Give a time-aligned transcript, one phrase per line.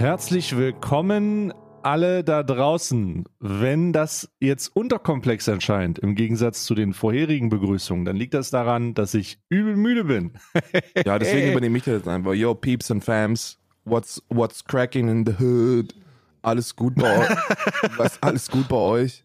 [0.00, 1.52] Herzlich willkommen
[1.82, 3.26] alle da draußen.
[3.38, 8.94] Wenn das jetzt unterkomplex erscheint, im Gegensatz zu den vorherigen Begrüßungen, dann liegt das daran,
[8.94, 10.32] dass ich übel müde bin.
[11.04, 12.32] ja, deswegen übernehme ich das jetzt einfach.
[12.32, 15.94] Yo, Peeps and Fams, what's, what's cracking in the hood?
[16.40, 17.28] Alles gut bei euch?
[17.98, 19.22] Was, alles gut bei euch?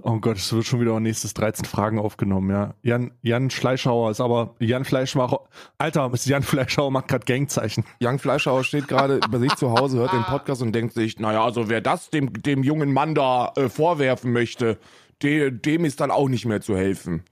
[0.00, 2.74] Oh Gott, es wird schon wieder nächstes 13 Fragen aufgenommen, ja.
[2.82, 5.40] Jan, Jan Fleischhauer ist aber, Jan Fleischmacher,
[5.76, 7.84] Alter, Jan Fleischhauer macht gerade Gangzeichen.
[7.98, 11.42] Jan Fleischhauer steht gerade bei sich zu Hause, hört den Podcast und denkt sich, naja,
[11.42, 14.78] also wer das dem, dem jungen Mann da äh, vorwerfen möchte,
[15.20, 17.24] de, dem ist dann auch nicht mehr zu helfen.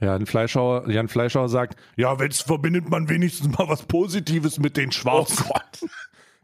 [0.00, 4.90] Jan Fleischhauer, Jan Fleischhauer sagt, ja, jetzt verbindet man wenigstens mal was Positives mit den
[4.90, 5.46] Schwarzen.
[5.50, 5.86] Oh.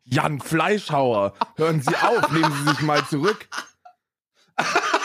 [0.04, 3.48] Jan Fleischhauer, hören Sie auf, nehmen Sie sich mal zurück.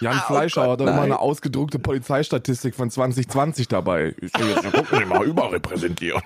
[0.00, 4.14] Jan oh Fleischer oh Gott, hat immer eine ausgedruckte Polizeistatistik von 2020 dabei.
[4.20, 6.22] Ich will jetzt gucken, Sie mal überrepräsentieren.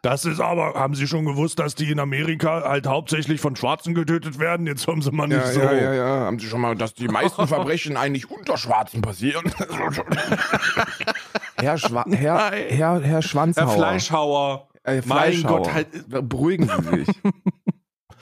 [0.00, 3.94] Das ist aber, haben Sie schon gewusst, dass die in Amerika halt hauptsächlich von Schwarzen
[3.94, 4.66] getötet werden?
[4.66, 5.60] Jetzt haben Sie mal nicht ja, so.
[5.60, 6.06] Ja, ja, ja.
[6.26, 9.44] Haben Sie schon mal, dass die meisten Verbrechen eigentlich unter Schwarzen passieren?
[11.56, 13.66] Herr, Schwa Herr, Herr, Herr Schwanzhauer.
[13.66, 14.68] Herr Fleischhauer.
[14.82, 15.50] Äh, Fleischhauer.
[15.50, 16.28] Mein Gott, halt.
[16.28, 17.08] Beruhigen Sie sich.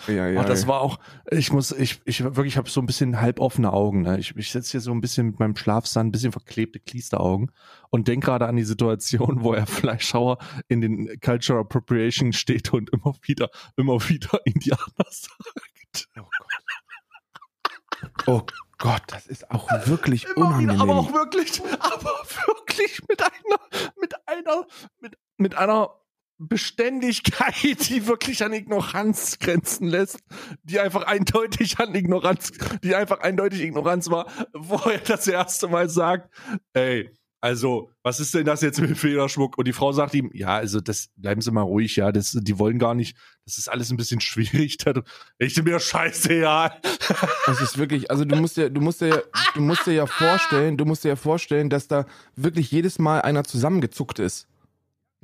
[0.09, 0.99] Ja, ja, Ach, das war auch,
[1.31, 4.03] ich muss, ich, ich wirklich ich habe so ein bisschen halboffene Augen.
[4.03, 4.19] Ne?
[4.19, 7.53] Ich, ich sitze hier so ein bisschen mit meinem Schlafsand, ein bisschen verklebte Kliesteraugen
[7.91, 12.91] und denke gerade an die Situation, wo er Fleischhauer in den Cultural Appropriation steht und
[12.91, 16.09] immer wieder, immer wieder Indianer sagt.
[16.19, 16.23] Oh
[18.25, 18.27] Gott.
[18.27, 18.43] Oh
[18.79, 20.75] Gott, das ist auch wirklich immer unangenehm.
[20.75, 22.11] Wieder, aber auch wirklich, aber
[22.47, 24.67] wirklich mit einer, mit einer,
[24.99, 25.91] mit, mit einer
[26.49, 30.21] Beständigkeit, die wirklich an Ignoranz grenzen lässt,
[30.63, 35.89] die einfach eindeutig an Ignoranz, die einfach eindeutig Ignoranz war, wo er das erste Mal
[35.89, 36.31] sagt,
[36.73, 37.11] ey,
[37.45, 39.59] also, was ist denn das jetzt mit Federschmuck?
[39.59, 42.57] Und die Frau sagt ihm, ja, also das bleiben Sie mal ruhig, ja, das, die
[42.57, 44.79] wollen gar nicht, das ist alles ein bisschen schwierig.
[45.39, 46.77] Ich bin mir scheiße, ja.
[47.49, 49.25] Es ist wirklich, also du musst dir, du musst dir,
[49.57, 52.07] du musst dir ja vorstellen, du musst dir ja vorstellen, dass da
[52.37, 54.47] wirklich jedes Mal einer zusammengezuckt ist.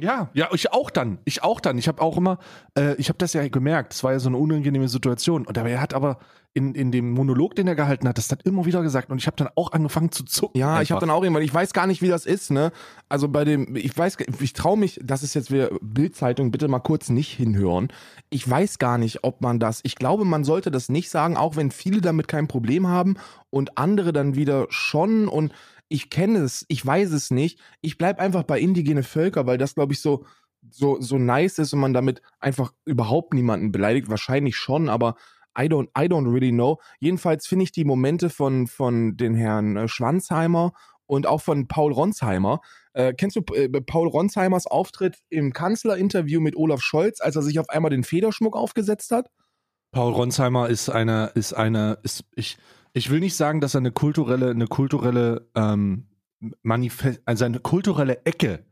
[0.00, 1.18] Ja, ja, ich auch dann.
[1.24, 1.76] Ich auch dann.
[1.76, 2.38] Ich habe auch immer,
[2.78, 3.92] äh, ich habe das ja gemerkt.
[3.92, 5.44] Es war ja so eine unangenehme Situation.
[5.44, 6.18] Und er hat aber
[6.54, 9.10] in, in dem Monolog, den er gehalten hat, das dann immer wieder gesagt.
[9.10, 10.58] Und ich habe dann auch angefangen zu zucken.
[10.58, 10.82] Ja, einfach.
[10.82, 12.70] ich habe dann auch irgendwann, ich weiß gar nicht, wie das ist, ne?
[13.08, 16.78] Also bei dem, ich weiß, ich traue mich, das ist jetzt wieder Bildzeitung, bitte mal
[16.78, 17.88] kurz nicht hinhören.
[18.30, 21.56] Ich weiß gar nicht, ob man das, ich glaube, man sollte das nicht sagen, auch
[21.56, 23.16] wenn viele damit kein Problem haben
[23.50, 25.52] und andere dann wieder schon und
[25.88, 27.60] ich kenne es, ich weiß es nicht.
[27.80, 30.24] Ich bleibe einfach bei indigene Völker, weil das, glaube ich, so,
[30.70, 34.08] so, so nice ist und man damit einfach überhaupt niemanden beleidigt.
[34.10, 35.16] Wahrscheinlich schon, aber
[35.58, 36.78] I don't, I don't really know.
[37.00, 40.72] Jedenfalls finde ich die Momente von, von den Herrn äh, Schwanzheimer
[41.06, 42.60] und auch von Paul Ronsheimer.
[42.92, 47.58] Äh, kennst du äh, Paul Ronsheimers Auftritt im Kanzlerinterview mit Olaf Scholz, als er sich
[47.58, 49.30] auf einmal den Federschmuck aufgesetzt hat?
[49.90, 52.58] Paul Ronsheimer ist eine, ist eine, ist, ich,
[52.98, 56.08] ich will nicht sagen, dass er eine kulturelle, eine kulturelle ähm,
[56.62, 58.64] Manifest, also eine kulturelle Ecke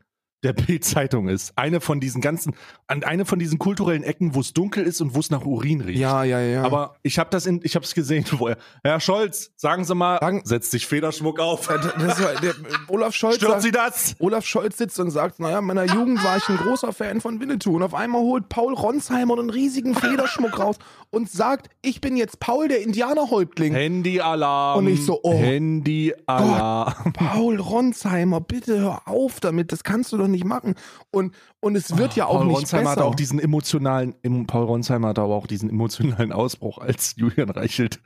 [0.42, 1.52] der Bild-Zeitung ist.
[1.56, 2.54] Eine von diesen ganzen,
[2.86, 5.98] eine von diesen kulturellen Ecken, wo es dunkel ist und wo es nach Urin riecht.
[5.98, 6.62] Ja, ja, ja.
[6.62, 8.58] Aber ich habe das in, ich habe es gesehen vorher.
[8.84, 11.66] Herr Scholz, sagen Sie mal, sagen, setzt sich Federschmuck auf.
[11.66, 12.54] Das war, der,
[12.88, 13.36] Olaf Scholz.
[13.36, 14.14] Stört Sie das?
[14.18, 17.40] Olaf Scholz sitzt und sagt, naja, in meiner Jugend war ich ein großer Fan von
[17.40, 17.76] Winnetou.
[17.76, 20.76] Und auf einmal holt Paul Ronsheimer einen riesigen Federschmuck raus
[21.10, 23.72] und sagt, ich bin jetzt Paul, der Indianerhäuptling.
[23.72, 24.78] Handy-Alarm.
[24.78, 25.34] Und ich so, oh.
[25.34, 27.12] Handy-Alarm.
[27.14, 29.72] Paul Ronsheimer, bitte hör auf damit.
[29.72, 30.74] Das kannst du doch nicht machen.
[31.10, 33.00] Und, und es wird oh, ja auch Paul nicht Ronsheimer besser.
[33.00, 34.14] hat auch diesen emotionalen,
[34.46, 38.00] Paul Ronsheimer hat aber auch diesen emotionalen Ausbruch als Julian Reichelt,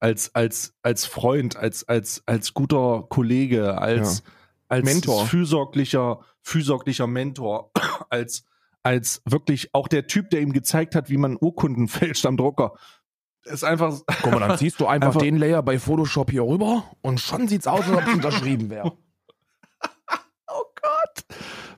[0.00, 4.32] als, als, als Freund, als, als, als guter Kollege, als, ja.
[4.68, 5.26] als Mentor.
[5.26, 7.70] fürsorglicher, fürsorglicher Mentor,
[8.10, 8.44] als,
[8.82, 12.74] als wirklich auch der Typ, der ihm gezeigt hat, wie man Urkunden fälscht am Drucker.
[13.44, 14.00] Ist einfach.
[14.22, 17.46] Guck mal, dann ziehst du einfach, einfach den Layer bei Photoshop hier rüber und schon
[17.46, 18.96] sieht's aus, als ob es unterschrieben wäre.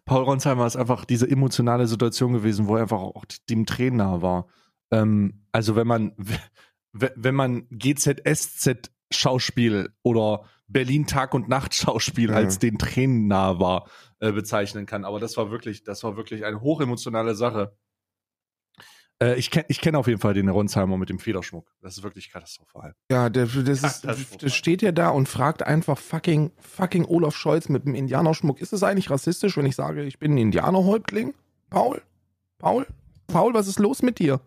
[0.06, 4.22] Paul Ronsheimer ist einfach diese emotionale Situation gewesen, wo er einfach auch dem Tränen nahe
[4.22, 4.46] war.
[4.90, 6.12] Ähm, also wenn man,
[6.92, 12.36] wenn man GZSZ Schauspiel oder Berlin Tag und Nacht Schauspiel ja.
[12.36, 13.88] als den Tränen nahe war,
[14.20, 15.04] äh, bezeichnen kann.
[15.04, 17.76] Aber das war wirklich, das war wirklich eine hochemotionale Sache.
[19.22, 21.72] Äh, ich kenne ich kenn auf jeden Fall den Ronsheimer mit dem Federschmuck.
[21.80, 22.94] Das ist wirklich katastrophal.
[23.10, 27.68] Ja, der, das, ist, das steht ja da und fragt einfach fucking, fucking Olaf Scholz
[27.68, 28.60] mit dem Indianerschmuck.
[28.60, 31.34] Ist es eigentlich rassistisch, wenn ich sage, ich bin ein Indianerhäuptling?
[31.70, 32.02] Paul?
[32.58, 32.86] Paul?
[33.26, 34.40] Paul, was ist los mit dir?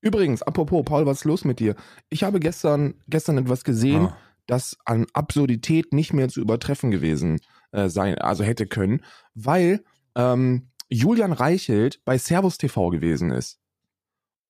[0.00, 1.76] Übrigens, apropos, Paul, was ist los mit dir?
[2.10, 4.16] Ich habe gestern, gestern etwas gesehen, ah.
[4.46, 7.40] das an Absurdität nicht mehr zu übertreffen gewesen
[7.70, 9.02] äh, sein, also hätte können,
[9.34, 9.84] weil
[10.16, 13.61] ähm, Julian Reichelt bei Servus TV gewesen ist.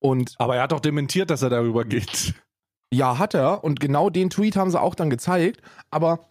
[0.03, 2.35] Und Aber er hat doch dementiert, dass er darüber geht.
[2.93, 3.65] ja, hat er.
[3.65, 5.63] Und genau den Tweet haben sie auch dann gezeigt.
[5.91, 6.29] Aber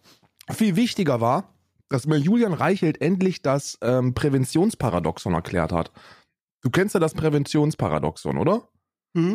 [0.50, 1.54] viel wichtiger war,
[1.88, 5.90] dass mir Julian Reichelt endlich das ähm, Präventionsparadoxon erklärt hat.
[6.62, 8.68] Du kennst ja das Präventionsparadoxon, oder?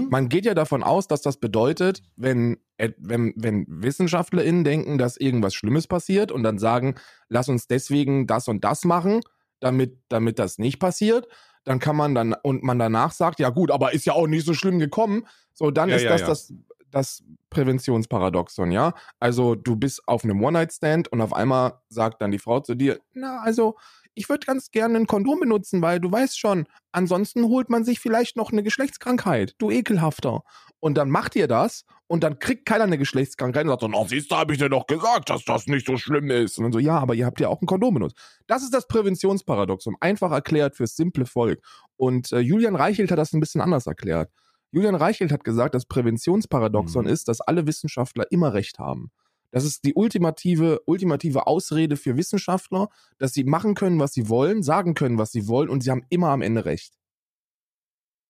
[0.10, 2.58] Man geht ja davon aus, dass das bedeutet, wenn,
[2.98, 6.96] wenn, wenn WissenschaftlerInnen denken, dass irgendwas Schlimmes passiert und dann sagen,
[7.30, 9.22] lass uns deswegen das und das machen,
[9.60, 11.28] damit, damit das nicht passiert,
[11.68, 14.46] dann kann man dann, und man danach sagt, ja gut, aber ist ja auch nicht
[14.46, 16.28] so schlimm gekommen, so dann Ja, ist ja, das, ja.
[16.28, 16.54] das
[16.90, 18.94] das Präventionsparadoxon, ja?
[19.20, 23.00] Also du bist auf einem One-Night-Stand und auf einmal sagt dann die Frau zu dir,
[23.14, 23.76] na, also
[24.14, 28.00] ich würde ganz gerne ein Kondom benutzen, weil du weißt schon, ansonsten holt man sich
[28.00, 30.44] vielleicht noch eine Geschlechtskrankheit, du ekelhafter.
[30.80, 34.06] Und dann macht ihr das und dann kriegt keiner eine Geschlechtskrankheit und sagt so, na
[34.08, 36.58] siehst du, habe ich dir doch gesagt, dass das nicht so schlimm ist.
[36.58, 38.16] Und dann so, ja, aber ihr habt ja auch ein Kondom benutzt.
[38.46, 41.60] Das ist das Präventionsparadoxon, einfach erklärt fürs simple Volk.
[41.96, 44.32] Und äh, Julian Reichelt hat das ein bisschen anders erklärt.
[44.72, 47.12] Julian Reichelt hat gesagt, das Präventionsparadoxon Mhm.
[47.12, 49.12] ist, dass alle Wissenschaftler immer recht haben.
[49.52, 54.62] Das ist die ultimative, ultimative Ausrede für Wissenschaftler, dass sie machen können, was sie wollen,
[54.62, 56.94] sagen können, was sie wollen und sie haben immer am Ende recht.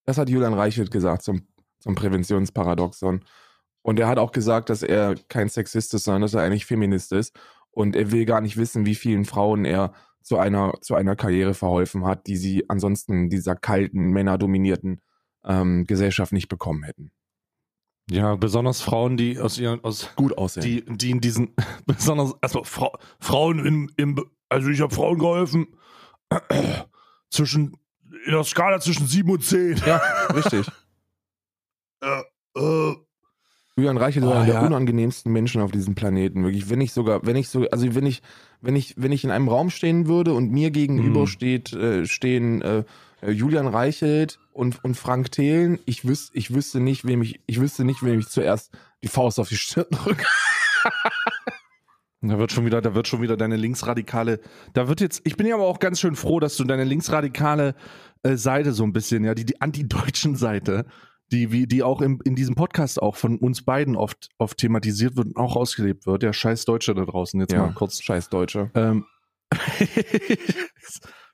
[0.05, 1.47] Das hat Julian Reichelt gesagt zum,
[1.88, 3.24] zum Präventionsparadoxon.
[3.81, 7.13] Und er hat auch gesagt, dass er kein Sexist ist, sondern dass er eigentlich Feminist
[7.13, 7.34] ist.
[7.72, 11.54] Und er will gar nicht wissen, wie vielen Frauen er zu einer, zu einer Karriere
[11.54, 15.00] verholfen hat, die sie ansonsten dieser kalten, männerdominierten
[15.45, 17.12] ähm, Gesellschaft nicht bekommen hätten.
[18.10, 20.63] Ja, besonders Frauen, die aus ihren, aus, Gut aussehen.
[20.63, 21.56] die, die in diesen,
[21.86, 25.68] besonders, also Frau, Frauen im, im, also ich habe Frauen geholfen,
[27.30, 27.78] zwischen,
[28.25, 29.78] in der Skala zwischen 7 und 10.
[29.86, 30.01] ja,
[30.34, 30.69] richtig.
[32.01, 32.21] Äh,
[32.59, 32.95] äh,
[33.75, 34.65] Julian Reichelt ist Oh, einer der ja.
[34.65, 36.44] unangenehmsten Menschen auf diesem Planeten.
[36.44, 38.21] Wirklich, wenn ich sogar, wenn ich so, also wenn ich,
[38.59, 41.27] wenn ich, wenn ich in einem Raum stehen würde und mir gegenüber Mhm.
[41.27, 42.83] steht, äh, stehen äh,
[43.21, 47.59] äh, Julian Reichelt und, und Frank Thelen, ich wüs, ich wüsste nicht, wem ich, ich
[47.61, 48.71] wüsste nicht, wem ich zuerst
[49.03, 50.25] die Faust auf die Stirn drücke.
[52.21, 54.39] Da wird schon wieder, da wird schon wieder deine linksradikale,
[54.73, 57.75] da wird jetzt, ich bin ja aber auch ganz schön froh, dass du deine linksradikale
[58.23, 60.85] äh, Seite so ein bisschen, ja, die, die anti-deutschen Seite,
[61.31, 65.18] die, wie, die auch im, in diesem Podcast auch von uns beiden oft, oft thematisiert
[65.18, 66.24] wird und auch ausgelebt wird.
[66.24, 68.01] Der scheiß Deutsche da draußen, jetzt mal kurz.
[68.01, 68.71] Scheiß Deutsche.
[68.75, 69.06] Ähm,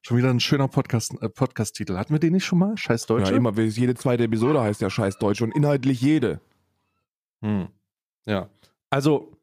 [0.01, 1.97] schon wieder ein schöner Podcast, äh, Podcast-Titel.
[1.97, 2.77] Hatten wir den nicht schon mal?
[2.77, 3.31] Scheiß Deutsche?
[3.31, 6.41] Ja, immer, jede zweite Episode heißt ja Scheiß Deutsche und inhaltlich jede.
[7.41, 7.67] Hm.
[8.25, 8.49] Ja.
[8.89, 9.37] Also,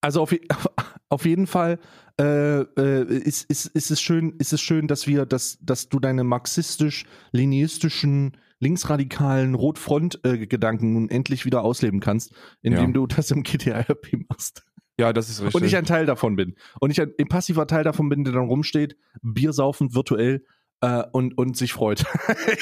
[0.00, 0.34] also auf,
[1.08, 1.78] auf jeden Fall
[2.20, 5.98] äh, äh, ist, ist, ist, es schön, ist es schön, dass wir, dass, dass du
[5.98, 12.92] deine marxistisch-leninistischen, linksradikalen Rotfront-Gedanken nun endlich wieder ausleben kannst, indem Ja.
[12.92, 14.64] du das im GTA-RP machst.
[14.98, 15.54] Ja, das ist richtig.
[15.54, 16.54] Und ich ein Teil davon bin.
[16.78, 20.44] Und ich ein, ein passiver Teil davon bin, der dann rumsteht, biersaufend virtuell
[20.82, 22.04] äh, und, und sich freut.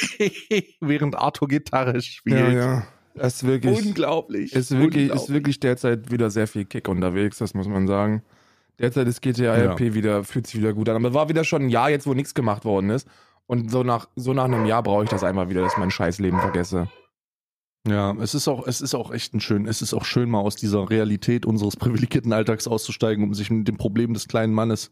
[0.80, 2.38] Während Arthur Gitarre spielt.
[2.38, 2.86] ja, ja.
[3.14, 3.76] Das ist wirklich.
[3.84, 4.52] Unglaublich.
[4.52, 8.22] Ist wirklich, ist wirklich derzeit wieder sehr viel Kick unterwegs, das muss man sagen.
[8.78, 9.72] Derzeit ist GTA Ja.
[9.72, 10.94] RP wieder, fühlt sich wieder gut an.
[10.94, 13.08] Aber war wieder schon ein Jahr jetzt, wo nichts gemacht worden ist.
[13.48, 15.90] Und so nach, so nach einem Jahr brauche ich das einmal wieder, dass ich mein
[15.90, 16.88] Scheißleben vergesse.
[17.88, 20.40] Ja, es ist auch, es ist auch echt ein schön, es ist auch schön, mal
[20.40, 24.90] aus dieser Realität unseres privilegierten Alltags auszusteigen, um sich mit dem Problem des kleinen Mannes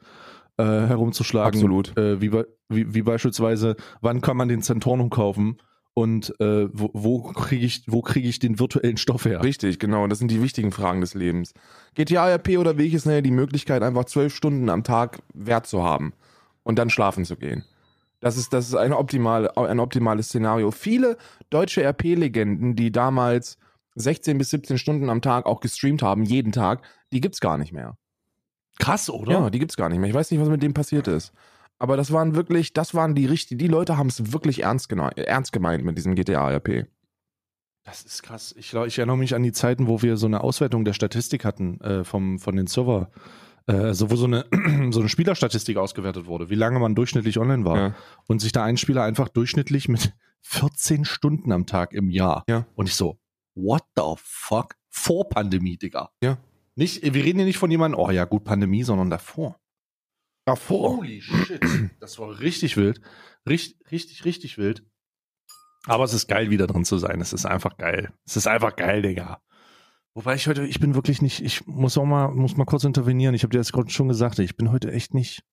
[0.56, 1.60] äh, herumzuschlagen.
[1.60, 1.96] Absolut.
[1.98, 5.58] Äh, wie, wie, wie beispielsweise, wann kann man den Zentornum kaufen
[5.92, 9.42] und äh, wo, wo kriege ich, wo kriege ich den virtuellen Stoff her?
[9.42, 10.06] Richtig, genau.
[10.06, 11.52] Das sind die wichtigen Fragen des Lebens.
[11.94, 15.82] GTA RP oder ich es nenne, die Möglichkeit, einfach zwölf Stunden am Tag Wert zu
[15.82, 16.14] haben
[16.62, 17.64] und dann schlafen zu gehen.
[18.26, 20.72] Das ist, das ist ein, optimale, ein optimales Szenario.
[20.72, 21.16] Viele
[21.48, 23.56] deutsche RP-Legenden, die damals
[23.94, 27.72] 16 bis 17 Stunden am Tag auch gestreamt haben, jeden Tag, die gibt's gar nicht
[27.72, 27.96] mehr.
[28.80, 29.30] Krass, oder?
[29.30, 30.08] Ja, die gibt's gar nicht mehr.
[30.08, 31.32] Ich weiß nicht, was mit dem passiert ist.
[31.78, 35.52] Aber das waren wirklich, das waren die richtigen, die Leute haben es wirklich ernst, ernst
[35.52, 36.88] gemeint mit diesem GTA-RP.
[37.84, 38.56] Das ist krass.
[38.58, 41.44] Ich, glaub, ich erinnere mich an die Zeiten, wo wir so eine Auswertung der Statistik
[41.44, 43.08] hatten äh, vom, von den Server.
[43.68, 44.46] Äh, wo so eine,
[44.92, 47.76] so eine Spielerstatistik ausgewertet wurde, wie lange man durchschnittlich online war.
[47.76, 47.94] Ja.
[48.28, 52.44] Und sich da ein Spieler einfach durchschnittlich mit 14 Stunden am Tag im Jahr.
[52.48, 52.66] Ja.
[52.76, 53.18] Und ich so,
[53.54, 54.76] what the fuck?
[54.88, 56.10] Vor Pandemie, Digga.
[56.22, 56.38] Ja.
[56.76, 59.58] Nicht, wir reden hier nicht von jemandem, oh ja, gut, Pandemie, sondern davor.
[60.44, 60.98] Davor.
[60.98, 61.60] Holy shit.
[62.00, 63.00] Das war richtig wild.
[63.48, 64.84] Richtig, richtig, richtig wild.
[65.86, 67.20] Aber es ist geil, wieder drin zu sein.
[67.20, 68.12] Es ist einfach geil.
[68.24, 69.40] Es ist einfach geil, Digga.
[70.16, 73.34] Wobei ich heute, ich bin wirklich nicht, ich muss auch mal, muss mal kurz intervenieren.
[73.34, 75.44] Ich habe dir das gerade schon gesagt, ich bin heute echt nicht,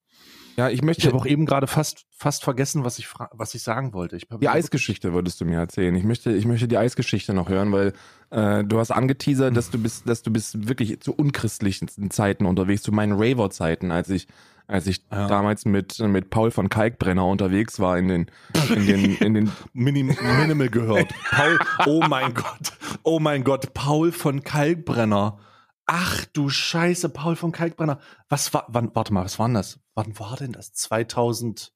[0.56, 1.08] Ja, ich Ich möchte.
[1.08, 4.16] habe auch eben gerade fast, fast vergessen, was ich, was ich sagen wollte.
[4.16, 5.96] Ich Die Eisgeschichte würdest du mir erzählen.
[5.96, 7.94] Ich möchte, ich möchte die Eisgeschichte noch hören, weil
[8.30, 12.84] äh, du hast angeteasert, dass du bist, dass du bist wirklich zu unchristlichen Zeiten unterwegs,
[12.84, 14.28] zu meinen Raver-Zeiten, als ich,
[14.68, 15.28] als ich Ja.
[15.28, 18.32] damals mit mit Paul von Kalkbrenner unterwegs war in den,
[18.76, 19.52] in den, in den.
[19.74, 21.14] Minim Minimal gehört.
[21.32, 25.40] Paul, oh mein Gott, oh mein Gott, Paul von Kalkbrenner.
[25.86, 28.00] Ach du Scheiße, Paul von Kalkbrenner.
[28.30, 29.80] Was war, wann, warte mal, was war denn das?
[29.96, 30.74] Wann war denn das?
[30.74, 31.74] 2000,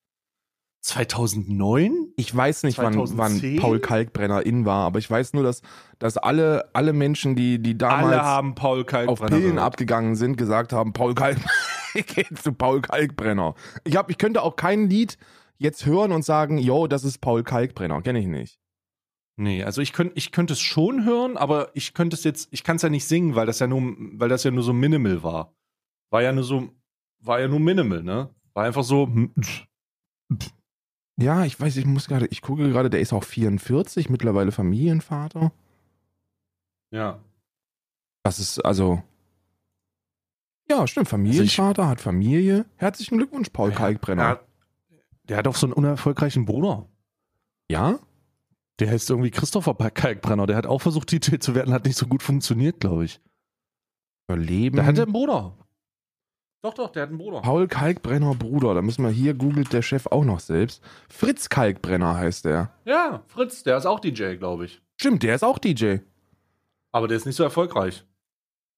[0.82, 2.14] 2009?
[2.16, 3.60] Ich weiß nicht, wann, wann 2010?
[3.60, 5.62] Paul Kalkbrenner in war, aber ich weiß nur, dass,
[6.00, 8.56] dass alle, alle Menschen, die, die damals
[8.86, 9.12] Kalkbrenner.
[9.12, 11.38] auf Pillen abgegangen sind, gesagt haben, Paul Kalk,
[11.94, 13.56] ich gehe zu Paul Kalkbrenner.
[13.84, 15.18] Ich hab, ich könnte auch kein Lied
[15.58, 18.60] jetzt hören und sagen, yo, das ist Paul Kalkbrenner, kenne ich nicht.
[19.40, 22.64] Nee, also ich könnte ich könnte es schon hören, aber ich könnte es jetzt, ich
[22.64, 25.22] kann es ja nicht singen, weil das ja nur, weil das ja nur so minimal
[25.22, 25.56] war.
[26.10, 26.70] War ja nur so,
[27.20, 28.30] war ja nur minimal, ne?
[28.54, 29.06] War einfach so.
[29.08, 29.34] hm,
[31.20, 35.52] Ja, ich weiß, ich muss gerade, ich gucke gerade, der ist auch 44, mittlerweile Familienvater.
[36.92, 37.20] Ja.
[38.24, 39.02] Das ist also.
[40.70, 42.66] Ja, stimmt, Familienvater, hat Familie.
[42.76, 44.22] Herzlichen Glückwunsch, Paul Kalkbrenner.
[44.22, 44.48] Der, hat-
[45.30, 46.88] der hat auch so einen unerfolgreichen Bruder.
[47.70, 48.00] Ja?
[48.80, 50.46] Der heißt irgendwie Christopher Kalkbrenner.
[50.46, 53.20] Der hat auch versucht, DJ zu werden, hat nicht so gut funktioniert, glaube ich.
[54.30, 54.76] Überleben.
[54.76, 55.58] Der hat einen Bruder.
[56.68, 57.40] Doch, doch, der hat einen Bruder.
[57.40, 60.84] Paul Kalkbrenner Bruder, da müssen wir hier, googelt der Chef auch noch selbst.
[61.08, 62.72] Fritz Kalkbrenner heißt der.
[62.84, 64.82] Ja, Fritz, der ist auch DJ, glaube ich.
[64.98, 66.00] Stimmt, der ist auch DJ.
[66.92, 68.04] Aber der ist nicht so erfolgreich.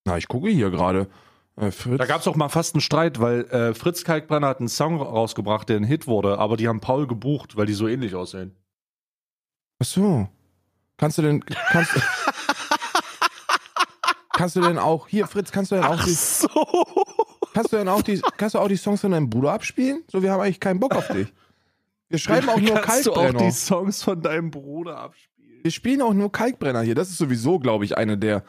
[0.06, 1.08] Na, ich gucke hier gerade.
[1.56, 1.72] Äh.
[1.98, 5.02] Da gab es auch mal fast einen Streit, weil äh, Fritz Kalkbrenner hat einen Song
[5.02, 8.56] rausgebracht, der ein Hit wurde, aber die haben Paul gebucht, weil die so ähnlich aussehen.
[9.80, 10.30] Ach so.
[10.98, 11.94] Kannst du denn, kannst,
[14.34, 16.50] kannst du denn auch, hier Fritz, kannst du denn auch die, so.
[17.60, 20.04] Kannst du denn auch die, kannst du auch die Songs von deinem Bruder abspielen?
[20.10, 21.28] So, wir haben eigentlich keinen Bock auf dich.
[22.08, 23.46] Wir schreiben auch nur Kannst du auch Kalkbrenner.
[23.46, 25.60] die Songs von deinem Bruder abspielen?
[25.62, 26.96] Wir spielen auch nur Kalkbrenner hier.
[26.96, 28.44] Das ist sowieso, glaube ich, eine der,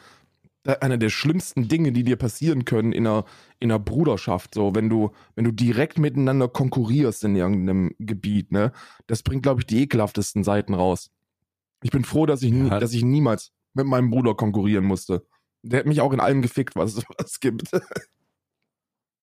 [0.79, 3.25] eine der schlimmsten Dinge, die dir passieren können in einer,
[3.59, 4.55] in einer Bruderschaft.
[4.55, 8.71] So, wenn du, wenn du direkt miteinander konkurrierst in irgendeinem Gebiet, ne?
[9.07, 11.11] Das bringt, glaube ich, die ekelhaftesten Seiten raus.
[11.83, 12.79] Ich bin froh, dass ich, nie, Ja.
[12.79, 15.25] dass ich niemals mit meinem Bruder konkurrieren musste.
[15.63, 17.69] Der hat mich auch in allem gefickt, was es gibt.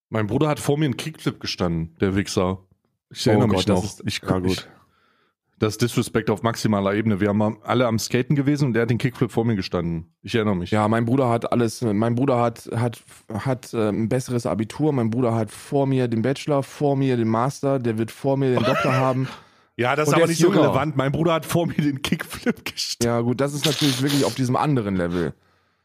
[0.09, 2.59] Mein Bruder hat vor mir einen Kickflip gestanden, der Wichser.
[3.11, 3.83] Ich erinnere Oh mich Gott, das noch.
[3.83, 4.51] ist- ich, ja, gut.
[4.51, 4.67] Ich,
[5.59, 7.19] das ist Disrespect auf maximaler Ebene.
[7.19, 10.13] Wir haben alle am Skaten gewesen und der hat den Kickflip vor mir gestanden.
[10.21, 10.71] Ich erinnere mich.
[10.71, 15.09] Ja, mein Bruder hat alles, mein Bruder hat, hat, hat äh, ein besseres Abitur, mein
[15.09, 18.63] Bruder hat vor mir den Bachelor, vor mir den Master, der wird vor mir den
[18.63, 19.27] Doktor haben.
[19.75, 20.95] Ja, das Und ist aber nicht so relevant.
[20.95, 23.05] Mein Bruder hat vor mir den Kickflip gestanden.
[23.15, 25.33] Ja, gut, das ist natürlich wirklich auf diesem anderen Level.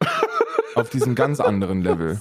[0.76, 2.20] auf diesem ganz anderen Level.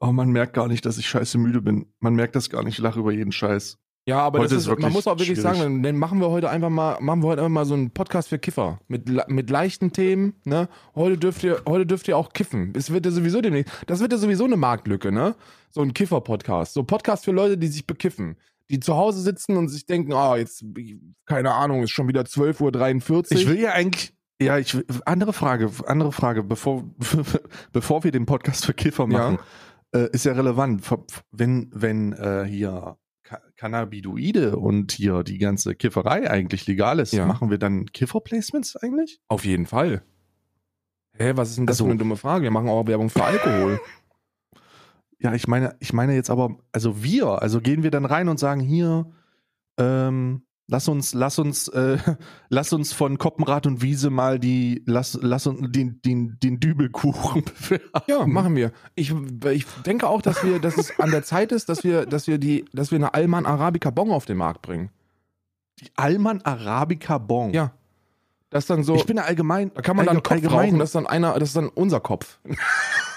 [0.00, 1.86] Oh, man merkt gar nicht, dass ich scheiße müde bin.
[2.00, 2.74] Man merkt das gar nicht.
[2.78, 3.78] Ich lache über jeden Scheiß.
[4.06, 5.58] Ja, aber Heute das ist ist, man muss auch wirklich schwierig.
[5.58, 8.28] sagen, dann, machen wir heute einfach mal, machen wir heute einfach mal so einen Podcast
[8.30, 8.78] für Kiffer.
[8.88, 10.68] Mit, mit leichten Themen, ne?
[10.94, 12.72] Heute dürft ihr, heute dürft ihr auch kiffen.
[12.74, 15.34] Es wird ja sowieso demnächst, das wird ja sowieso eine Marktlücke, ne?
[15.70, 16.72] So ein Kiffer-Podcast.
[16.72, 18.36] So Podcast für Leute, die sich bekiffen.
[18.70, 20.64] Die zu Hause sitzen und sich denken, ah, jetzt,
[21.26, 23.24] keine Ahnung, ist schon wieder 12.43 Uhr.
[23.32, 24.14] Ich will ja eigentlich.
[24.40, 26.84] Ja, ich will- andere Frage, andere Frage, bevor,
[27.72, 29.38] bevor wir den Podcast für Kiffer machen,
[29.92, 30.82] äh, ist ja relevant.
[31.30, 37.26] Wenn, wenn äh, hier Ca- Cannabinoide und hier die ganze Kifferei eigentlich legal ist, Ja.
[37.26, 39.20] machen wir dann Kiffer-Placements eigentlich?
[39.28, 40.02] Auf jeden Fall.
[41.12, 42.44] Hä, was ist denn das Also- für eine dumme Frage?
[42.44, 43.80] Wir machen auch Werbung für Alkohol.
[45.20, 48.38] Ja, ich meine, ich meine jetzt aber, also wir, also gehen wir dann rein und
[48.38, 49.10] sagen hier,
[49.76, 51.98] ähm, lass uns, lass uns, äh,
[52.48, 57.42] lass uns von Koppenrad und Wiese mal die, lass, lass uns den, den, den Dübelkuchen
[57.68, 57.84] bewerben.
[58.06, 58.70] Ja, machen wir.
[58.94, 59.12] Ich,
[59.50, 62.38] ich denke auch, dass wir, dass es an der Zeit ist, dass wir, dass wir
[62.38, 64.90] die, dass wir eine Alman Arabica Bon auf den Markt bringen.
[65.80, 67.52] Die Alman Arabica Bon.
[67.52, 67.72] Ja.
[68.50, 69.70] Das dann so, Ich bin ja allgemein.
[69.74, 71.68] da kann man dann allge- Kopf allgemein- rauchen, das ist dann einer, das ist dann
[71.68, 72.38] unser Kopf.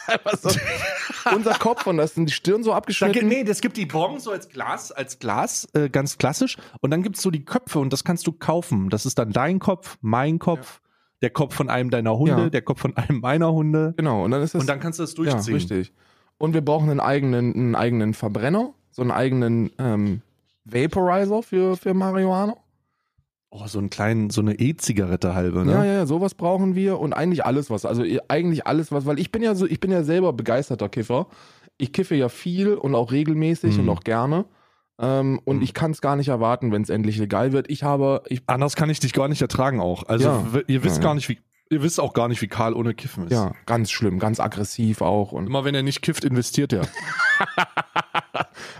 [0.42, 0.50] So,
[1.36, 3.14] unser Kopf und da ist dann die Stirn so Da, abgeschnitten.
[3.14, 6.58] gibt- nee, das gibt die Bon so als Glas, als Glas, äh, ganz klassisch.
[6.82, 8.90] Und dann gibt es so die Köpfe und das kannst du kaufen.
[8.90, 10.82] Das ist dann dein Kopf, mein Kopf,
[11.22, 12.50] der Kopf von einem deiner Hunde, Ja.
[12.50, 13.94] der Kopf von einem meiner Hunde.
[13.98, 15.54] Genau, und dann ist das Und dann kannst du das ja, durchziehen.
[15.54, 15.94] richtig.
[16.38, 20.22] Und wir brauchen einen eigenen, einen eigenen Verbrenner, so einen eigenen ähm,
[20.66, 22.56] Vaporizer für, für Marihuana.
[23.54, 25.74] Oh, so einen kleinen, so eine E-Zigarette halbe, ne?
[25.74, 27.86] Ja, ja, ja, sowas brauchen wir und eigentlich alles was.
[27.86, 31.28] Also eigentlich alles was, weil ich bin ja so, ich bin ja selber begeisterter Kiffer.
[31.78, 33.82] Ich kiffe ja viel und auch regelmäßig Mhm.
[33.84, 34.46] und auch gerne.
[35.00, 35.64] Ähm, und Mhm.
[35.64, 37.70] ich kann es gar nicht erwarten, wenn es endlich legal wird.
[37.70, 40.04] Ich habe, ich, Anders kann ich dich gar nicht ertragen auch.
[40.08, 40.46] Also Ja.
[40.68, 41.04] ihr wisst ja.
[41.04, 41.40] gar nicht, wie,
[41.70, 43.34] ihr wisst auch gar nicht, wie Karl ohne Kiffen ist.
[43.34, 45.34] ja, ganz schlimm, ganz aggressiv auch.
[45.34, 46.84] Und, Immer wenn er nicht kifft, investiert er.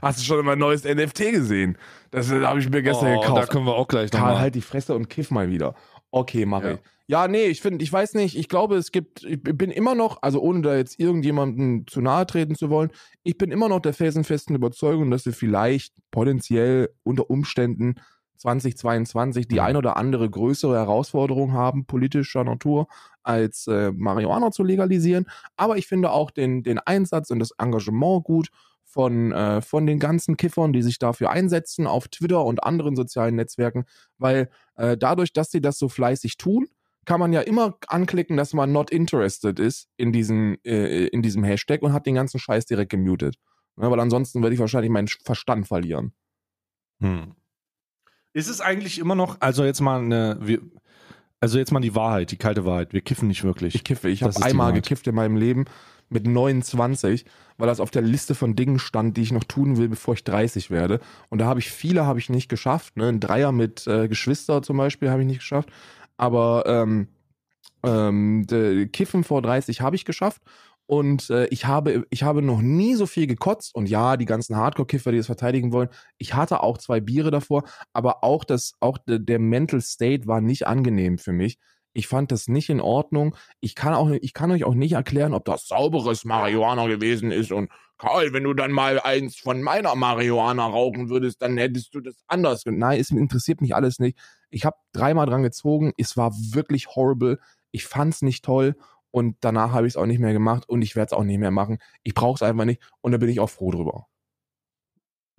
[0.02, 1.78] Hast du schon mein neues NFT gesehen?
[2.12, 3.44] Das habe ich mir gestern Oh, gekauft.
[3.44, 4.40] Da können wir auch gleich Karl, nochmal.
[4.42, 5.76] halt die Fresse und kiff mal wieder.
[6.12, 6.72] Okay, mach Ja.
[6.74, 6.80] ich.
[7.08, 10.22] Ja, nee, ich finde, ich weiß nicht, ich glaube, es gibt, ich bin immer noch,
[10.22, 12.90] also ohne da jetzt irgendjemandem zu nahe treten zu wollen,
[13.24, 17.96] ich bin immer noch der felsenfesten Überzeugung, dass wir vielleicht potenziell unter Umständen
[18.38, 22.88] 2022 die ein oder andere größere Herausforderung haben, politischer Natur,
[23.24, 25.26] als äh, Marihuana zu legalisieren.
[25.58, 28.50] Aber ich finde auch den, den Einsatz und das Engagement gut
[28.92, 33.36] von, äh, von den ganzen Kiffern, die sich dafür einsetzen, auf Twitter und anderen sozialen
[33.36, 33.86] Netzwerken,
[34.18, 36.68] weil äh, dadurch, dass sie das so fleißig tun,
[37.06, 41.44] kann man ja immer anklicken, dass man not interested ist in diesem, äh, in diesem
[41.44, 43.36] Hashtag und hat den ganzen Scheiß direkt gemutet.
[43.80, 46.14] Ja, weil ansonsten würde ich wahrscheinlich meinen Verstand verlieren.
[47.00, 47.34] Hm.
[48.34, 50.62] Ist es eigentlich immer noch, also jetzt mal eine, wir,
[51.40, 52.94] also jetzt mal die Wahrheit, die kalte Wahrheit.
[52.94, 53.74] Wir kiffen nicht wirklich.
[53.74, 54.10] Ich kiffe.
[54.10, 55.66] Ich habe einmal gekifft in meinem Leben
[56.12, 57.26] mit 29,
[57.58, 60.24] weil das auf der Liste von Dingen stand, die ich noch tun will, bevor ich
[60.24, 61.00] 30 werde.
[61.30, 62.98] Und da habe ich viele habe ich nicht geschafft.
[62.98, 63.08] Ne?
[63.08, 65.70] Ein Dreier mit äh, Geschwister zum Beispiel habe ich nicht geschafft.
[66.18, 67.08] Aber ähm,
[67.84, 68.46] ähm,
[68.92, 70.42] Kiffen vor 30 habe ich geschafft.
[70.86, 73.74] Und äh, ich, habe, ich habe noch nie so viel gekotzt.
[73.74, 75.88] Und ja, die ganzen Hardcore-Kiffer, die das verteidigen wollen,
[76.18, 77.64] ich hatte auch zwei Biere davor,
[77.94, 81.58] aber auch, das, auch de, der Mental State war nicht angenehm für mich.
[81.94, 83.36] Ich fand das nicht in Ordnung.
[83.60, 87.52] Ich kann, auch, ich kann euch auch nicht erklären, ob das sauberes Marihuana gewesen ist.
[87.52, 92.00] Und Karl, wenn du dann mal eins von meiner Marihuana rauchen würdest, dann hättest du
[92.00, 92.64] das anders.
[92.66, 94.18] Nein, es interessiert mich alles nicht.
[94.50, 95.94] Ich habe dreimal dran gezogen.
[95.98, 97.40] Es war wirklich horrible.
[97.72, 98.76] Ich fand's nicht toll.
[99.12, 101.40] Und danach habe ich es auch nicht mehr gemacht und ich werde es auch nicht
[101.40, 101.80] mehr machen.
[102.04, 104.08] Ich brauche es einfach nicht und da bin ich auch froh drüber.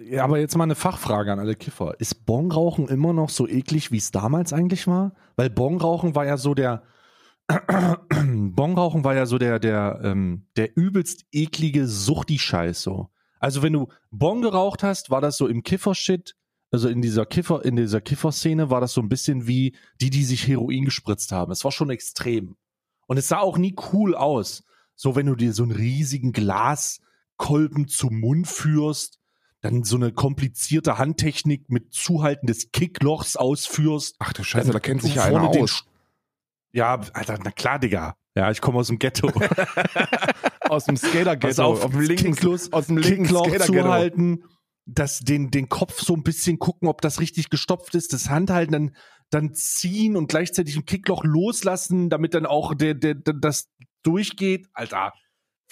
[0.05, 1.99] Ja, aber jetzt mal eine Fachfrage an alle Kiffer.
[2.01, 5.15] Ist Bongrauchen immer noch so eklig, wie es damals eigentlich war?
[5.37, 6.83] Weil Bongrauchen war ja so der
[8.09, 13.11] Bongrauchen war ja so der der ähm, der übelst eklige Suchti-Scheiß so.
[13.41, 16.37] Also wenn du Bon geraucht hast, war das so im Kiffer-Shit,
[16.71, 20.25] also in dieser Kiffer in dieser Kiffer-Szene war das so ein bisschen wie die, die
[20.25, 21.53] sich Heroin gespritzt haben.
[21.53, 22.57] Es war schon extrem
[23.07, 24.65] und es sah auch nie cool aus.
[24.95, 29.22] So wenn du dir so einen riesigen Glaskolben zum Mund führst
[29.63, 34.17] dann so eine komplizierte Handtechnik mit Zuhalten des Kicklochs ausführst.
[34.19, 35.85] Ach du Scheiße, da kennt sich ja einer aus.
[36.73, 38.17] Ja, Alter, na klar, Digga.
[38.35, 39.31] Ja, ich komme aus dem Ghetto.
[40.69, 41.63] Aus dem Skater-Ghetto.
[41.65, 44.45] auf, dem linken, Kicklos- aus dem linken Kickloch zuhalten,
[44.87, 48.73] das, den, den Kopf so ein bisschen gucken, ob das richtig gestopft ist, das Handhalten,
[48.73, 48.97] dann,
[49.29, 53.69] dann ziehen und gleichzeitig ein Kickloch loslassen, damit dann auch der, der, der, das
[54.03, 54.69] durchgeht.
[54.73, 55.13] Alter,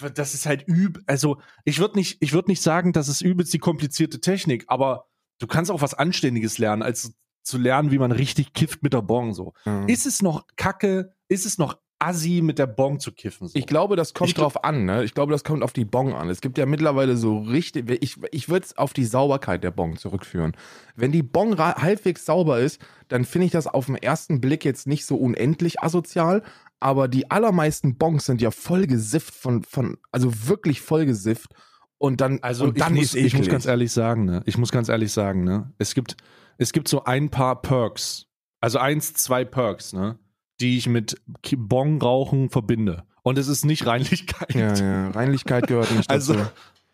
[0.09, 0.99] das ist halt üb.
[1.05, 5.05] Also, ich würde nicht, ich würde nicht sagen, das ist übelst die komplizierte Technik, aber
[5.39, 9.01] du kannst auch was Anständiges lernen, als zu lernen, wie man richtig kifft mit der
[9.01, 9.53] Bong, so.
[9.65, 9.85] Ja.
[9.85, 11.15] Ist es noch kacke?
[11.27, 13.47] Ist es noch assi, mit der Bong zu kiffen?
[13.47, 13.57] So?
[13.57, 15.03] Ich glaube, das kommt Ich gl- drauf an, ne?
[15.03, 16.29] Ich glaube, das kommt auf die Bong an.
[16.29, 19.97] Es gibt ja mittlerweile so richtig, ich, ich würde es auf die Sauberkeit der Bong
[19.97, 20.55] zurückführen.
[20.95, 24.85] Wenn die Bong halbwegs sauber ist, dann finde ich das auf den ersten Blick jetzt
[24.87, 26.43] nicht so unendlich asozial,
[26.81, 31.53] aber die allermeisten Bongs sind ja voll gesifft von, von also wirklich voll gesifft.
[31.97, 34.41] Und dann, Also und dann ich, ist muss, ich muss ganz ehrlich sagen, ne?
[34.45, 35.71] Ich muss ganz ehrlich sagen, ne?
[35.77, 36.17] Es gibt,
[36.57, 38.25] es gibt so ein paar Perks.
[38.59, 40.17] Also eins, zwei Perks, ne?
[40.59, 43.03] Die ich mit Ki- Bong-Rauchen verbinde.
[43.23, 44.55] Und es ist nicht Reinlichkeit.
[44.55, 46.49] ja, ja, Reinlichkeit gehört nicht Also dazu.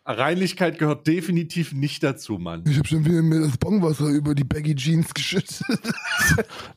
[0.08, 2.64] Reinlichkeit gehört definitiv nicht dazu, Mann.
[2.66, 5.60] Ich habe schon wieder mir das Bongwasser über die Baggy Jeans geschüttet.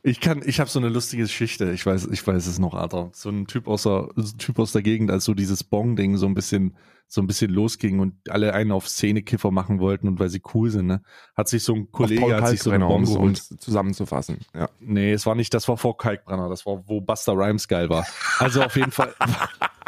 [0.02, 1.70] Ich kann, ich habe so eine lustige Geschichte.
[1.72, 3.10] Ich weiß, ich weiß es noch, Alter.
[3.12, 6.16] So ein Typ aus der, so ein Typ aus der Gegend, als so dieses Bong-Ding
[6.16, 10.18] so ein bisschen, so ein bisschen losging und alle einen auf Szenekiffer machen wollten und
[10.18, 11.02] weil sie cool sind, ne,
[11.36, 13.38] hat sich so ein Kollege hat sich so eine Bong geholt.
[13.38, 14.38] zusammenzufassen.
[14.54, 14.68] Ja.
[14.80, 18.06] Nee, es war nicht, das war vor Kalkbrenner, das war, wo Buster Rhymes geil war.
[18.38, 19.14] Also auf jeden Fall,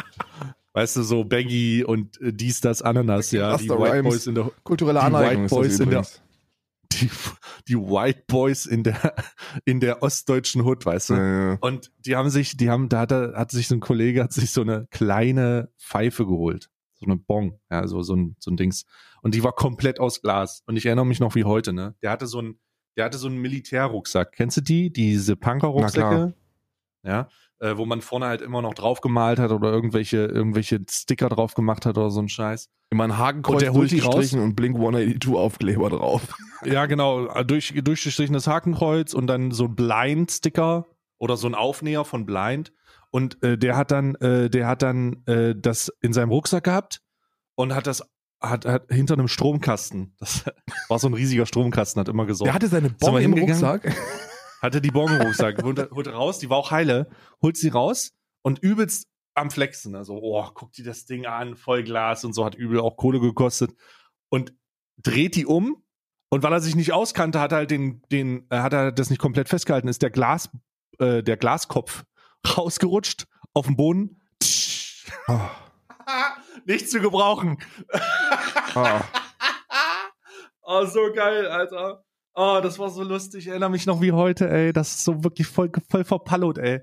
[0.75, 4.03] weißt du, so Baggy und äh, dies, das, Ananas, ja, die White.
[4.03, 6.21] Boys in der, Kulturelle Die Aneignung White ist das Boys in der- übrigens.
[6.91, 7.09] die,
[7.69, 9.15] die White Boys in der,
[9.65, 11.13] in der ostdeutschen Hood, weißt du?
[11.15, 11.57] Ja, ja.
[11.61, 14.33] Und die haben sich, die haben, da hat, er, hat sich so ein Kollege, hat
[14.33, 16.69] sich so eine kleine Pfeife geholt.
[16.99, 18.85] So eine Bong, ja, so, so ein, so ein Dings.
[19.21, 20.61] Und die war komplett aus Glas.
[20.67, 21.95] Und ich erinnere mich noch wie heute, ne?
[22.01, 22.59] Der hatte so ein,
[22.95, 24.31] der hatte so einen Militärrucksack.
[24.31, 24.93] Kennst du die?
[24.93, 26.33] Diese Punker-Rucksäcke?
[27.03, 27.27] Ja.
[27.59, 31.53] Äh, wo man vorne halt immer noch drauf gemalt hat oder irgendwelche, irgendwelche Sticker drauf
[31.53, 32.69] gemacht hat oder so ein Scheiß.
[32.89, 36.35] Immer ein Hakenkreuz Und der durchgestrichen und Blink 182 Aufkleber drauf.
[36.65, 37.27] Ja, genau.
[37.43, 40.87] Durch, durchgestrichenes Hakenkreuz und dann so ein Blind-Sticker
[41.19, 42.73] oder so ein Aufnäher von Blind.
[43.11, 47.01] Und äh, der hat dann, äh, der hat dann äh, das in seinem Rucksack gehabt
[47.53, 48.03] und hat das
[48.41, 50.15] hat, hat hinter einem Stromkasten.
[50.19, 50.45] Das
[50.89, 52.47] war so ein riesiger Stromkasten, hat immer gesorgt.
[52.47, 53.33] Der hatte seine wir im?
[53.33, 53.95] Rucksack.
[54.65, 57.09] hatte die Bon im Rucksack, holte, holte raus, die war auch heile,
[57.41, 59.95] holt sie raus und übelst am Flexen.
[59.95, 63.19] Also, oh, guck dir das Ding an, voll Glas und so, hat übel auch Kohle
[63.19, 63.71] gekostet.
[64.29, 64.53] Und
[64.97, 65.83] dreht die um
[66.29, 69.09] und weil er sich nicht auskannte, hat er halt den, den, äh, hat er das
[69.09, 70.49] nicht komplett festgehalten, ist der Glas,
[70.99, 72.03] äh, der Glaskopf
[72.57, 74.21] rausgerutscht auf den Boden.
[75.27, 75.39] Oh.
[76.65, 77.57] nicht zu gebrauchen.
[78.75, 78.99] Oh.
[80.61, 82.04] oh, so geil, Alter.
[82.35, 83.45] Oh, das war so lustig.
[83.45, 84.73] Ich erinnere mich noch wie heute, ey.
[84.73, 86.81] Das ist so wirklich voll, voll verpallot, ey.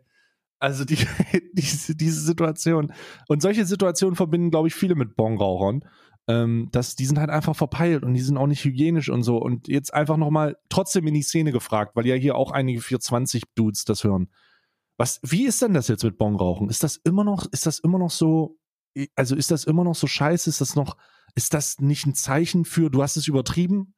[0.58, 0.96] Also die,
[1.52, 2.92] diese, diese Situation.
[3.28, 5.84] Und solche Situationen verbinden, glaube ich, viele mit Bongrauchern.
[6.28, 9.38] Ähm, dass die sind halt einfach verpeilt und die sind auch nicht hygienisch und so.
[9.38, 13.84] Und jetzt einfach nochmal trotzdem in die Szene gefragt, weil ja hier auch einige 420-Dudes
[13.84, 14.28] das hören.
[14.96, 16.70] Was, wie ist denn das jetzt mit Bongrauchen?
[16.70, 18.56] Ist das immer noch, ist das immer noch so,
[19.16, 20.48] also ist das immer noch so scheiße?
[20.48, 20.96] Ist das noch,
[21.34, 23.94] ist das nicht ein Zeichen für, du hast es übertrieben?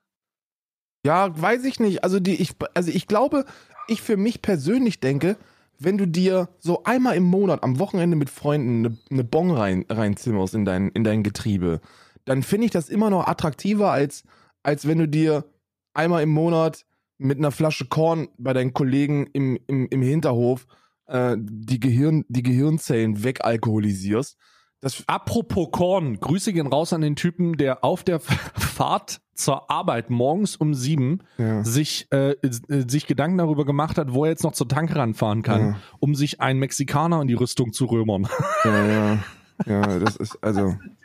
[1.04, 2.02] Ja, weiß ich nicht.
[2.02, 3.44] Also die, ich, also ich glaube,
[3.88, 5.36] ich für mich persönlich denke,
[5.78, 9.84] wenn du dir so einmal im Monat am Wochenende mit Freunden eine, eine Bon rein,
[9.88, 11.80] reinzimmerst in dein, in dein Getriebe,
[12.24, 14.24] dann finde ich das immer noch attraktiver, als,
[14.62, 15.44] als wenn du dir
[15.92, 16.86] einmal im Monat
[17.18, 20.66] mit einer Flasche Korn bei deinen Kollegen im, im, im Hinterhof
[21.06, 24.36] äh, die, Gehirn, die Gehirnzellen wegalkoholisierst.
[24.84, 30.10] Das Apropos Korn, Grüße gehen raus an den Typen, der auf der Fahrt zur Arbeit
[30.10, 31.64] morgens um sieben Ja.
[31.64, 35.40] sich, äh, äh, sich Gedanken darüber gemacht hat, wo er jetzt noch zur Tanke ranfahren
[35.42, 35.76] kann, Ja.
[36.00, 38.28] um sich einen Mexikaner in die Rüstung zu römern.
[38.64, 39.18] Ja, ja.
[39.66, 40.74] Ja, das ist, also,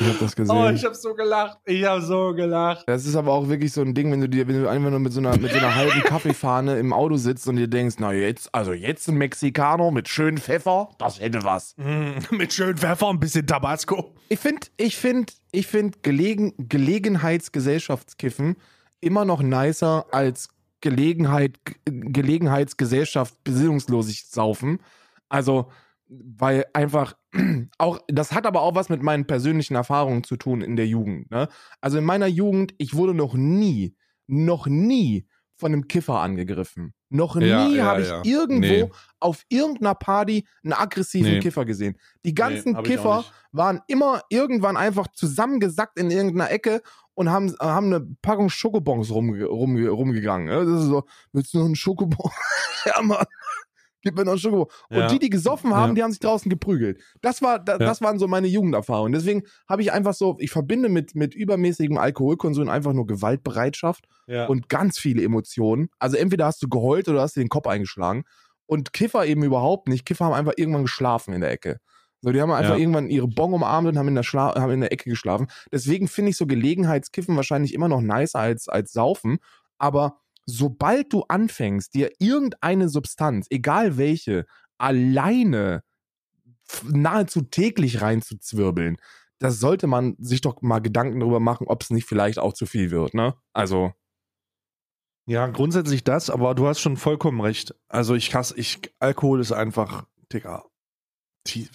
[0.00, 0.56] ich habe das gesehen.
[0.56, 1.58] Oh, ich habe so gelacht.
[1.64, 2.84] Ich habe so gelacht.
[2.86, 5.00] Das ist aber auch wirklich so ein Ding, wenn du dir, wenn du einfach nur
[5.00, 8.12] mit so einer, mit so einer halben Kaffeefahne im Auto sitzt und dir denkst, na
[8.12, 11.74] jetzt, also jetzt ein Mexikaner mit schönem Pfeffer, das hätte was.
[11.76, 14.14] Mm, mit schön Pfeffer, ein bisschen Tabasco.
[14.28, 18.56] Ich finde, ich finde, ich finde Gelegen, Gelegenheitsgesellschaftskiffen
[19.00, 24.80] immer noch nicer als Gelegenheit, Gelegenheitsgesellschaft besinnungslos saufen.
[25.28, 25.70] Also,
[26.08, 27.14] weil einfach
[27.78, 31.30] auch, das hat aber auch was mit meinen persönlichen Erfahrungen zu tun in der Jugend.
[31.30, 31.48] Ne?
[31.80, 33.94] Also in meiner Jugend, ich wurde noch nie,
[34.26, 36.94] noch nie von einem Kiffer angegriffen.
[37.10, 38.22] Noch nie ja, habe ich ja.
[38.24, 38.90] irgendwo Nee.
[39.18, 41.40] auf irgendeiner Party einen aggressiven Nee.
[41.40, 41.96] Kiffer gesehen.
[42.24, 46.82] Die ganzen auch Kiffer waren immer irgendwann einfach zusammengesackt in irgendeiner Ecke
[47.14, 50.46] und haben, haben eine Packung Schokobons rumge rumge rumgegangen.
[50.46, 50.64] ne?
[50.64, 52.30] Das ist so, willst du noch einen Schokobon?
[52.86, 53.24] ja, Mann.
[54.02, 54.66] Gib mir noch einen Schokobon.
[54.90, 55.08] Und Ja.
[55.08, 55.94] die, die gesoffen haben, Ja.
[55.94, 57.00] die haben sich draußen geprügelt.
[57.20, 57.78] Das war, da, Ja.
[57.78, 59.12] das waren so meine Jugenderfahrungen.
[59.12, 64.04] Deswegen habe ich einfach so, ich verbinde mit, mit übermäßigem Alkoholkonsum einfach nur Gewaltbereitschaft
[64.46, 65.88] und ganz viele Emotionen.
[65.98, 68.24] Also entweder hast du geheult oder hast dir den Kopf eingeschlagen.
[68.66, 70.04] Und Kiffer eben überhaupt nicht.
[70.04, 71.80] Kiffer haben einfach irgendwann geschlafen in der Ecke.
[72.20, 74.80] So, die haben einfach irgendwann ihre Bon umarmt und haben in der, Schla haben in
[74.80, 75.46] der Ecke geschlafen.
[75.72, 79.38] Deswegen finde ich so Gelegenheitskiffen wahrscheinlich immer noch nicer als, als Saufen.
[79.78, 84.46] Aber sobald du anfängst, dir irgendeine Substanz, egal welche,
[84.78, 85.82] alleine
[86.84, 88.96] nahezu täglich reinzuzwirbeln,
[89.38, 92.66] da sollte man sich doch mal Gedanken darüber machen, ob es nicht vielleicht auch zu
[92.66, 93.34] viel wird, ne?
[93.52, 93.92] Also,
[95.26, 97.74] Ja, grundsätzlich das, aber du hast schon vollkommen recht.
[97.88, 100.64] Also ich hasse, ich, Alkohol ist einfach, Digga.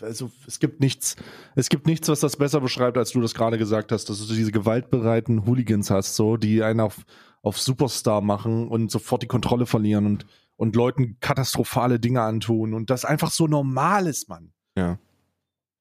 [0.01, 1.15] Also es gibt nichts,
[1.55, 4.33] es gibt nichts, was das besser beschreibt, als du das gerade gesagt hast, dass du
[4.33, 7.03] diese gewaltbereiten Hooligans hast, so, die einen auf,
[7.43, 10.25] auf Superstar machen und sofort die Kontrolle verlieren und,
[10.55, 14.53] und Leuten katastrophale Dinge antun und das einfach so normal ist, Mann.
[14.75, 14.97] Ja.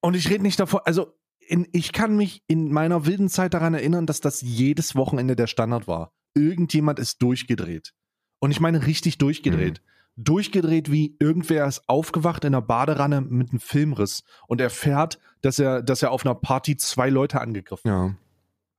[0.00, 3.74] Und ich rede nicht davon, also in, ich kann mich in meiner wilden Zeit daran
[3.74, 6.12] erinnern, dass das jedes Wochenende der Standard war.
[6.34, 7.92] Irgendjemand ist durchgedreht.
[8.40, 9.80] Und ich meine richtig durchgedreht.
[10.16, 15.82] Durchgedreht wie irgendwer ist aufgewacht in einer Baderanne mit einem Filmriss und erfährt, dass er,
[15.82, 18.08] dass er auf einer Party zwei Leute angegriffen hat.
[18.08, 18.14] ja.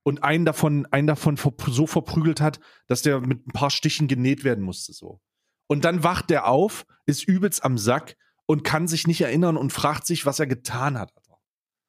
[0.05, 4.43] Und einen davon, einen davon so verprügelt hat, dass der mit ein paar Stichen genäht
[4.43, 5.21] werden musste, so.
[5.67, 9.71] Und dann wacht der auf, ist übelst am Sack und kann sich nicht erinnern und
[9.71, 11.13] fragt sich, was er getan hat.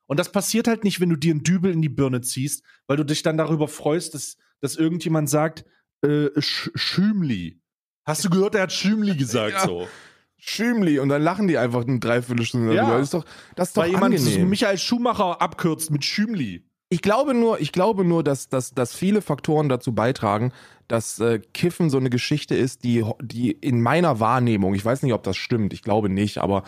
[0.07, 2.96] Und das passiert halt nicht, wenn du dir einen Dübel in die Birne ziehst, weil
[2.98, 5.64] du dich dann darüber freust, dass, dass irgendjemand sagt,
[6.03, 7.61] äh, Sch Schümli.
[8.07, 9.66] Hast du gehört, er hat Schümli gesagt, Ja.
[9.66, 9.88] so.
[10.37, 12.83] Schümli und dann lachen die einfach eine Dreiviertelstunde Ja.
[12.83, 12.98] darüber.
[12.98, 13.24] Das ist doch,
[13.57, 14.48] das ist doch Weil jemand angenehm.
[14.50, 16.68] Michael Schumacher abkürzt mit Schümli.
[16.90, 20.53] Ich glaube nur, ich glaube nur, dass, dass, dass viele Faktoren dazu beitragen,
[20.87, 25.14] dass äh, Kiffen so eine Geschichte ist, die, die in meiner Wahrnehmung, ich weiß nicht,
[25.14, 26.62] ob das stimmt, ich glaube nicht, aber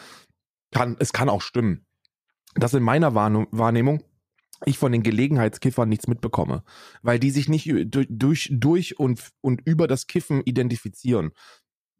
[0.72, 1.87] kann, es kann auch stimmen,
[2.55, 4.02] dass in meiner Wahrne- Wahrnehmung
[4.64, 6.64] ich von den Gelegenheitskiffern nichts mitbekomme,
[7.02, 11.33] weil die sich nicht durch, durch und, und über das Kiffen identifizieren.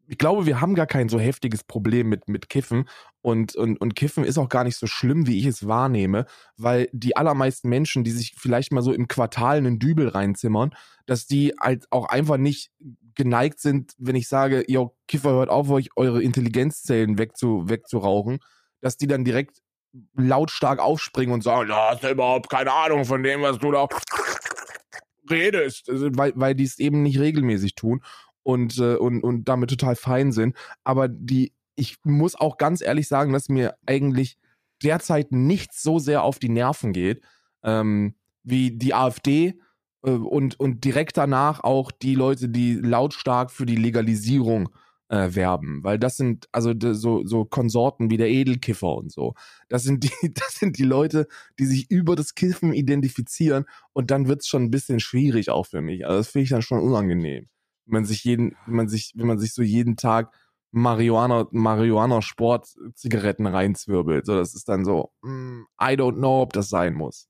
[0.09, 2.87] Ich glaube, wir haben gar kein so heftiges Problem mit, mit Kiffen.
[3.21, 6.89] Und, und, und Kiffen ist auch gar nicht so schlimm, wie ich es wahrnehme, weil
[6.93, 10.73] die allermeisten Menschen, die sich vielleicht mal so im Quartal einen Dübel reinzimmern,
[11.05, 12.71] dass die halt auch einfach nicht
[13.15, 18.39] geneigt sind, wenn ich sage, yo, Kiffer, hört auf, euch eure Intelligenzzellen wegzu, wegzurauchen,
[18.79, 19.57] dass die dann direkt
[20.15, 23.87] lautstark aufspringen und sagen, du hast ja überhaupt keine Ahnung von dem, was du da
[25.29, 28.01] redest, also, weil, weil die es eben nicht regelmäßig tun
[28.47, 30.55] und, äh, und, und damit total fein sind.
[30.85, 34.37] Aber die, ich muss auch ganz ehrlich sagen, dass mir eigentlich
[34.81, 37.21] derzeit nichts so sehr auf die Nerven geht,
[37.63, 39.59] ähm, wie die AfD
[40.03, 44.69] äh, und, und direkt danach auch die Leute, die lautstark für die Legalisierung
[45.09, 49.33] äh, werben, weil das sind also so so Konsorten wie der Edelkiffer und so.
[49.67, 51.27] Das sind die das sind die Leute,
[51.59, 55.81] die sich über das Kiffen identifizieren und dann wird's schon ein bisschen schwierig auch für
[55.81, 56.05] mich.
[56.05, 57.47] Also das finde ich dann schon unangenehm,
[57.87, 60.33] man sich jeden wenn man sich wenn man sich so jeden Tag
[60.71, 64.25] Marihuana Marihuana Sport Zigaretten reinzwirbelt.
[64.25, 67.29] So das ist dann so mm, I don't know, ob das sein muss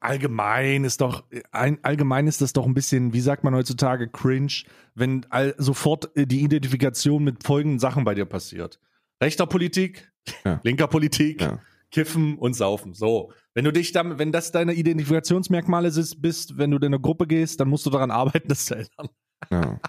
[0.00, 4.64] allgemein ist doch ein, allgemein ist das doch ein bisschen, wie sagt man heutzutage, cringe,
[4.94, 8.80] wenn all, sofort äh, die Identifikation mit folgenden Sachen bei dir passiert.
[9.22, 10.10] Rechter Politik,
[10.44, 10.60] ja.
[10.64, 11.60] linker Politik, ja.
[11.90, 12.94] Kiffen und Saufen.
[12.94, 13.32] So.
[13.52, 17.60] Wenn du dich dann, wenn das deine Identifikationsmerkmale bist, wenn du in eine Gruppe gehst,
[17.60, 19.08] dann musst du daran arbeiten, das zu ändern.
[19.50, 19.80] Ja.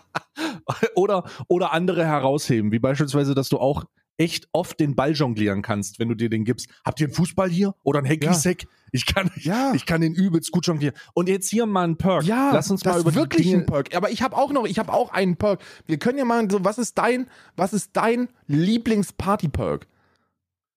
[0.96, 3.86] oder, oder andere herausheben, wie beispielsweise, dass du auch
[4.18, 6.70] echt oft den Ball jonglieren kannst, wenn du dir den gibst.
[6.86, 8.64] Habt ihr einen Fußball hier oder ein Hacky-Sack?
[8.64, 8.70] Ja.
[8.92, 9.74] Ich kann, ja.
[9.74, 10.96] ich kann den übelst gut jonglieren.
[11.14, 12.24] Und jetzt hier mal ein Perk.
[12.24, 13.60] Ja, lass uns mal über wirklich Dinge.
[13.60, 13.96] ein Perk.
[13.96, 15.62] Aber ich habe auch noch, ich habe auch einen Perk.
[15.86, 19.88] Wir können ja mal so, was ist dein, was ist dein Lieblings-Party-Perk?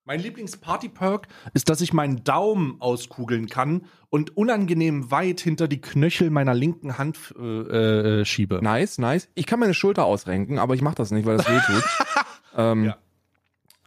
[0.06, 6.28] Mein Lieblings-Party-Perk ist, dass ich meinen Daumen auskugeln kann und unangenehm weit hinter die Knöchel
[6.28, 8.60] meiner linken Hand äh, äh, schiebe.
[8.62, 9.28] Nice, nice.
[9.34, 11.84] Ich kann meine Schulter ausrenken, aber ich mache das nicht, weil das weh tut.
[12.56, 12.98] ähm, ja.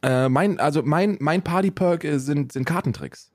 [0.02, 3.32] Äh, mein, also mein, mein Party-Perk äh, sind, sind Kartentricks.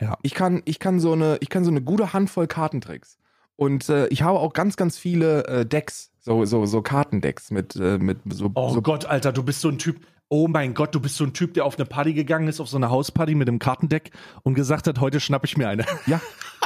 [0.00, 0.18] Ja.
[0.22, 3.16] Ich kann, ich kann so eine, ich kann so eine gute Handvoll Kartentricks.
[3.54, 7.76] Und äh, ich habe auch ganz, ganz viele äh, Decks, so, so, so Kartendecks mit,
[7.76, 8.50] mit so.
[8.54, 10.04] Oh so Gott, Alter, du bist so ein Typ.
[10.36, 12.68] Oh mein Gott, du bist so ein Typ, der auf eine Party gegangen ist, auf
[12.68, 14.10] so eine Hausparty mit einem Kartendeck
[14.42, 15.86] und gesagt hat, heute schnapp ich mir eine.
[16.08, 16.20] Ja.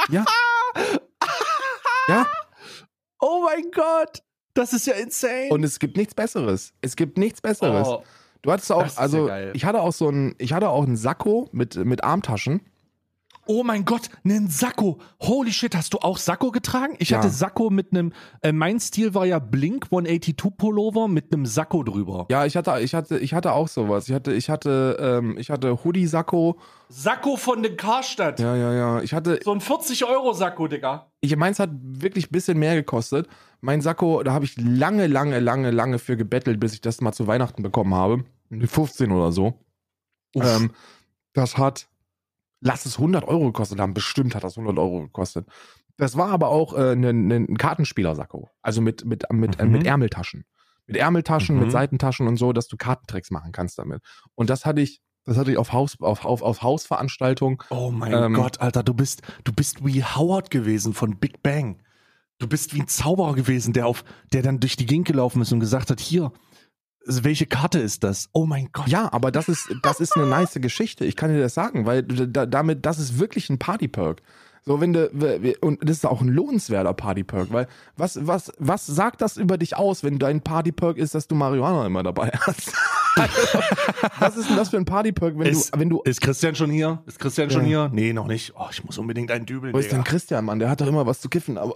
[0.09, 0.25] Ja.
[2.07, 2.25] ja.
[3.19, 4.23] Oh mein Gott.
[4.55, 5.49] Das ist ja insane.
[5.51, 6.73] Und es gibt nichts Besseres.
[6.81, 7.87] Es gibt nichts Besseres.
[7.87, 8.03] Oh.
[8.41, 11.47] Du hattest auch, also ja ich hatte auch so ein, ich hatte auch ein Sakko
[11.51, 12.61] mit, mit Armtaschen.
[13.51, 14.99] Oh mein Gott, einen Sakko.
[15.19, 16.93] Holy shit, hast du auch Sakko getragen?
[16.99, 17.17] Ich ja.
[17.17, 21.81] hatte Sakko mit einem, äh, mein Stil war ja Blink 182 Pullover mit einem Sakko
[21.81, 22.27] drüber.
[22.29, 24.07] Ja, ich hatte, ich hatte, ich hatte auch sowas.
[24.07, 26.59] Ich hatte, ich hatte, ähm, ich hatte Hoodie-Sakko.
[26.89, 28.39] Sakko von den Karstadt.
[28.39, 29.01] Ja, ja, ja.
[29.01, 29.39] Ich hatte.
[29.43, 31.07] So ein 40-Euro-Sakko, Digga.
[31.21, 33.27] Ich, meins hat wirklich ein bisschen mehr gekostet.
[33.61, 37.13] Mein Sakko, da habe ich lange, lange, lange, lange für gebettelt, bis ich das mal
[37.13, 38.25] zu Weihnachten bekommen habe.
[38.51, 39.55] 15 oder so.
[40.35, 40.69] Ähm,
[41.33, 41.87] das hat
[42.61, 43.93] lass es 100 Euro gekostet haben.
[43.93, 45.47] Bestimmt hat das 100 Euro gekostet.
[45.97, 48.49] Das war aber auch äh, ein, ein Kartenspielersacko.
[48.61, 49.71] Also mit, mit, mit, äh, mhm.
[49.71, 50.45] mit Ärmeltaschen.
[50.87, 51.63] Mit Ärmeltaschen, mhm.
[51.63, 54.01] mit Seitentaschen und so, dass du Kartentricks machen kannst damit.
[54.35, 57.61] Und das hatte ich, das hatte ich auf Haus, auf, auf, auf Hausveranstaltung.
[57.69, 61.81] Oh mein ähm, Gott, Alter, du bist, du bist wie Howard gewesen von Big Bang.
[62.39, 65.51] Du bist wie ein Zauberer gewesen, der auf, der dann durch die Gegend gelaufen ist
[65.51, 66.31] und gesagt hat, hier,
[67.09, 68.29] welche Karte ist das?
[68.33, 68.87] Oh mein Gott.
[68.87, 71.05] Ja, aber das ist, das ist eine nice Geschichte.
[71.05, 74.21] Ich kann dir das sagen, weil damit, das ist wirklich ein Party-Perk.
[74.65, 75.09] So, wenn du,
[75.61, 77.67] und das ist auch ein lohnenswerter Party-Perk, weil
[77.97, 81.85] was, was, was sagt das über dich aus, wenn dein Party-Perk ist, dass du Marihuana
[81.85, 82.73] immer dabei hast?
[84.19, 86.01] was ist denn das für ein Party-Perk, wenn ist, du, wenn du.
[86.01, 87.01] Ist Christian schon hier?
[87.05, 87.53] Ist Christian ja.
[87.53, 87.89] schon hier?
[87.93, 88.53] Nee, noch nicht.
[88.55, 89.73] Oh, ich muss unbedingt einen dübeln.
[89.73, 90.59] Wo ist denn Christian, Mann?
[90.59, 91.73] Der hat doch immer was zu kiffen, aber.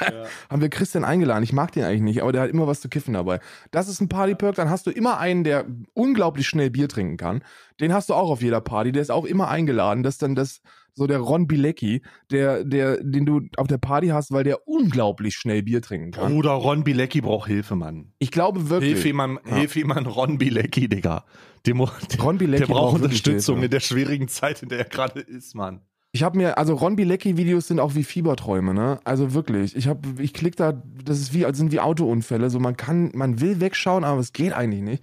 [0.00, 0.24] Ja.
[0.50, 1.44] haben wir Christian eingeladen.
[1.44, 3.40] Ich mag den eigentlich nicht, aber der hat immer was zu kiffen dabei.
[3.70, 7.42] Das ist ein Party-Perk, dann hast du immer einen, der unglaublich schnell Bier trinken kann.
[7.80, 10.60] Den hast du auch auf jeder Party, der ist auch immer eingeladen, dass dann das
[10.94, 15.34] so der Ron Bilecki, der, der, den du auf der Party hast, weil der unglaublich
[15.34, 16.32] schnell Bier trinken kann.
[16.32, 18.12] Bruder, Ron Bilecki braucht Hilfe, Mann.
[18.18, 18.92] Ich glaube wirklich.
[18.92, 19.56] Hilf jemand, ja.
[19.56, 21.24] hilf jemand Ron Bilecki, Digga.
[21.66, 25.54] Dem, Ron Bilecki der braucht Unterstützung in der schwierigen Zeit, in der er gerade ist,
[25.54, 25.80] Mann.
[26.14, 29.00] Ich habe mir, also Ron Bilecki-Videos sind auch wie Fieberträume, ne?
[29.02, 29.74] Also wirklich.
[29.74, 32.50] Ich habe, ich klick da, das ist wie, also sind wie Autounfälle.
[32.50, 35.02] So man kann, man will wegschauen, aber es geht eigentlich nicht.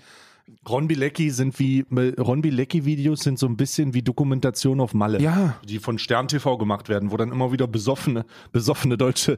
[0.68, 5.20] Ron Bilecki sind wie Ron Bilecki Videos sind so ein bisschen wie Dokumentation auf Malle,
[5.22, 5.56] ja.
[5.68, 9.38] die von Stern TV gemacht werden, wo dann immer wieder besoffene besoffene Deutsche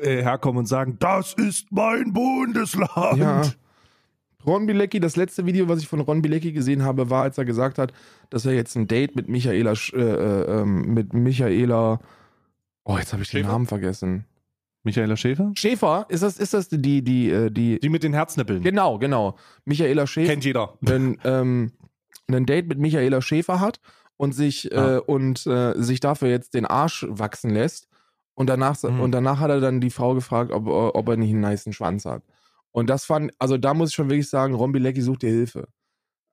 [0.00, 3.18] äh, herkommen und sagen, das ist mein Bundesland.
[3.18, 3.42] Ja.
[4.46, 7.44] Ron Bilecki, das letzte Video, was ich von Ron Bilecki gesehen habe, war, als er
[7.44, 7.92] gesagt hat,
[8.30, 11.98] dass er jetzt ein Date mit Michaela äh, äh, ähm, mit Michaela
[12.88, 14.26] Oh, jetzt habe ich den Namen vergessen.
[14.86, 15.50] Michaela Schäfer?
[15.54, 17.80] Schäfer, ist das, ist das die, die, äh, die.
[17.80, 18.62] Die mit den Herznippeln.
[18.62, 19.36] Genau, genau.
[19.64, 20.30] Michaela Schäfer.
[20.30, 20.78] Kennt jeder.
[20.86, 21.72] Ein, ähm,
[22.28, 23.80] ein Date mit Michaela Schäfer hat
[24.16, 24.96] und sich, ja.
[24.96, 27.88] äh, und, äh, sich dafür jetzt den Arsch wachsen lässt.
[28.34, 29.00] Und danach, mhm.
[29.00, 32.04] und danach hat er dann die Frau gefragt, ob, ob er nicht einen niceen Schwanz
[32.04, 32.22] hat.
[32.70, 35.68] Und das fand, also da muss ich schon wirklich sagen, Ron Bilecki sucht dir Hilfe.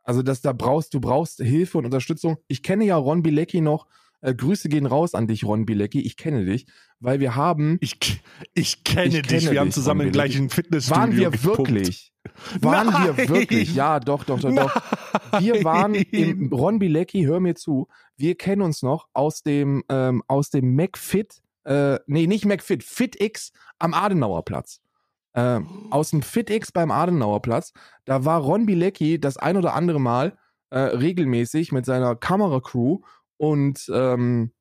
[0.03, 2.37] Also das, da brauchst, du brauchst Hilfe und Unterstützung.
[2.47, 3.87] Ich kenne ja Ron Bilecki noch
[4.23, 6.01] Äh, Grüße gehen raus an dich, Ron Bilecki.
[6.01, 6.65] Ich kenne dich,
[6.99, 7.77] weil wir haben.
[7.81, 8.21] Ich,
[8.53, 9.39] ich kenne Ich dich.
[9.41, 11.57] kenne wir haben zusammen im gleichen Fitnessstudio Waren wir gepumpt.
[11.59, 12.13] wirklich?
[12.61, 13.17] Waren Nein!
[13.17, 13.75] wir wirklich?
[13.75, 15.41] Ja, doch, doch, doch, doch.
[15.41, 17.87] Wir waren im Ron Bilecki, hör mir zu.
[18.15, 23.51] Wir kennen uns noch aus dem ähm, aus dem McFit, äh, nee, nicht McFit, FitX
[23.77, 24.79] am Adenauer Platz.
[25.35, 27.73] Ähm, aus dem FitX beim Adenauer Platz.
[28.05, 30.37] Da war Ron Bilecki das ein oder andere Mal
[30.69, 32.99] äh, regelmäßig mit seiner Kameracrew
[33.43, 34.51] und ähm,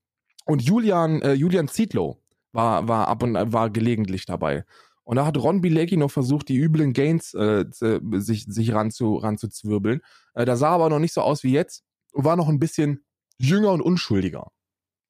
[0.44, 4.64] und Julian äh, Julian Zietlow war war ab und war gelegentlich dabei.
[5.04, 10.00] Und da hat Ron Bilecki noch versucht, die üblen Gains äh, sich, sich ranzu, ranzuzwirbeln.
[10.34, 13.04] Äh, da sah aber noch nicht so aus wie jetzt und war noch ein bisschen
[13.36, 14.50] jünger und unschuldiger.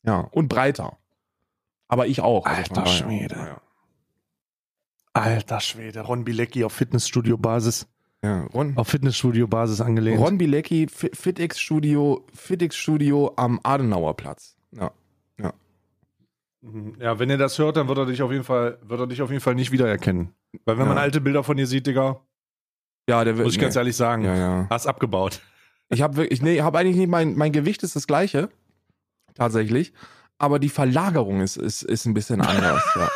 [0.02, 0.98] Ja, und breiter.
[1.88, 2.44] Aber ich auch.
[2.44, 2.92] also Alter daher.
[2.92, 3.36] Schwede.
[3.36, 3.62] Ja,
[5.14, 7.86] Alter Schwede, Ron Bilecki auf Fitnessstudio-Basis,
[8.24, 8.44] ja.
[8.54, 10.20] Ron, auf Fitnessstudio-Basis angelehnt.
[10.20, 14.56] Ron Bilecki, Fi- FitX Studio, FitX Studio am Adenauer Platz.
[14.72, 14.92] Ja.
[16.64, 16.94] Mhm.
[17.00, 19.20] Ja, wenn ihr das hört, dann wird er dich auf jeden Fall, wird er dich
[19.20, 20.32] auf jeden Fall nicht wiedererkennen.
[20.64, 21.02] Weil wenn man Ja.
[21.02, 22.20] alte Bilder von dir sieht, Digga,
[23.08, 23.46] Ja, der wird.
[23.46, 24.66] muss ich ganz ehrlich sagen, Ja, ja.
[24.70, 25.40] hast abgebaut.
[25.88, 28.48] Ich habe wirklich, nee, habe eigentlich nicht, mein, mein Gewicht ist das gleiche.
[29.34, 29.92] Tatsächlich.
[30.38, 32.82] Aber die Verlagerung ist, ist, ist ein bisschen anders.
[32.94, 33.08] ja.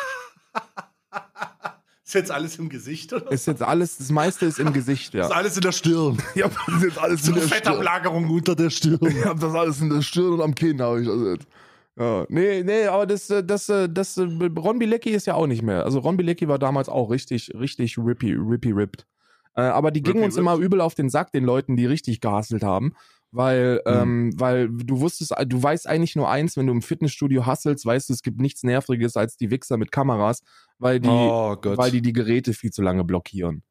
[2.07, 3.33] Ist jetzt alles im Gesicht, oder?
[3.33, 5.25] Ist jetzt alles, das meiste ist im Gesicht, ja.
[5.27, 6.17] Ist alles in der Stirn.
[6.37, 9.01] Ja, das ist jetzt alles So eine Fettablagerung unter der Stirn.
[9.03, 11.49] Ich hab das alles in der Stirn und am Kinn habe ich das jetzt.
[11.99, 15.49] Ja, nee, nee, aber das, äh, das, äh, das, äh, Ron Bilecki ist ja auch
[15.49, 15.85] nicht mehr.
[15.85, 19.05] Also Ron Bilecki war damals auch richtig, richtig rippy, rippy ripped.
[19.57, 20.49] Äh, aber die gingen uns ripped.
[20.49, 22.95] immer übel auf den Sack, den Leuten, die richtig gehasselt haben.
[23.37, 23.93] Weil, Mhm.
[23.93, 28.09] ähm, weil du wusstest, du weißt eigentlich nur eins, wenn du im Fitnessstudio hasselst, weißt
[28.09, 30.41] du, es gibt nichts Nerviges als die Wichser mit Kameras,
[30.79, 33.63] weil die, oh weil die die Geräte viel zu lange blockieren.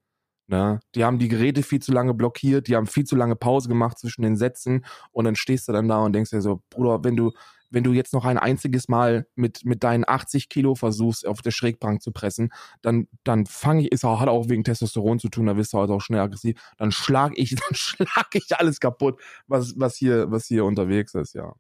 [0.48, 0.80] Ne?
[0.94, 3.98] Die haben die Geräte viel zu lange blockiert, die haben viel zu lange Pause gemacht
[3.98, 7.16] zwischen den Sätzen und dann stehst du dann da und denkst dir so, Bruder, wenn
[7.16, 7.32] du,
[7.72, 11.50] wenn du jetzt noch ein einziges Mal mit, mit deinen 80 Kilo versuchst, auf der
[11.50, 12.52] Schrägbank zu pressen,
[12.84, 15.80] dann, dann fang ich, ist auch, hat auch wegen Testosteron zu tun, da wirst du
[15.80, 20.30] halt auch schnell aggressiv, dann schlag ich, dann schlag ich alles kaputt, was, was hier,
[20.30, 21.54] was hier unterwegs ist, ja.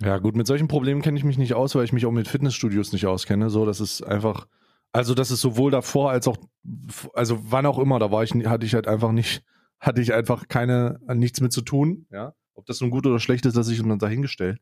[0.00, 2.28] Ja, gut, mit solchen Problemen kenne ich mich nicht aus, weil ich mich auch mit
[2.28, 3.50] Fitnessstudios nicht auskenne.
[3.50, 4.46] So, das ist einfach,
[4.92, 6.36] also das ist sowohl davor als auch,
[7.14, 9.42] also wann auch immer, da war ich, hatte ich halt einfach nicht,
[9.80, 12.06] hatte ich einfach keine, nichts mit zu tun.
[12.10, 14.58] Ja, ob das nun gut oder schlecht ist, das ich dann dahingestellt.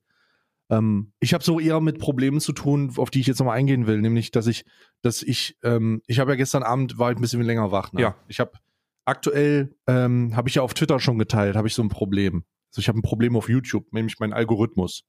[0.69, 3.87] Ähm, ich habe so eher mit Problemen zu tun, auf die ich jetzt nochmal eingehen
[3.87, 4.65] will, nämlich, dass ich,
[5.01, 7.93] dass ich, ähm, ich habe ja gestern Abend war ich ein bisschen länger wach.
[7.93, 8.03] Ne?
[8.03, 8.17] Ja.
[8.29, 8.53] Ich habe
[9.05, 12.45] aktuell, ähm, habe ich ja auf Twitter schon geteilt, habe ich so ein Problem.
[12.71, 15.05] Also ich habe ein Problem auf YouTube, nämlich mein Algorithmus.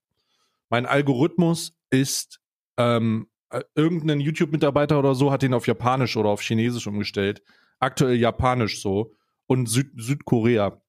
[0.70, 2.40] Mein Algorithmus ist,
[2.78, 3.37] ähm, äh,
[3.76, 7.42] irgendein YouTube-Mitarbeiter oder so hat den auf Japanisch oder auf Chinesisch umgestellt.
[7.80, 9.14] Aktuell Japanisch so
[9.46, 10.82] und Süd Südkorea.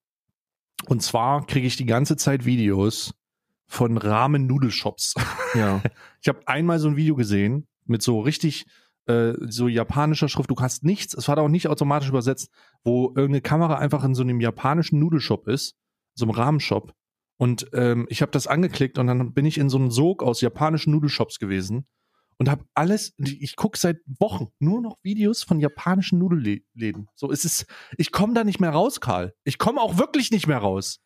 [0.87, 3.15] Und zwar kriege ich die ganze Zeit Videos
[3.67, 5.15] von Ramen-Nudelshops.
[5.55, 5.83] Ja.
[6.21, 8.67] Ich habe einmal so ein Video gesehen mit so richtig
[9.07, 10.51] äh, so japanischer Schrift.
[10.51, 12.51] Du hast nichts, es war auch nicht automatisch übersetzt,
[12.83, 15.77] wo irgendeine Kamera einfach in so einem japanischen Nudelshop ist,
[16.15, 16.93] so einem Rahmenshop.
[17.37, 20.41] Und ähm, ich habe das angeklickt und dann bin ich in so einem Sog aus
[20.41, 21.87] japanischen Nudelshops gewesen
[22.39, 23.13] und habe alles.
[23.19, 27.09] Ich gucke seit Wochen nur noch Videos von japanischen Nudelläden.
[27.15, 29.35] So es ist Ich komme da nicht mehr raus, Karl.
[29.45, 31.01] Ich komme auch wirklich nicht mehr raus.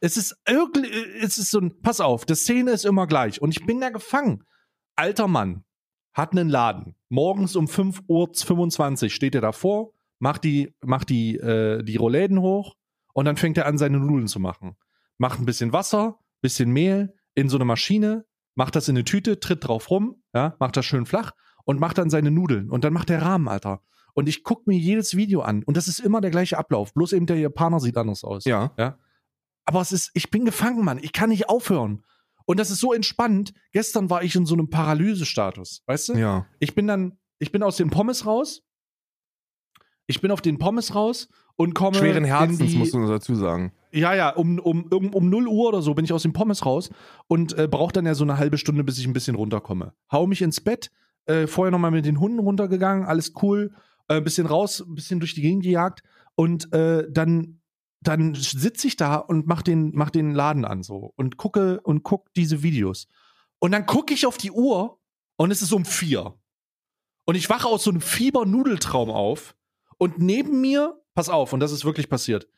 [0.00, 0.90] Es ist irgendwie,
[1.20, 3.90] es ist so ein, pass auf, die Szene ist immer gleich und ich bin da
[3.90, 4.44] gefangen.
[4.96, 5.64] Alter Mann
[6.12, 6.96] hat einen Laden.
[7.08, 12.74] Morgens um 5.25 Uhr steht er davor, macht die, macht die, äh, die Roläden hoch
[13.14, 14.76] und dann fängt er an, seine Nudeln zu machen.
[15.18, 19.40] Macht ein bisschen Wasser, bisschen Mehl in so eine Maschine, macht das in eine Tüte,
[19.40, 21.32] tritt drauf rum, ja, macht das schön flach
[21.64, 22.70] und macht dann seine Nudeln.
[22.70, 23.82] Und dann macht der Rahmen, Alter.
[24.14, 26.92] Und ich gucke mir jedes Video an und das ist immer der gleiche Ablauf.
[26.92, 28.44] Bloß eben der Japaner sieht anders aus.
[28.44, 28.72] Ja.
[29.64, 30.98] Aber es ist, ich bin gefangen, Mann.
[30.98, 32.04] Ich kann nicht aufhören.
[32.44, 33.54] Und das ist so entspannt.
[33.72, 36.14] Gestern war ich in so einem Paralysestatus, weißt du?
[36.14, 36.46] Ja.
[36.58, 38.64] Ich bin dann, ich bin aus den Pommes raus.
[40.06, 41.96] Ich bin auf den Pommes raus und komme.
[41.96, 43.72] Schweren Herzens, die, musst du dazu sagen.
[43.92, 46.64] Ja, ja, um, um, um, um 0 Uhr oder so bin ich aus den Pommes
[46.64, 46.90] raus
[47.28, 49.92] und äh, brauche dann ja so eine halbe Stunde, bis ich ein bisschen runterkomme.
[50.10, 50.90] Hau mich ins Bett,
[51.26, 53.74] äh, vorher nochmal mit den Hunden runtergegangen, alles cool,
[54.08, 56.02] äh, bisschen raus, bisschen durch die Gegend gejagt
[56.34, 57.60] und äh, dann,
[58.00, 62.02] dann sitze ich da und mach den, mach den Laden an so und gucke und
[62.02, 63.08] guck diese Videos.
[63.58, 64.98] Und dann gucke ich auf die Uhr
[65.36, 66.34] und es ist um vier.
[67.24, 69.54] Und ich wache aus so einem Fiebernudeltraum auf
[69.98, 72.48] und neben mir, pass auf, und das ist wirklich passiert,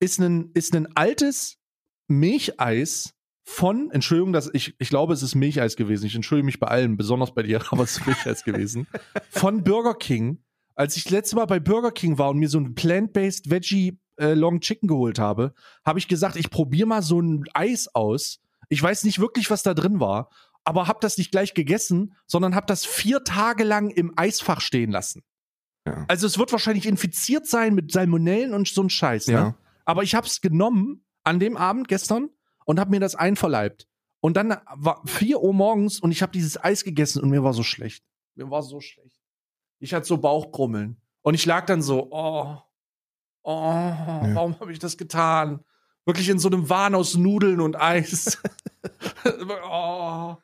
[0.00, 1.58] ist ein, ist ein altes
[2.08, 6.06] Milcheis von, Entschuldigung, dass ich, ich glaube, es ist Milcheis gewesen.
[6.06, 8.86] Ich entschuldige mich bei allem, besonders bei dir, aber es ist Milcheis gewesen.
[9.30, 10.42] Von Burger King.
[10.74, 14.00] Als ich das letzte Mal bei Burger King war und mir so ein Plant-Based Veggie
[14.16, 15.54] äh, Long Chicken geholt habe,
[15.84, 18.40] habe ich gesagt, ich probiere mal so ein Eis aus.
[18.70, 20.30] Ich weiß nicht wirklich, was da drin war,
[20.64, 24.90] aber hab das nicht gleich gegessen, sondern hab das vier Tage lang im Eisfach stehen
[24.90, 25.22] lassen.
[25.86, 26.04] Ja.
[26.08, 29.28] Also es wird wahrscheinlich infiziert sein mit Salmonellen und so ein Scheiß.
[29.28, 29.32] Ne?
[29.32, 29.54] Ja.
[29.84, 32.30] Aber ich hab's genommen an dem Abend gestern
[32.64, 33.86] und hab mir das einverleibt.
[34.20, 37.52] Und dann war 4 Uhr morgens und ich habe dieses Eis gegessen und mir war
[37.52, 38.04] so schlecht.
[38.34, 39.20] Mir war so schlecht.
[39.80, 40.96] Ich hatte so Bauchkrummeln.
[41.20, 42.56] Und ich lag dann so, oh,
[43.42, 45.62] oh, warum habe ich das getan?
[46.06, 48.42] Wirklich in so einem Wahn aus Nudeln und Eis.
[49.70, 50.36] oh,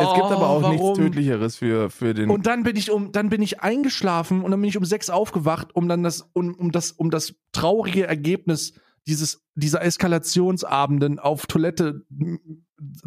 [0.00, 0.76] Es gibt aber auch warum?
[0.76, 2.30] nichts Tödlicheres für, für den.
[2.30, 5.10] Und dann bin ich um, dann bin ich eingeschlafen und dann bin ich um sechs
[5.10, 8.74] aufgewacht, um dann das, um, um das, um das traurige Ergebnis
[9.08, 12.04] dieses, dieser Eskalationsabenden auf Toilette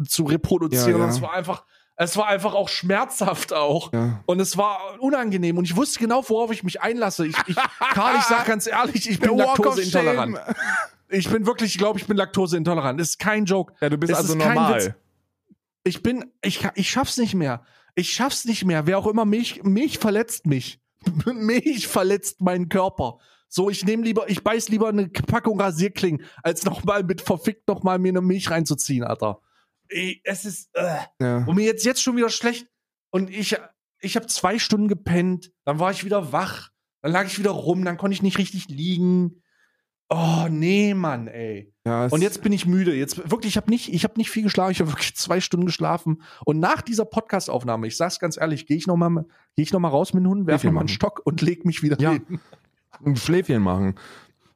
[0.06, 1.00] zu reproduzieren.
[1.00, 1.10] Ja, ja.
[1.10, 1.64] Es war einfach,
[1.96, 3.92] es war einfach auch schmerzhaft auch.
[3.92, 4.20] ja.
[4.26, 7.26] Und es war unangenehm und ich wusste genau, worauf ich mich einlasse.
[7.26, 7.56] Ich, ich
[7.94, 10.38] Karl, ich sag ganz ehrlich, ich bin laktoseintolerant.
[11.08, 12.98] Ich bin wirklich, ich glaube, ich bin laktoseintolerant.
[12.98, 13.74] Das ist kein Joke.
[13.80, 14.96] Ja, du bist Es also normal.
[15.84, 17.64] Ich bin, ich, ich schaff's nicht mehr.
[17.94, 18.86] Ich schaff's nicht mehr.
[18.86, 20.80] Wer auch immer Milch, Milch verletzt mich.
[21.26, 23.18] Milch verletzt meinen Körper.
[23.48, 27.98] So, ich nehme lieber, ich beiß lieber eine Packung Rasierklingen, als nochmal mit verfickt nochmal
[27.98, 29.40] mir eine Milch reinzuziehen, Alter.
[29.88, 31.44] Ey, es ist, äh, Ja.
[31.44, 32.66] und mir jetzt jetzt schon wieder schlecht.
[33.10, 33.54] Und ich,
[34.00, 36.70] ich habe zwei Stunden gepennt, dann war ich wieder wach,
[37.02, 39.42] dann lag ich wieder rum, dann konnte ich nicht richtig liegen.
[40.14, 41.72] Oh, nee, Mann, ey.
[41.86, 42.94] Ja, Und jetzt bin ich müde.
[42.94, 44.72] Jetzt wirklich, ich habe nicht, ich habe nicht viel geschlafen.
[44.72, 46.22] Ich habe wirklich zwei Stunden geschlafen.
[46.44, 49.24] Und nach dieser Podcast-Aufnahme, ich sag's ganz ehrlich, gehe ich noch mal,
[49.56, 50.88] gehe ich noch mal raus mit dem Hund, werfe Schläfchen noch mal einen.
[50.88, 52.12] Stock und leg mich wieder Ja.
[52.12, 52.40] hin.
[53.04, 53.94] ein Schläfchen machen.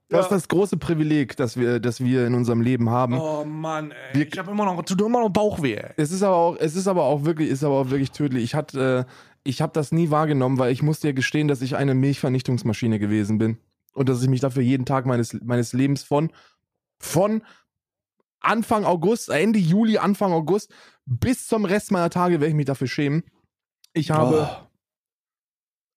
[0.09, 0.21] Das Ja.
[0.27, 3.15] ist das große Privileg, das wir, das wir in unserem Leben haben.
[3.19, 4.21] Oh Mann, ey.
[4.21, 5.75] Wir- ich habe immer noch, tut immer noch Bauchweh.
[5.75, 5.91] Ey.
[5.97, 8.45] Es ist aber auch, es ist aber auch wirklich, ist aber auch wirklich tödlich.
[8.45, 11.75] Ich hatte, äh, ich habe das nie wahrgenommen, weil ich muss dir gestehen, dass ich
[11.77, 13.57] eine Milchvernichtungsmaschine gewesen bin
[13.97, 16.31] und dass ich mich dafür jeden Tag meines meines Lebens von
[16.99, 17.43] von
[18.41, 20.73] Anfang August, äh, Ende Juli, Anfang August
[21.05, 23.25] bis zum Rest meiner Tage werde ich mich dafür schämen.
[23.93, 24.67] Ich habe Oh,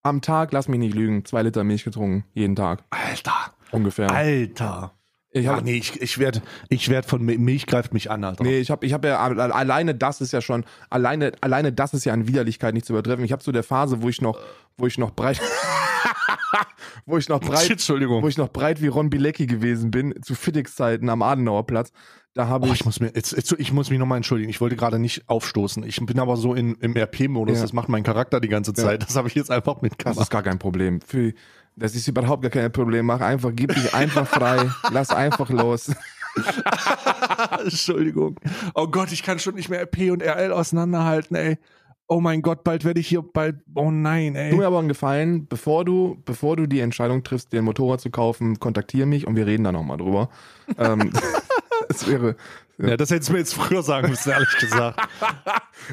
[0.02, 4.10] am Tag, lass mich nicht lügen, zwei Liter Milch getrunken, jeden Tag Alter, ungefähr.
[4.10, 4.99] Alter.
[5.32, 8.24] Ich Ja, hab, nee, ich, ich werde, ich werd von Mi- Milch greift mich an,
[8.24, 8.44] Alter.
[8.44, 11.94] Nee, ich habe ich hab ja alle- alleine das ist ja schon alleine alleine das
[11.94, 13.24] ist ja an Widerlichkeit nicht zu übertreffen.
[13.24, 14.40] Ich habe so der Phase, wo ich noch
[14.78, 15.40] wo ich noch breit
[17.06, 18.24] wo ich noch breit Entschuldigung.
[18.24, 21.92] wo ich noch breit wie Ron Bilecki gewesen bin zu Fittix Zeiten am Adenauer Platz.
[22.36, 24.50] Da habe Oh, ich ich muss mir jetzt, jetzt ich muss mich nochmal entschuldigen.
[24.50, 25.84] Ich wollte gerade nicht aufstoßen.
[25.84, 27.58] Ich bin aber so in, im RP-Modus.
[27.58, 27.64] Ja.
[27.64, 29.04] Das macht mein Charakter die ganze Zeit.
[29.04, 30.20] Das habe ich jetzt einfach das mitgemacht.
[30.20, 31.02] ist gar kein Problem.
[31.02, 31.34] Für,
[31.80, 33.06] das ist überhaupt gar kein Problem.
[33.06, 35.92] Mach einfach, gib dich einfach frei, lass einfach los.
[37.64, 38.40] Entschuldigung.
[38.76, 41.58] Oh Gott, ich kann schon nicht mehr RP und RL auseinanderhalten, ey.
[42.08, 43.58] Oh mein Gott, bald werde ich hier bald.
[43.76, 44.66] Oh nein, Tu mir ey.
[44.66, 48.60] aber einen Gefallen, bevor du, bevor du die Entscheidung triffst, dir ein Motorrad zu kaufen,
[48.60, 50.30] kontaktiere mich und wir reden da nochmal drüber.
[50.78, 51.12] ähm,
[51.90, 52.36] es wäre,
[52.82, 55.00] Ja, das hättest du mir jetzt früher sagen müssen, ehrlich gesagt.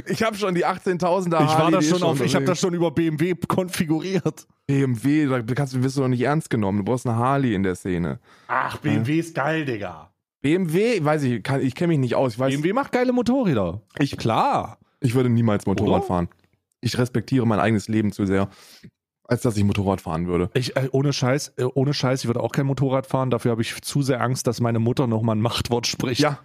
[0.07, 2.91] Ich habe schon die 18.000er Ich war da schon auf, ich habe das schon über
[2.91, 4.47] BMW konfiguriert.
[4.66, 6.78] BMW, da kannst du wirst du doch nicht ernst genommen.
[6.78, 8.18] Du brauchst eine Harley in der Szene.
[8.49, 10.11] Ach, BMW ist geil, Digga.
[10.43, 12.34] BMW, weiß ich, kann, ich kenne mich nicht aus.
[12.34, 13.80] Ich weiß, BMW macht geile Motorräder.
[13.99, 14.78] Ich, klar.
[15.01, 16.03] ich würde niemals Motorrad Oder?
[16.03, 16.28] fahren.
[16.80, 18.49] Ich respektiere mein eigenes Leben zu sehr,
[19.24, 20.51] als dass ich Motorrad fahren würde.
[20.55, 23.30] Ich, äh, ohne Scheiß, äh, ohne Scheiß, ich würde auch kein Motorrad fahren.
[23.30, 26.20] Dafür habe ich zu sehr Angst, dass meine Mutter nochmal ein Machtwort spricht.
[26.20, 26.41] Ja.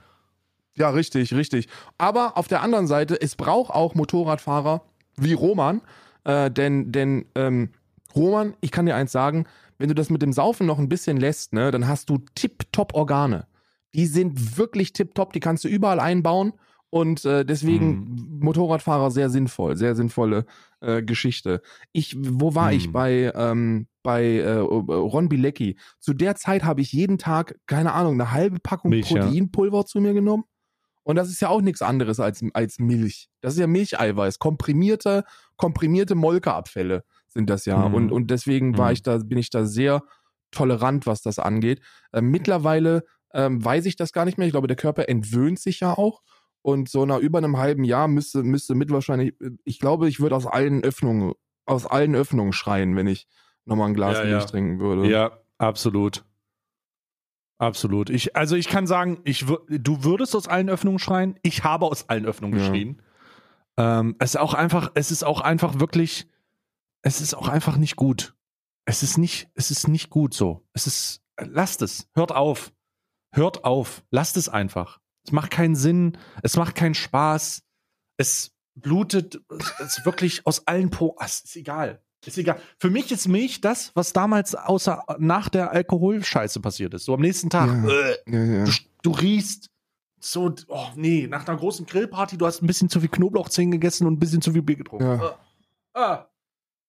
[0.78, 1.67] Ja, richtig, richtig.
[1.97, 4.84] Aber auf der anderen Seite, es braucht auch Motorradfahrer
[5.17, 5.82] wie Roman,
[6.24, 7.69] äh, denn, denn ähm,
[8.15, 9.45] Roman, ich kann dir eins sagen,
[9.78, 12.93] wenn du das mit dem Saufen noch ein bisschen lässt, ne, dann hast du tipptopp
[12.93, 13.47] Organe.
[13.93, 16.53] Die sind wirklich tipptopp, die kannst du überall einbauen
[16.89, 20.45] und äh, deswegen Motorradfahrer sehr sinnvoll, sehr sinnvolle
[20.82, 21.61] äh, Geschichte.
[21.93, 22.91] Ich, wo war ich Hm.
[22.91, 25.78] bei ähm, bei äh, Ron Bilecki?
[25.99, 29.24] Zu der Zeit habe ich jeden Tag keine Ahnung eine halbe Packung Milch, ja.
[29.24, 30.43] Proteinpulver zu mir genommen.
[31.04, 33.30] Und das ist ja auch nichts anderes als, als Milch.
[33.41, 34.39] Das ist ja Milcheiweiß.
[34.39, 35.24] Komprimierte,
[35.58, 37.88] komprimierte Molkeabfälle sind das ja.
[37.89, 37.95] Mhm.
[37.95, 38.93] Und, und deswegen war Mhm.
[38.93, 40.04] ich da, bin ich da sehr
[40.52, 41.82] tolerant, was das angeht.
[42.14, 44.45] Ähm, mittlerweile ähm, weiß ich das gar nicht mehr.
[44.47, 46.22] Ich glaube, der Körper entwöhnt sich ja auch.
[46.62, 49.34] Und so nach über einem halben Jahr müsste, müsste mit wahrscheinlich,
[49.64, 51.34] ich glaube, ich würde aus allen Öffnungen,
[51.66, 53.28] aus allen Öffnungen schreien, wenn ich
[53.66, 54.45] nochmal ein Glas Ja, Milch ja.
[54.45, 55.10] trinken würde.
[55.10, 56.24] Ja, absolut.
[57.62, 58.09] Absolut.
[58.09, 61.38] Ich, also ich kann sagen, ich, du würdest aus allen Öffnungen schreien.
[61.43, 62.66] Ich habe aus allen Öffnungen Ja.
[62.66, 63.01] geschrien.
[63.78, 66.28] Ähm, es ist auch einfach, es ist auch einfach wirklich,
[67.03, 68.34] es ist auch einfach nicht gut.
[68.86, 70.66] Es ist nicht, es ist nicht gut so.
[70.74, 72.09] Es ist, lasst es.
[72.16, 72.74] Hört auf.
[73.32, 74.03] Hört auf.
[74.09, 74.99] Lasst es einfach.
[75.24, 76.18] Es macht keinen Sinn.
[76.41, 77.62] Es macht keinen Spaß.
[78.18, 79.39] Es blutet,
[79.80, 81.16] es ist wirklich aus allen Po.
[81.20, 82.01] Es ist egal.
[82.26, 82.59] Ist egal.
[82.78, 87.05] Für mich ist Milch das, was damals außer nach der Alkoholscheiße passiert ist.
[87.05, 87.67] So am nächsten Tag.
[87.67, 87.89] Ja.
[87.89, 89.69] Äh, Ja, du, du riechst,
[90.19, 94.05] So, oh nee, nach einer großen Grillparty, du hast ein bisschen zu viel Knoblauchzehen gegessen
[94.05, 95.05] und ein bisschen zu viel Bier getrunken.
[95.05, 95.36] Ja.
[95.93, 96.26] Ah,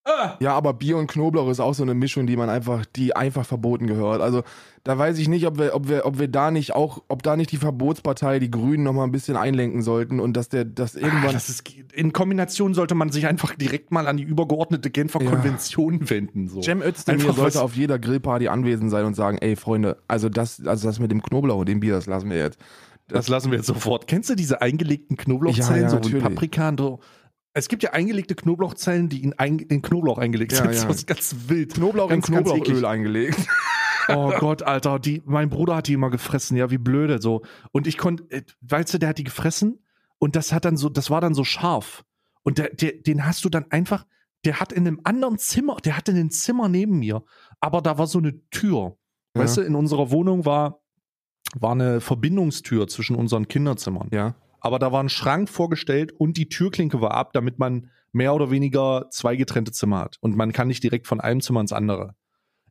[0.05, 0.37] ah.
[0.41, 3.45] Ja, aber Bier und Knoblauch ist auch so eine Mischung, die man einfach, die einfach
[3.47, 4.21] verboten gehört.
[4.21, 4.43] Also
[4.85, 7.37] da weiß ich nicht, ob wir, ob wir, ob wir da nicht auch, ob da
[7.37, 10.97] nicht die Verbotspartei, die Grünen, noch mal ein bisschen einlenken sollten und dass der, dass
[10.97, 11.33] Ah, irgendwann.
[11.33, 15.31] das ist, in Kombination sollte man sich einfach direkt mal an die übergeordnete Genfer Ja.
[15.31, 16.49] Konvention wenden.
[16.49, 16.63] So.
[16.63, 20.67] Cem Özdemir Einfach sollte auf jeder Grillparty anwesend sein und sagen, ey Freunde, also das,
[20.67, 22.59] also das mit dem Knoblauch und dem Bier, das lassen wir jetzt.
[23.09, 24.07] Das lassen wir jetzt sofort.
[24.07, 26.23] Kennst du diese eingelegten Knoblauchzellen, Ja, ja, so mit natürlich.
[26.25, 27.01] Paprika und so?
[27.55, 30.73] Es gibt ja eingelegte Knoblauchzellen, die in, ein, in Knoblauch eingelegt Ja, sind.
[30.75, 30.87] ja.
[30.87, 31.75] Das ist ganz wild.
[31.75, 33.39] Knoblauch ganz, in Knoblauchöl eingelegt.
[34.09, 37.43] Oh Gott, Alter, die, mein Bruder hat die immer gefressen, ja, wie blöde so.
[37.71, 39.79] Und ich konnte, äh, weißt du, der hat die gefressen
[40.19, 42.05] und das hat dann so, das war dann so scharf.
[42.43, 44.05] Und der, der, den hast du dann einfach,
[44.45, 47.23] der hat in einem anderen Zimmer, der hatte ein Zimmer neben mir,
[47.61, 48.97] aber da war so eine Tür.
[49.37, 49.43] Ja.
[49.43, 50.81] Weißt du, in unserer Wohnung war,
[51.55, 54.09] war eine Verbindungstür zwischen unseren Kinderzimmern.
[54.13, 54.35] Ja.
[54.65, 58.51] Aber da war ein Schrank vorgestellt und die Türklinke war ab, damit man mehr oder
[58.51, 60.17] weniger zwei getrennte Zimmer hat.
[60.21, 62.15] Und man kann nicht direkt von einem Zimmer ins andere.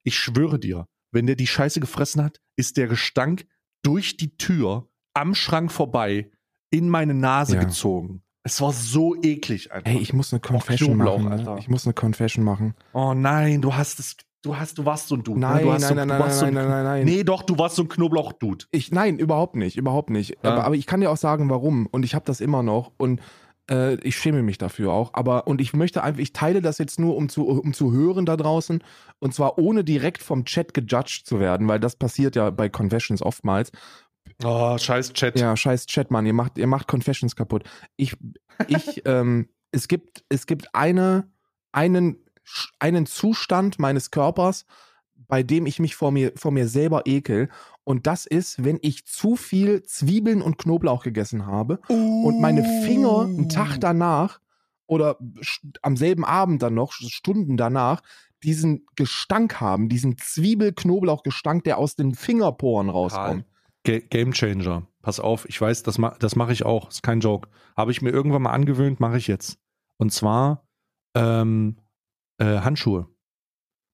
[0.03, 3.45] Ich schwöre dir, wenn der die Scheiße gefressen hat, ist der Gestank
[3.83, 6.31] durch die Tür am Schrank vorbei
[6.69, 7.63] in meine Nase Ja.
[7.63, 8.23] gezogen.
[8.43, 9.91] Es war so eklig, Alter.
[9.91, 11.31] Ey, ich muss eine Confession Knoblauch, machen.
[11.39, 11.53] Alter.
[11.55, 11.59] Ne?
[11.59, 12.73] Ich muss eine Confession machen.
[12.93, 15.39] oh nein, du hast es, du hast, du warst so ein Dude.
[15.39, 15.47] ne?
[15.47, 17.05] Nein, nein, so, nein, nein, so nein, ein, nein, nein, nein.
[17.05, 18.65] Nee, doch, du warst so ein Knoblauch-Dude.
[18.71, 20.37] Ich, nein, überhaupt nicht, überhaupt nicht.
[20.43, 20.51] Ja.
[20.51, 21.87] Aber, aber ich kann dir auch sagen, warum.
[21.87, 22.91] Und ich habe das immer noch.
[22.97, 23.21] Und
[23.69, 25.13] äh, ich schäme mich dafür auch.
[25.13, 28.25] Aber und ich möchte einfach, ich teile das jetzt nur, um zu, um zu hören
[28.25, 28.83] da draußen.
[29.19, 33.21] Und zwar ohne direkt vom Chat gejudged zu werden, weil das passiert ja bei Confessions
[33.21, 33.71] oftmals.
[34.43, 35.39] Oh, scheiß Chat.
[35.39, 37.63] Ja, scheiß Chat, Mann, ihr macht, ihr macht Confessions kaputt.
[37.95, 38.15] Ich,
[38.67, 41.29] ich, ähm, es gibt, es gibt eine,
[41.71, 42.17] einen,
[42.79, 44.65] einen Zustand meines Körpers,
[45.27, 47.49] bei dem ich mich vor mir, vor mir selber ekel.
[47.83, 53.21] Und das ist, wenn ich zu viel Zwiebeln und Knoblauch gegessen habe und meine Finger
[53.21, 54.39] einen Tag danach
[54.87, 55.17] oder
[55.81, 58.01] am selben Abend dann noch, Stunden danach,
[58.43, 63.45] diesen Gestank haben, diesen Zwiebel-Knoblauch-Gestank, der aus den Fingerporen rauskommt.
[63.83, 64.87] Ga- Game Changer.
[65.01, 66.89] Pass auf, ich weiß, das, ma das mache ich auch.
[66.89, 67.49] Ist kein Joke.
[67.75, 69.57] Habe ich mir irgendwann mal angewöhnt, mache ich jetzt.
[69.97, 70.67] Und zwar
[71.15, 71.77] ähm,
[72.41, 73.07] äh, Handschuhe.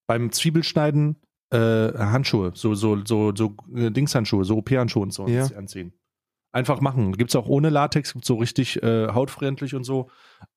[0.07, 1.17] Beim Zwiebelschneiden
[1.51, 5.45] äh, Handschuhe, so, so, so, so äh, Dingshandschuhe, so OP-Handschuhe und so Ja.
[5.55, 5.93] anziehen.
[6.53, 7.11] Einfach machen.
[7.13, 10.09] Gibt's auch ohne Latex, gibt's so richtig äh, hautfreundlich und so.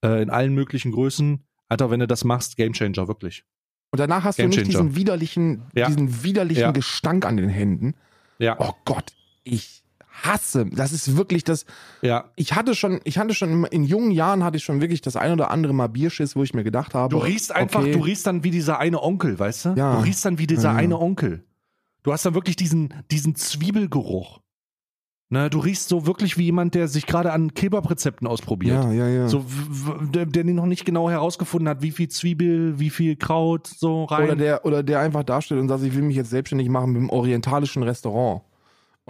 [0.05, 1.45] Äh, in allen möglichen Größen.
[1.68, 3.45] Alter, wenn du das machst, Game Changer, wirklich.
[3.93, 4.84] Und danach hast Game du nicht Changer.
[4.88, 5.86] diesen widerlichen, Ja.
[5.86, 6.70] diesen widerlichen Ja.
[6.72, 7.95] Gestank an den Händen.
[8.38, 9.12] Ja, Oh Gott,
[9.45, 9.82] ich
[10.22, 10.66] hasse.
[10.66, 11.64] Das ist wirklich das.
[12.02, 12.30] ja.
[12.36, 15.32] Ich hatte schon, ich hatte schon in jungen Jahren hatte ich schon wirklich das ein
[15.32, 17.14] oder andere Mal Bierschiss, wo ich mir gedacht habe.
[17.14, 19.68] Du riechst einfach, okay, du riechst dann wie dieser eine Onkel, weißt du?
[19.76, 19.96] Ja.
[19.96, 21.44] Du riechst dann wie dieser Ja, eine Onkel.
[22.02, 24.40] Du hast dann wirklich diesen, diesen Zwiebelgeruch.
[25.32, 28.82] Ne, du riechst so wirklich wie jemand, der sich gerade an Kebab-Rezepten ausprobiert.
[28.82, 29.28] Ja, ja, ja.
[29.28, 29.44] So,
[30.12, 34.24] der, der noch nicht genau herausgefunden hat, wie viel Zwiebel, wie viel Kraut so rein.
[34.24, 37.02] oder der, oder der einfach dasteht und sagt, ich will mich jetzt selbstständig machen mit
[37.02, 38.42] einem orientalischen Restaurant.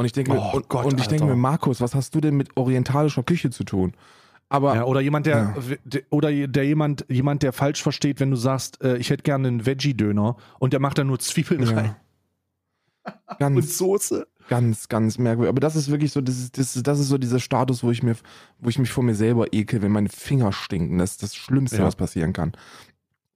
[0.00, 2.22] Und ich denke, mir, Oh und, Gott, und ich denke mir, Markus, was hast du
[2.22, 3.92] denn mit orientalischer Küche zu tun?
[4.48, 8.36] Aber ja, oder jemand, der, der oder der jemand, jemand, der falsch versteht, wenn du
[8.38, 11.72] sagst, äh, ich hätte gerne einen Veggie-Döner und der macht da nur Zwiebeln Ja.
[11.74, 11.96] rein
[13.28, 14.26] und ganz, Soße.
[14.48, 15.50] ganz, ganz merkwürdig.
[15.50, 17.90] Aber das ist wirklich so, das ist, das ist, das ist so dieser Status, wo
[17.90, 18.16] ich mir,
[18.58, 20.96] wo ich mich vor mir selber ekel, wenn meine Finger stinken.
[20.96, 21.84] Das ist das Schlimmste, Ja.
[21.84, 22.52] was passieren kann.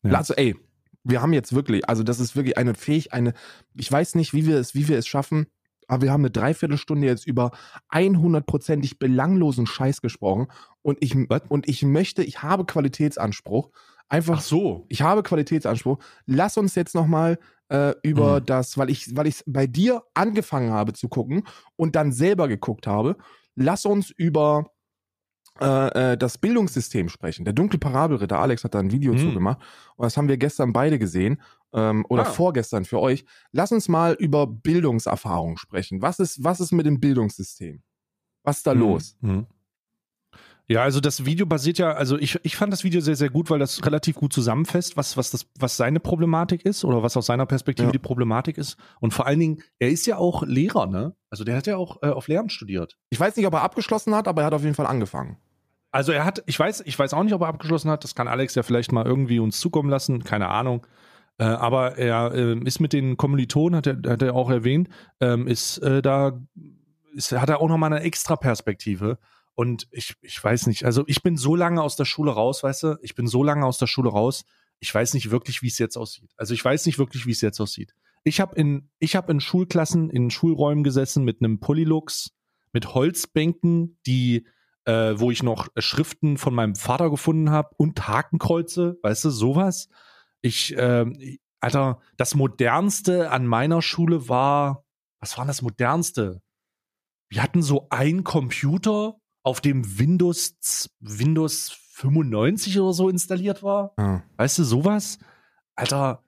[0.03, 0.13] Ja.
[0.15, 0.57] Also, ey,
[1.03, 3.35] wir haben jetzt wirklich, also das ist wirklich eine Fähig, eine,
[3.75, 5.47] ich weiß nicht, wie wir es, wie wir es schaffen,
[5.89, 7.51] aber wir haben eine Dreiviertelstunde jetzt über
[7.91, 10.49] 100%ig belanglosen Scheiß gesprochen
[10.83, 11.17] und ich,
[11.49, 13.71] und ich möchte, ich habe Qualitätsanspruch.
[14.09, 14.85] Einfach Ach so.
[14.89, 15.99] ich habe Qualitätsanspruch.
[16.27, 17.39] Lass uns jetzt nochmal
[17.71, 18.47] äh, über Mhm.
[18.47, 21.45] das, weil ich, weil ich bei dir angefangen habe zu gucken
[21.77, 23.17] und dann selber geguckt habe.
[23.57, 24.67] Lass uns über
[25.61, 27.45] äh, äh, das Bildungssystem sprechen.
[27.45, 29.19] Der dunkle Parabelritter, Alex hat da ein Video Mhm.
[29.19, 29.59] zugemacht
[29.97, 31.41] und das haben wir gestern beide gesehen
[31.73, 32.31] ähm, oder Ah.
[32.31, 33.25] vorgestern für euch.
[33.53, 36.03] Lass uns mal über Bildungserfahrung sprechen.
[36.03, 37.83] Was ist, was ist mit dem Bildungssystem?
[38.43, 38.81] Was ist da Mhm.
[38.81, 39.17] los?
[39.21, 39.47] Mhm.
[40.67, 43.51] Ja, also das Video basiert ja, also ich, ich fand das Video sehr, sehr gut,
[43.51, 47.27] weil das relativ gut zusammenfasst, was, was, das, was seine Problematik ist oder was aus
[47.27, 47.93] seiner Perspektive Ja.
[47.93, 48.79] die Problematik ist.
[49.01, 51.15] Und vor allen Dingen, er ist ja auch Lehrer, ne?
[51.29, 52.97] Also der hat ja auch äh, auf Lehramt studiert.
[53.11, 55.37] Ich weiß nicht, ob er abgeschlossen hat, aber er hat auf jeden Fall angefangen.
[55.91, 58.03] Also er hat, ich weiß, ich weiß auch nicht, ob er abgeschlossen hat.
[58.03, 60.87] Das kann Alex ja vielleicht mal irgendwie uns zukommen lassen, keine Ahnung.
[61.37, 64.89] Äh, aber er ähm, ist mit den Kommilitonen, hat er, hat er auch erwähnt,
[65.21, 66.41] ähm, ist äh, da,
[67.13, 69.19] ist, hat er auch nochmal eine extra Perspektive.
[69.55, 72.83] Und ich, ich weiß nicht, also ich bin so lange aus der Schule raus, weißt
[72.83, 74.45] du, ich bin so lange aus der Schule raus,
[74.81, 76.31] ich weiß nicht wirklich, wie es jetzt aussieht.
[76.37, 77.95] Also ich weiß nicht wirklich, wie es jetzt aussieht.
[78.25, 82.33] Ich habe in, ich habe in Schulklassen, in Schulräumen gesessen mit einem Polylux,
[82.73, 84.47] mit Holzbänken, die,
[84.87, 89.89] äh, wo ich noch Schriften von meinem Vater gefunden habe und Hakenkreuze, weißt du, sowas.
[90.41, 94.85] Ich, äh, Alter, das modernste an meiner Schule war,
[95.21, 96.43] was war das modernste?
[97.31, 103.93] Wir hatten so einen Computer, auf dem Windows, Windows 95 oder so installiert war.
[103.97, 104.23] Ah.
[104.37, 105.19] Weißt du, sowas?
[105.77, 106.25] Alter,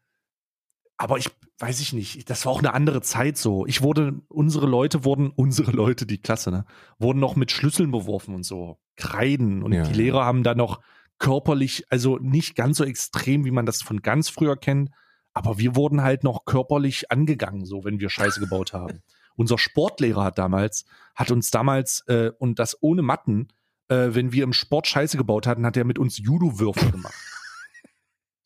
[0.97, 3.67] aber ich weiß ich nicht, das war auch eine andere Zeit so.
[3.67, 6.67] Ich wurde, unsere Leute wurden, unsere Leute, die Klasse, ne,
[6.99, 9.62] wurden noch mit Schlüsseln beworfen und so, Kreiden.
[9.62, 9.83] Und Ja.
[9.85, 10.81] die Lehrer haben da noch
[11.19, 14.91] körperlich, also nicht ganz so extrem, wie man das von ganz früher kennt,
[15.33, 19.01] aber wir wurden halt noch körperlich angegangen, so, wenn wir Scheiße gebaut haben.
[19.37, 20.84] Unser Sportlehrer hat damals,
[21.14, 23.49] hat uns damals, äh, und das ohne Matten,
[23.89, 27.14] äh, wenn wir im Sport Scheiße gebaut hatten, hat er mit uns Judo-Würfe gemacht.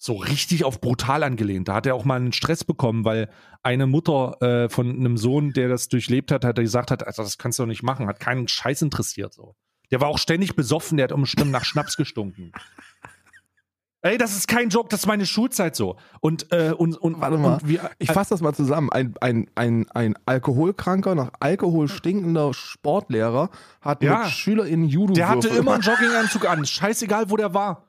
[0.02, 1.68] So richtig auf brutal angelehnt.
[1.68, 3.28] Da hat er auch mal einen Stress bekommen, weil
[3.62, 7.22] eine Mutter äh, von einem Sohn, der das durchlebt hat, hat er gesagt hat, also
[7.22, 9.34] das kannst du doch nicht machen, hat keinen Scheiß interessiert.
[9.34, 9.56] So.
[9.90, 12.52] Der war auch ständig besoffen, der hat umstimmt nach Schnaps gestunken.
[14.02, 15.96] Ey, das ist kein Joke, das ist meine Schulzeit so.
[16.20, 18.90] Und, äh, und, und, Warte mal, und wir, Ich fasse das mal zusammen.
[18.90, 23.50] Ein, ein, ein, ein alkoholkranker, nach Alkohol stinkender Sportlehrer
[23.82, 24.20] hat Ja.
[24.20, 26.64] mit SchülerInnen judo Der hatte immer einen Jogginganzug an.
[26.64, 27.84] Scheißegal, wo der war.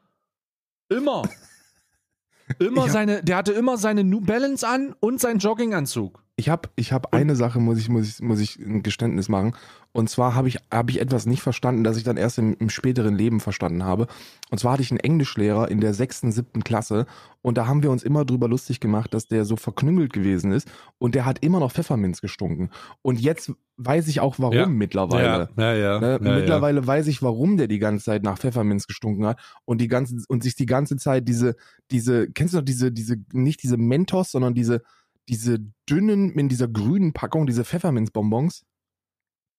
[0.90, 1.24] Immer.
[2.60, 6.22] Immer hab- seine, der hatte immer seine New Balance an und seinen Jogginganzug.
[6.36, 9.56] Ich habe ich hab eine Sache, muss ich, muss, ich, muss ich ein Geständnis machen.
[9.94, 12.70] Und zwar habe ich, hab ich etwas nicht verstanden, das ich dann erst im, im
[12.70, 14.08] späteren Leben verstanden habe.
[14.50, 17.06] Und zwar hatte ich einen Englischlehrer in der sechsten, siebten Klasse.
[17.42, 20.70] Und da haben wir uns immer drüber lustig gemacht, dass der so verknüngelt gewesen ist.
[20.98, 22.70] Und der hat immer noch Pfefferminz gestunken.
[23.02, 24.66] Und jetzt weiß ich auch warum Ja.
[24.68, 25.50] mittlerweile.
[25.58, 26.00] ja, ja.
[26.00, 26.20] Ne?
[26.22, 30.18] Mittlerweile weiß ich, warum der die ganze Zeit nach Pfefferminz gestunken hat und die ganze
[30.28, 31.56] und sich die ganze Zeit diese
[31.90, 34.82] diese kennst du noch diese diese nicht diese Mentos, sondern diese
[35.28, 38.64] diese dünnen in dieser grünen Packung diese Pfefferminzbonbons.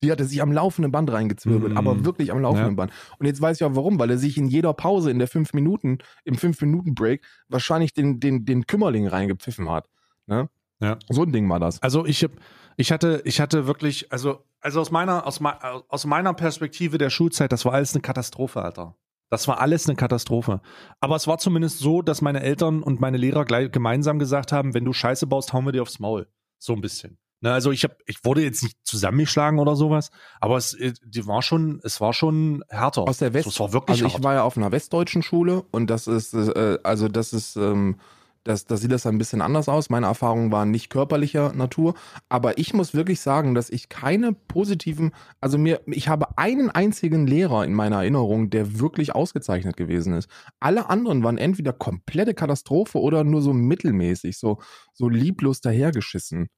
[0.02, 1.76] Die hat er sich am laufenden Band reingezwirbelt, Mm.
[1.76, 2.76] aber wirklich am laufenden Ja.
[2.76, 2.92] Band.
[3.18, 5.52] Und jetzt weiß ich auch warum, weil er sich in jeder Pause in der fünf
[5.54, 9.88] Minuten im fünf Minuten Break wahrscheinlich den den den Kümmerling reingepfiffen hat.
[10.26, 10.48] Ne?
[10.80, 10.98] Ja.
[11.08, 11.80] So ein Ding war das.
[11.82, 12.32] Also ich hab,
[12.76, 15.40] ich hatte, ich hatte wirklich, also, also aus meiner, aus,
[15.88, 18.96] aus meiner Perspektive der Schulzeit, das war alles eine Katastrophe, Alter.
[19.30, 20.60] Das war alles eine Katastrophe.
[21.00, 24.74] Aber es war zumindest so, dass meine Eltern und meine Lehrer gleich gemeinsam gesagt haben,
[24.74, 26.26] wenn du Scheiße baust, hauen wir dir aufs Maul.
[26.58, 27.18] So ein bisschen.
[27.42, 31.26] Ne, also ich hab, ich wurde jetzt nicht zusammengeschlagen oder sowas, aber es, äh, die
[31.26, 33.02] war schon, es war schon härter.
[33.02, 34.22] Aus der West, So, es war wirklich also ich hart.
[34.24, 37.96] war ja auf einer westdeutschen Schule und das ist, äh, also das ist, ähm,
[38.44, 39.90] das, da sieht das ein bisschen anders aus.
[39.90, 41.94] Meine Erfahrungen waren nicht körperlicher Natur,
[42.28, 47.26] aber ich muss wirklich sagen, dass ich keine positiven, also mir, ich habe einen einzigen
[47.26, 50.28] Lehrer in meiner Erinnerung, der wirklich ausgezeichnet gewesen ist.
[50.60, 54.60] Alle anderen waren entweder komplette Katastrophe oder nur so mittelmäßig, so,
[54.92, 56.48] so lieblos dahergeschissen.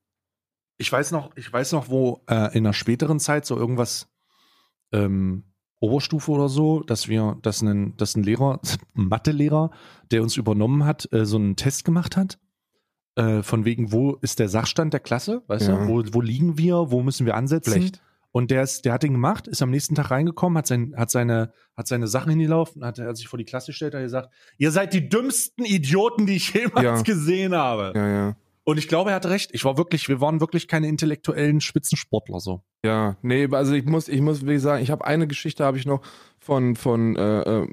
[0.77, 4.09] Ich weiß noch, ich weiß noch, wo äh, in einer späteren Zeit so irgendwas
[4.93, 5.45] ähm,
[5.81, 8.61] Oberstufe oder so, dass wir, dass ein, dass ein Lehrer,
[8.97, 9.71] ein Mathelehrer,
[10.11, 12.39] der uns übernommen hat, äh, so einen Test gemacht hat.
[13.17, 15.43] Äh, von wegen, wo ist der Sachstand der Klasse?
[15.47, 15.85] Weißt Ja.
[15.85, 17.71] du, wo, wo liegen wir, wo müssen wir ansetzen?
[17.73, 18.03] Schlecht.
[18.33, 21.09] Und der ist, der hat den gemacht, ist am nächsten Tag reingekommen, hat, sein, hat,
[21.09, 24.73] seine, hat seine Sachen hingelaufen, hat, hat sich vor die Klasse gestellt, hat gesagt, ihr
[24.73, 27.03] seid die dümmsten Idioten, die ich jemals Ja.
[27.03, 27.93] gesehen habe.
[27.95, 28.37] Ja, ja.
[28.65, 29.51] Und ich glaube, er hatte recht.
[29.53, 32.63] Ich war wirklich, wir waren wirklich keine intellektuellen Spitzensportler so.
[32.85, 35.87] Ja, nee, also ich muss, ich muss, wie sagen, ich habe eine Geschichte habe ich
[35.87, 36.01] noch
[36.45, 37.67] von von äh, äh,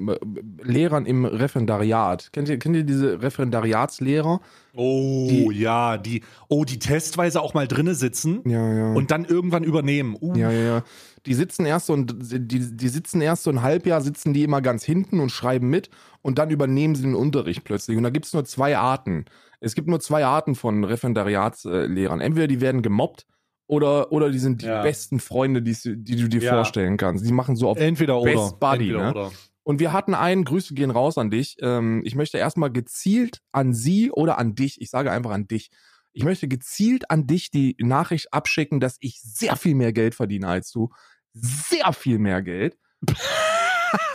[0.62, 2.30] Lehrern im Referendariat.
[2.32, 4.40] Kennt ihr, kennt ihr diese Referendariatslehrer?
[4.74, 8.92] Oh, Die- ja, die, oh, die testweise auch mal drinne sitzen Ja, ja.
[8.94, 10.16] und dann irgendwann übernehmen.
[10.20, 10.82] Uh, ja, ja, ja.
[11.26, 14.60] Die sitzen erst so und die, die sitzen erst so ein Halbjahr, sitzen die immer
[14.62, 15.88] ganz hinten und schreiben mit
[16.22, 17.96] und dann übernehmen sie den Unterricht plötzlich.
[17.96, 19.26] Und da gibt es nur zwei Arten.
[19.60, 22.20] Es gibt nur zwei Arten von Referendariatslehrern.
[22.20, 23.26] Entweder die werden gemobbt
[23.72, 24.82] oder, oder die sind die Ja.
[24.82, 26.52] besten Freunde, die, die du dir Ja.
[26.54, 27.26] vorstellen kannst.
[27.26, 28.32] Die machen so auf Entweder oder.
[28.32, 29.10] Best Buddy, Entweder ne?
[29.10, 29.32] oder.
[29.64, 31.56] Und wir hatten einen, Grüße gehen raus an dich.
[31.60, 35.70] Ähm, ich möchte erstmal gezielt an sie oder an dich, ich sage einfach an dich.
[36.12, 40.48] Ich möchte gezielt an dich die Nachricht abschicken, dass ich sehr viel mehr Geld verdiene
[40.48, 40.90] als du.
[41.32, 42.76] Sehr viel mehr Geld.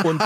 [0.03, 0.23] Und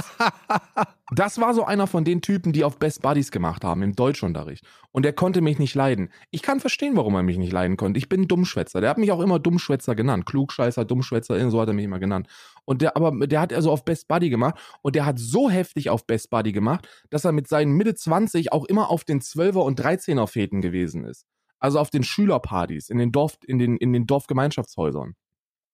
[1.12, 4.66] das war so einer von den Typen, die auf Best Buddies gemacht haben im Deutschunterricht.
[4.92, 6.10] Und der konnte mich nicht leiden.
[6.32, 7.98] Ich kann verstehen, warum er mich nicht leiden konnte.
[7.98, 8.82] Ich bin Dummschwätzer.
[8.82, 10.26] Der hat mich auch immer Dummschwätzer genannt.
[10.26, 12.28] Klugscheißer, Dummschwätzer, so hat er mich immer genannt.
[12.66, 15.90] Und der, aber der hat also auf Best Buddy gemacht und der hat so heftig
[15.90, 19.60] auf Best Buddy gemacht, dass er mit seinen Mitte 20 auch immer auf den 12er
[19.60, 21.26] und 13er Fäden gewesen ist.
[21.60, 25.16] Also auf den Schülerpartys, in den Dorf, in den, in den Dorfgemeinschaftshäusern.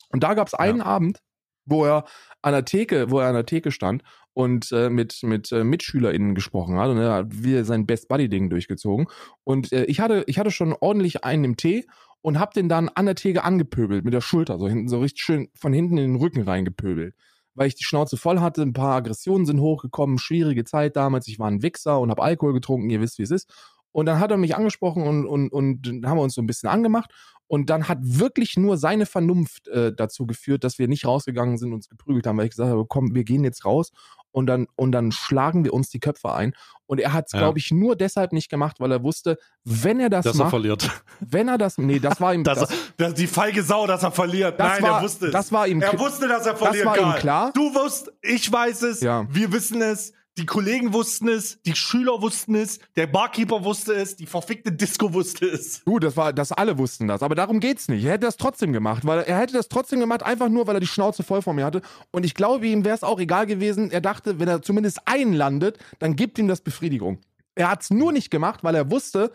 [0.10, 1.22] Und da gab es einen Abend,
[1.68, 2.05] wo er
[2.41, 4.03] an der Theke, wo er an der Theke stand
[4.34, 8.30] und äh, mit mit äh, MitschülerInnen gesprochen hat und er hat wieder sein Best Buddy
[8.30, 9.07] Ding durchgezogen
[9.43, 11.86] und äh, ich hatte ich hatte schon ordentlich einen im Tee
[12.22, 15.22] und hab den dann an der Theke angepöbelt mit der Schulter, so hinten, so richtig
[15.22, 17.15] schön von hinten in den Rücken reingepöbelt.
[17.53, 21.39] Weil ich die Schnauze voll hatte, ein paar Aggressionen sind hochgekommen, schwierige Zeit damals, ich
[21.39, 23.49] war ein Wichser und hab Alkohol getrunken, ihr wisst, wie es ist.
[23.91, 26.70] Und dann hat er mich angesprochen und, und, und haben wir uns so ein bisschen
[26.70, 27.11] angemacht.
[27.48, 31.70] Und dann hat wirklich nur seine Vernunft äh, dazu geführt, dass wir nicht rausgegangen sind
[31.70, 33.91] und uns geprügelt haben, weil ich gesagt habe, komm, wir gehen jetzt raus
[34.32, 36.54] und dann, und dann schlagen wir uns die Köpfe ein.
[36.86, 37.39] Und er hat es, Ja.
[37.39, 40.50] glaube ich, nur deshalb nicht gemacht, weil er wusste, wenn er das Dass er macht,
[40.52, 40.89] verliert.
[41.22, 44.04] wenn er das, nee, das war ihm, Dass das, er, dass die feige Sau, dass
[44.04, 44.60] er verliert.
[44.60, 45.32] Das Nein, war- er wusste es.
[45.32, 46.86] das war ihm Er wusste, dass er verliert.
[46.86, 47.20] war ihm Karl.
[47.20, 47.52] klar.
[47.54, 49.00] Du wusst, ich weiß es.
[49.02, 49.26] Ja.
[49.30, 50.12] Wir wissen es.
[50.38, 51.60] Die Kollegen wussten es.
[51.64, 52.80] Die Schüler wussten es.
[52.96, 54.16] Der Barkeeper wusste es.
[54.16, 55.84] Die verfickte Disco wusste es.
[55.84, 58.04] Gut, das war, das alle wussten das, aber darum geht's nicht.
[58.06, 60.80] Er hätte das trotzdem gemacht, weil er hätte das trotzdem gemacht, einfach nur, weil er
[60.80, 61.82] die Schnauze voll von mir hatte.
[62.12, 63.90] Und ich glaube, ihm wäre es auch egal gewesen.
[63.90, 67.20] Er dachte, wenn er zumindest einen landet, dann gibt ihm das Befriedigung.
[67.56, 69.32] Er hat's nur nicht gemacht, weil er wusste,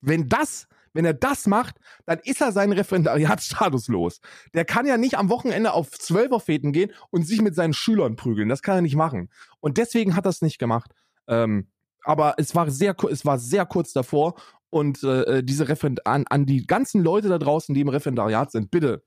[0.00, 1.76] wenn das, wenn er das macht,
[2.06, 4.20] dann ist er seinen Referendariatsstatus los.
[4.54, 8.48] Der kann ja nicht am Wochenende auf Zwölferfeten gehen und sich mit seinen Schülern prügeln.
[8.48, 9.30] Das kann er nicht machen.
[9.60, 10.92] Und deswegen hat er es nicht gemacht.
[11.28, 11.68] Ähm,
[12.02, 14.34] aber es war sehr, es war sehr kurz davor
[14.70, 18.70] und äh, diese Referend an, an die ganzen Leute da draußen, die im Referendariat sind,
[18.70, 19.04] bitte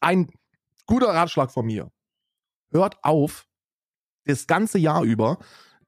[0.00, 0.30] ein
[0.86, 1.90] guter Ratschlag von mir.
[2.70, 3.46] Hört auf,
[4.26, 5.38] das ganze Jahr über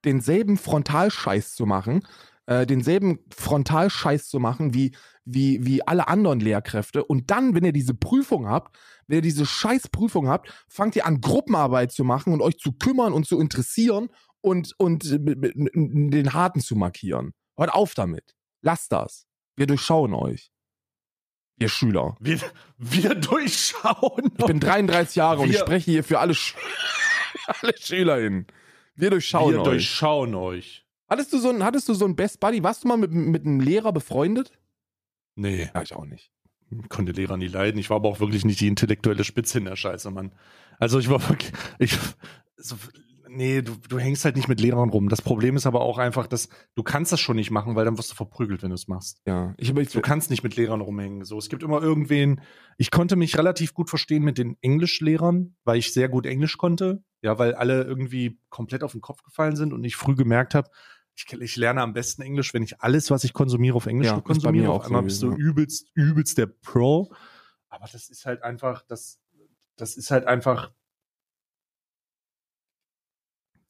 [0.05, 2.07] denselben Frontalscheiß zu machen,
[2.47, 4.95] äh, denselben Frontalscheiß zu machen wie,
[5.25, 7.05] wie, wie alle anderen Lehrkräfte.
[7.05, 8.77] Und dann, wenn ihr diese Prüfung habt,
[9.09, 13.13] wenn ihr diese Scheißprüfung habt, fangt ihr an, Gruppenarbeit zu machen und euch zu kümmern
[13.13, 14.09] und zu interessieren
[14.41, 17.33] und, und äh, den Harten zu markieren.
[17.57, 18.35] Hört auf damit.
[18.63, 19.27] Lasst das.
[19.57, 20.51] Wir durchschauen euch.
[21.59, 22.17] Ihr Schüler.
[22.21, 22.39] Wir,
[22.77, 24.31] wir durchschauen.
[24.39, 26.55] Ich bin 33 Jahre und ich Wir- spreche hier für alle, Sch
[27.63, 28.47] alle SchülerInnen.
[28.95, 29.65] Wir durchschauen wir euch.
[29.65, 30.86] durchschauen euch.
[31.09, 32.63] Hattest du so ein, hattest du so ein Best Buddy?
[32.63, 34.53] Warst du mal mit, mit einem Lehrer befreundet?
[35.37, 36.31] Nee, Ja, ich auch nicht.
[36.89, 37.79] konnte Lehrer nie leiden.
[37.79, 40.33] Ich war aber auch wirklich nicht die intellektuelle Spitze in der Scheiße, Mann.
[40.79, 41.97] Also ich war wirklich, ich,
[42.57, 42.77] so,
[43.29, 45.09] nee, du, du hängst halt nicht mit Lehrern rum.
[45.09, 47.99] Das Problem ist aber auch einfach, dass du kannst das schon nicht machen, weil dann
[47.99, 49.21] wirst du verprügelt, wenn du es machst.
[49.27, 51.25] Ja, ich, ich, Du kannst nicht mit Lehrern rumhängen.
[51.25, 52.41] So, es gibt immer irgendwen.
[52.79, 57.05] Ich konnte mich relativ gut verstehen mit den Englischlehrern, weil ich sehr gut Englisch konnte.
[57.23, 60.71] Ja, weil alle irgendwie komplett auf den Kopf gefallen sind und ich früh gemerkt habe,
[61.17, 64.21] ich, ich lerne am besten Englisch, wenn ich alles, was ich konsumiere, auf Englisch Ja,
[64.21, 64.67] konsumiere.
[64.67, 67.11] mir Auf einmal bist du übelst, übelst der Pro.
[67.69, 69.19] Aber das ist halt einfach, das,
[69.77, 70.73] das ist halt einfach,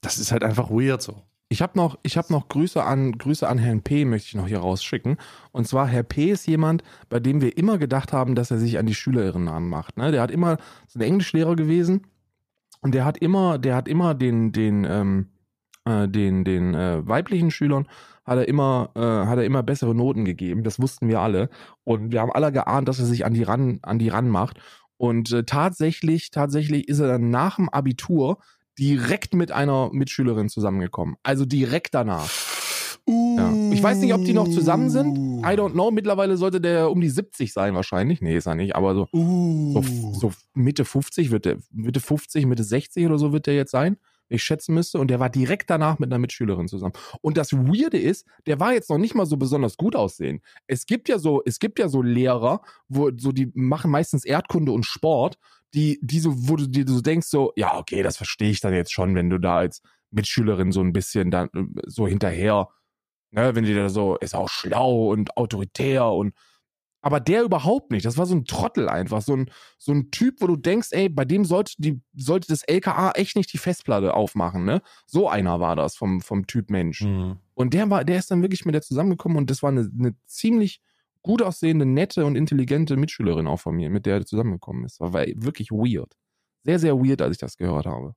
[0.01, 1.23] das ist halt einfach weird so.
[1.49, 4.05] Ich habe noch, ich hab noch Grüße an, Grüße an Herrn P.
[4.05, 5.17] möchte ich noch hier rausschicken.
[5.53, 6.31] Und zwar, Herr P.
[6.33, 9.97] ist jemand, bei dem wir immer gedacht haben, dass er sich an die Schülerinnen anmacht.
[9.97, 10.11] Ne?
[10.11, 12.09] Der hat immer, ist ein Englischlehrer gewesen
[12.81, 15.29] und der hat immer, der hat immer den, den, ähm,
[15.87, 17.87] äh, den, den äh, weiblichen Schülern
[18.25, 20.65] hat er immer, äh, hat er immer bessere Noten gegeben.
[20.65, 21.49] Das wussten wir alle.
[21.85, 24.59] Und wir haben alle geahnt, dass er sich an die ran, an die ran macht.
[24.97, 28.39] Und äh, tatsächlich, tatsächlich ist er dann nach dem Abitur
[28.79, 31.17] direkt mit einer Mitschülerin zusammengekommen.
[31.23, 32.31] Also direkt danach.
[33.09, 33.53] Ja.
[33.71, 35.17] Ich weiß nicht, ob die noch zusammen sind.
[35.17, 35.93] I don't know.
[35.93, 38.21] Mittlerweile sollte der um die 70 sein wahrscheinlich.
[38.21, 38.75] Nee, ist er nicht.
[38.75, 43.47] Aber so, so, so Mitte 50 wird der, Mitte 50, Mitte 60 oder so wird
[43.47, 43.97] der jetzt sein,
[44.29, 44.99] ich schätzen müsste.
[44.99, 46.95] Und der war direkt danach mit einer Mitschülerin zusammen.
[47.21, 50.41] Und das Weirde ist, der war jetzt noch nicht mal so besonders gut aussehen.
[50.67, 54.73] Es gibt ja so, es gibt ja so Lehrer, wo so die machen meistens Erdkunde
[54.73, 55.39] und Sport,
[55.75, 58.73] die, die so, wo du dir so denkst, so, ja, okay, das verstehe ich dann
[58.75, 62.69] jetzt schon, wenn du da als Mitschülerin so ein bisschen dann äh, so hinterher,
[63.31, 66.35] ne, wenn die da so, ist auch schlau und autoritär und
[67.07, 68.05] aber der überhaupt nicht.
[68.05, 69.23] Das war so ein Trottel einfach.
[69.23, 69.49] So ein,
[69.79, 73.37] so ein Typ, wo du denkst, ey, bei dem sollte, die, sollte das LKA echt
[73.37, 74.83] nicht die Festplatte aufmachen, ne?
[75.07, 77.03] So einer war das vom, vom Typ Mensch.
[77.03, 77.37] Mhm.
[77.55, 80.17] Und der war, der ist dann wirklich mit der zusammengekommen und das war eine, eine
[80.25, 80.81] ziemlich
[81.23, 84.99] gut aussehende, nette und intelligente Mitschülerin auch von mir, mit der er zusammengekommen ist.
[84.99, 86.13] War wirklich weird.
[86.65, 88.17] Sehr, sehr weird, als ich das gehört habe.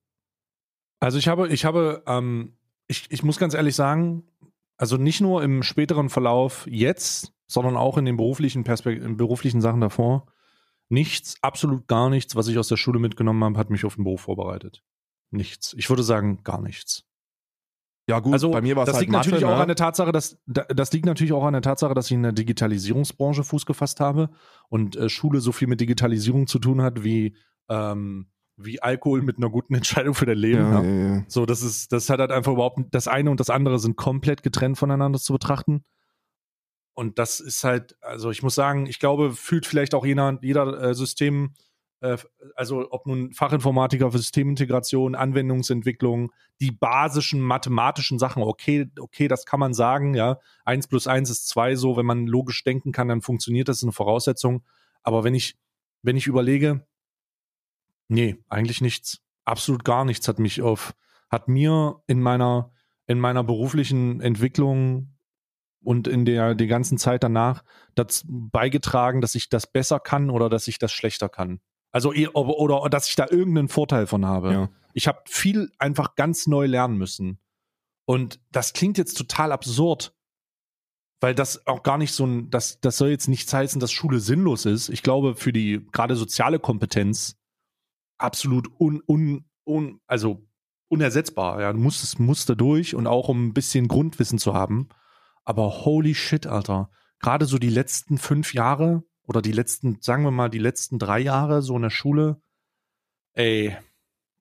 [1.00, 4.24] Also ich habe, ich habe, ähm, ich, ich muss ganz ehrlich sagen,
[4.78, 9.60] also nicht nur im späteren Verlauf jetzt, sondern auch in den beruflichen Perspekt in beruflichen
[9.60, 10.28] Sachen davor,
[10.88, 14.04] nichts, absolut gar nichts, was ich aus der Schule mitgenommen habe, hat mich auf den
[14.06, 14.84] Beruf vorbereitet.
[15.32, 15.74] Nichts.
[15.78, 17.04] Ich würde sagen, gar nichts.
[18.08, 19.62] Ja, gut, Also bei mir war es halt liegt Mathe, natürlich auch ne?
[19.62, 22.24] an der Tatsache, dass da- das liegt natürlich auch an der Tatsache, dass ich in
[22.24, 24.30] der Digitalisierungsbranche Fuß gefasst habe
[24.70, 27.36] und äh, Schule so viel mit Digitalisierung zu tun hat wie
[27.70, 30.60] ähm, wie Alkohol mit einer guten Entscheidung für dein Leben.
[30.60, 30.84] Ja.
[30.84, 31.24] ja, ja.
[31.28, 34.42] So, das ist, das hat halt einfach überhaupt, das eine und das andere sind komplett
[34.42, 35.84] getrennt voneinander zu betrachten.
[37.00, 40.82] Und das ist halt, also ich muss sagen, ich glaube, fühlt vielleicht auch jeder, jeder
[40.82, 41.54] äh, System,
[42.02, 42.18] äh,
[42.56, 49.62] also ob nun Fachinformatiker für Systemintegration, Anwendungsentwicklung, die basischen mathematischen Sachen, okay, okay, das kann
[49.62, 53.22] man sagen, ja, eins plus eins ist zwei so, wenn man logisch denken kann, dann
[53.22, 54.66] funktioniert das, ist eine Voraussetzung.
[55.02, 55.58] Aber wenn ich,
[56.02, 56.86] wenn ich überlege,
[58.10, 60.94] nee, eigentlich nichts, absolut gar nichts hat mich auf,
[61.30, 62.74] hat mir in meiner,
[63.08, 65.14] in meiner beruflichen Entwicklung
[65.82, 67.64] und in der die ganzen Zeit danach
[67.96, 71.62] dazu beigetragen, dass ich das besser kann oder dass ich das schlechter kann.
[71.92, 74.54] Also oder, oder dass ich da irgendeinen Vorteil von habe.
[74.54, 74.70] Ja.
[74.94, 77.40] Ich habe viel einfach ganz neu lernen müssen.
[78.06, 80.14] Und das klingt jetzt total absurd,
[81.20, 84.20] weil das auch gar nicht so ein, das, das soll jetzt nichts heißen, dass Schule
[84.20, 84.90] sinnlos ist.
[84.90, 87.38] Ich glaube, für die gerade soziale Kompetenz
[88.18, 90.48] absolut un, un, un also
[90.90, 91.62] unersetzbar.
[91.62, 94.90] Ja, du musst, musst da durch und auch um ein bisschen Grundwissen zu haben.
[95.50, 96.92] Aber holy shit, Alter.
[97.18, 101.20] Gerade so die letzten fünf Jahre oder die letzten, sagen wir mal, die letzten drei
[101.20, 102.40] Jahre so in der Schule,
[103.34, 103.76] ey,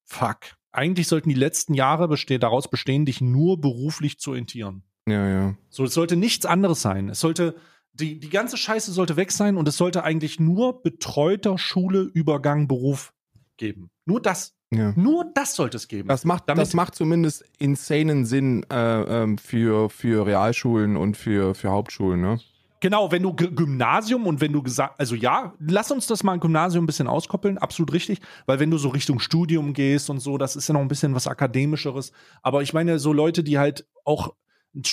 [0.04, 0.40] fuck.
[0.70, 4.82] Eigentlich sollten die letzten Jahre bestehen, daraus bestehen, dich nur beruflich zu orientieren.
[5.06, 5.56] Ja, ja.
[5.70, 7.08] So, es sollte nichts anderes sein.
[7.08, 7.56] Es sollte,
[7.94, 12.68] die, die ganze Scheiße sollte weg sein und es sollte eigentlich nur betreuter Schule, Übergang,
[12.68, 13.14] Beruf
[13.56, 13.88] geben.
[14.04, 14.57] Nur das.
[14.70, 14.92] Ja.
[14.96, 16.08] Nur das sollte es geben.
[16.08, 21.70] Das macht, das macht zumindest insanen Sinn äh, ähm, für, für Realschulen und für, für
[21.70, 22.40] Hauptschulen, ne?
[22.80, 26.34] Genau, wenn du G Gymnasium und wenn du gesagt, also ja, lass uns das mal
[26.34, 30.20] ein Gymnasium ein bisschen auskoppeln, absolut richtig, weil wenn du so Richtung Studium gehst und
[30.20, 32.12] so, das ist ja noch ein bisschen was akademischeres.
[32.42, 34.32] Aber ich meine, so Leute, die halt auch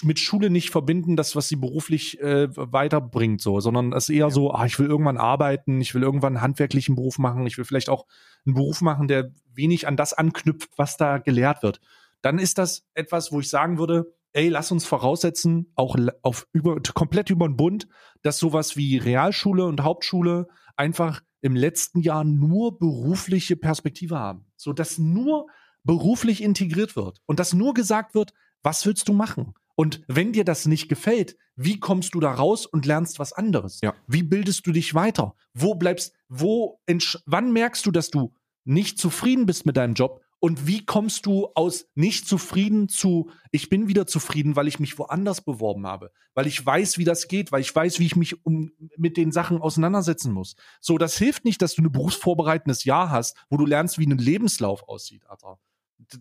[0.03, 4.29] mit Schule nicht verbinden, das, was sie beruflich äh, weiterbringt, so, sondern es eher ja.
[4.29, 7.65] so, ah, ich will irgendwann arbeiten, ich will irgendwann einen handwerklichen Beruf machen, ich will
[7.65, 8.05] vielleicht auch
[8.45, 11.81] einen Beruf machen, der wenig an das anknüpft, was da gelehrt wird.
[12.21, 16.81] Dann ist das etwas, wo ich sagen würde, ey, lass uns voraussetzen, auch auf über,
[16.93, 17.87] komplett über den Bund,
[18.21, 24.45] dass sowas wie Realschule und Hauptschule einfach im letzten Jahr nur berufliche Perspektive haben.
[24.55, 25.47] So dass nur
[25.83, 29.53] beruflich integriert wird und dass nur gesagt wird, was willst du machen?
[29.75, 33.79] Und wenn dir das nicht gefällt, wie kommst du da raus und lernst was anderes?
[33.81, 33.93] Ja.
[34.07, 35.35] Wie bildest du dich weiter?
[35.53, 36.79] Wo bleibst, wo,
[37.25, 40.21] wann merkst du, dass du nicht zufrieden bist mit deinem Job?
[40.39, 44.99] Und wie kommst du aus nicht zufrieden zu, ich bin wieder zufrieden, weil ich mich
[44.99, 48.45] woanders beworben habe, weil ich weiß, wie das geht, weil ich weiß, wie ich mich
[48.45, 50.55] um, mit den Sachen auseinandersetzen muss.
[50.81, 54.17] So, das hilft nicht, dass du ein berufsvorbereitendes Jahr hast, wo du lernst, wie ein
[54.17, 55.57] Lebenslauf aussieht, Alter.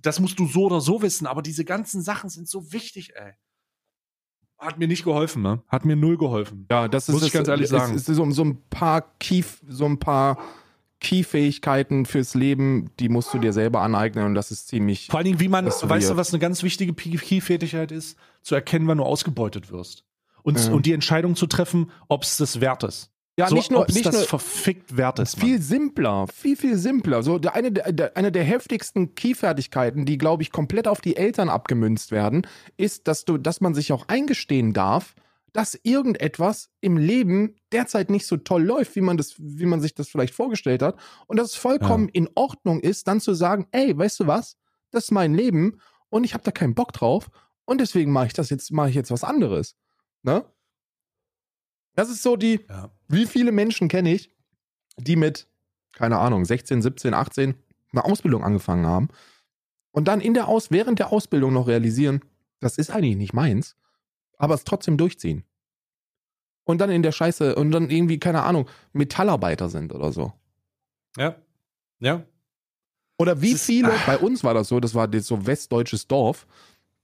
[0.03, 3.33] Das musst du so oder so wissen, aber diese ganzen Sachen sind so wichtig, ey.
[4.59, 5.63] Hat mir nicht geholfen, ne?
[5.69, 6.67] Hat mir null geholfen.
[6.71, 7.95] Ja, das ist, muss ich ganz ehrlich sagen.
[7.95, 10.39] Es ist so, so ein paar Kief, so ein paar
[11.01, 15.09] Key-Fähigkeiten fürs Leben, die musst du dir selber aneignen und das ist ziemlich.
[15.09, 18.17] Vor allen Dingen, wie man, weißt du, was eine ganz wichtige Key-Fähigkeit ist?
[18.43, 20.05] Zu erkennen, wann du ausgebeutet wirst.
[20.43, 20.73] Und, ja.
[20.73, 23.11] und die Entscheidung zu treffen, ob es das wert ist.
[23.37, 25.39] Ja, so, nicht nur, nicht das nur, verfickt wert ist.
[25.41, 27.25] Viel simpler, viel, viel simpler.
[27.25, 31.49] So, der, eine, der, eine der heftigsten Key-Fertigkeiten, die, glaube ich, komplett auf die Eltern
[31.49, 35.17] abgemünzt werden, ist, dass du, dass man sich auch eingestehen darf,
[35.53, 39.95] dass irgendetwas im Leben derzeit nicht so toll läuft, wie man das, wie man sich
[39.95, 40.97] das vielleicht vorgestellt hat.
[41.27, 42.15] Und dass es vollkommen ja.
[42.15, 44.57] in Ordnung ist, dann zu sagen, ey, weißt du was?
[44.91, 47.31] Das ist mein Leben und ich habe da keinen Bock drauf
[47.65, 49.77] und deswegen mache ich das jetzt, mache ich jetzt was anderes.
[50.23, 50.45] Ne?
[51.95, 52.91] Das ist so die, ja.
[53.09, 54.31] wie viele Menschen kenne ich,
[54.97, 55.47] die mit,
[55.93, 57.55] keine Ahnung, 16, 17, 18
[57.93, 59.09] eine Ausbildung angefangen haben
[59.93, 62.21] und dann in der Aus, während der Ausbildung noch realisieren,
[62.61, 63.77] das ist eigentlich nicht meins,
[64.37, 65.45] aber es trotzdem durchziehen.
[66.65, 70.33] Und dann in der Scheiße und dann irgendwie, keine Ahnung, Metallarbeiter sind oder so.
[71.17, 71.37] Ja.
[72.01, 72.25] Ja.
[73.19, 76.47] Oder wie viele, bei uns war das so, das war so westdeutsches Dorf,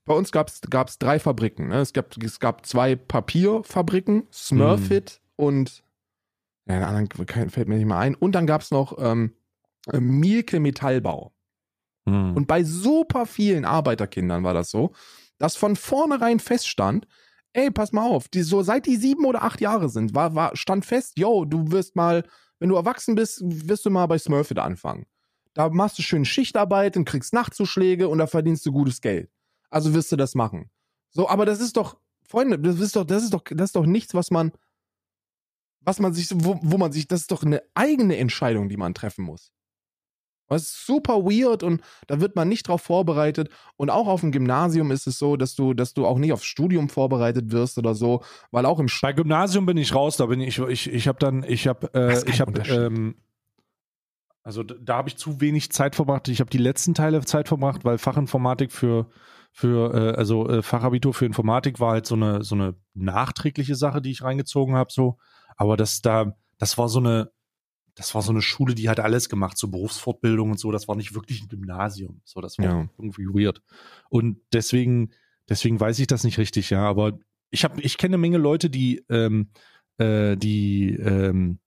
[0.05, 1.69] bei uns gab es drei Fabriken.
[1.69, 1.79] Ne?
[1.79, 5.45] Es, gab, es gab zwei Papierfabriken, Smurfit mhm.
[5.45, 5.83] und
[6.67, 8.15] ja, der anderen fällt mir nicht mal ein.
[8.15, 9.35] Und dann gab es noch ähm,
[9.91, 11.33] Mielke Metallbau.
[12.05, 12.35] Mhm.
[12.35, 14.91] Und bei super vielen Arbeiterkindern war das so,
[15.37, 17.07] dass von vornherein feststand,
[17.53, 20.55] ey, pass mal auf, die, so seit die sieben oder acht Jahre sind, war, war,
[20.55, 22.23] stand fest, yo, du wirst mal,
[22.59, 25.05] wenn du erwachsen bist, wirst du mal bei Smurfit anfangen.
[25.53, 29.29] Da machst du schön Schichtarbeit und kriegst Nachtzuschläge und da verdienst du gutes Geld
[29.71, 30.69] also wirst du das machen.
[31.09, 31.97] So, aber das ist doch,
[32.27, 34.51] Freunde, das ist doch, das ist doch, das ist doch nichts, was man,
[35.81, 38.93] was man sich, wo, wo man sich, das ist doch eine eigene Entscheidung, die man
[38.93, 39.51] treffen muss.
[40.47, 43.49] Das ist super weird und da wird man nicht drauf vorbereitet.
[43.77, 46.43] Und auch auf dem Gymnasium ist es so, dass du, dass du auch nicht aufs
[46.43, 50.41] Studium vorbereitet wirst oder so, weil auch im Bei Gymnasium bin ich raus, da bin
[50.41, 53.15] ich, ich, ich habe dann, ich habe, äh, ich habe, ähm,
[54.43, 56.27] also da, da habe ich zu wenig Zeit verbracht.
[56.27, 59.09] Ich habe die letzten Teile Zeit verbracht, weil Fachinformatik für
[59.51, 64.01] für, äh, also äh, Fachabitur für Informatik war halt so eine, so eine nachträgliche Sache,
[64.01, 65.17] die ich reingezogen habe, so.
[65.57, 67.31] Aber das da, das war so eine,
[67.95, 70.71] das war so eine Schule, die hat alles gemacht, so Berufsfortbildung und so.
[70.71, 72.21] Das war nicht wirklich ein Gymnasium.
[72.23, 72.89] So, das war ja.
[72.97, 73.61] irgendwie weird.
[74.09, 75.11] Und deswegen,
[75.49, 76.87] deswegen weiß ich das nicht richtig, ja.
[76.87, 79.49] Aber ich habe, ich kenne eine Menge Leute, die, ähm,
[79.97, 81.59] äh, die, ähm,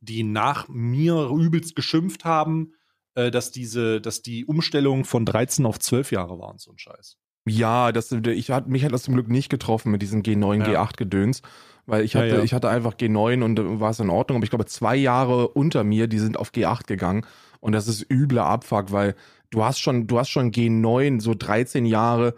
[0.00, 2.74] die nach mir übelst geschimpft haben,
[3.14, 6.78] äh, dass diese, dass die Umstellung von 13 auf 12 Jahre war und so ein
[6.78, 7.16] Scheiß.
[7.46, 10.82] Ja, das, ich hat, mich hat das zum Glück nicht getroffen mit diesem G9, ja.
[10.82, 11.42] G8-Gedöns,
[11.86, 12.42] weil ich hatte, ja, ja.
[12.42, 15.48] ich hatte einfach G9 und äh, war es in Ordnung, aber ich glaube, zwei Jahre
[15.48, 17.26] unter mir, die sind auf G8 gegangen
[17.60, 19.14] und das ist übler Abfuck, weil
[19.50, 22.34] du hast schon, du hast schon G9, so 13 Jahre,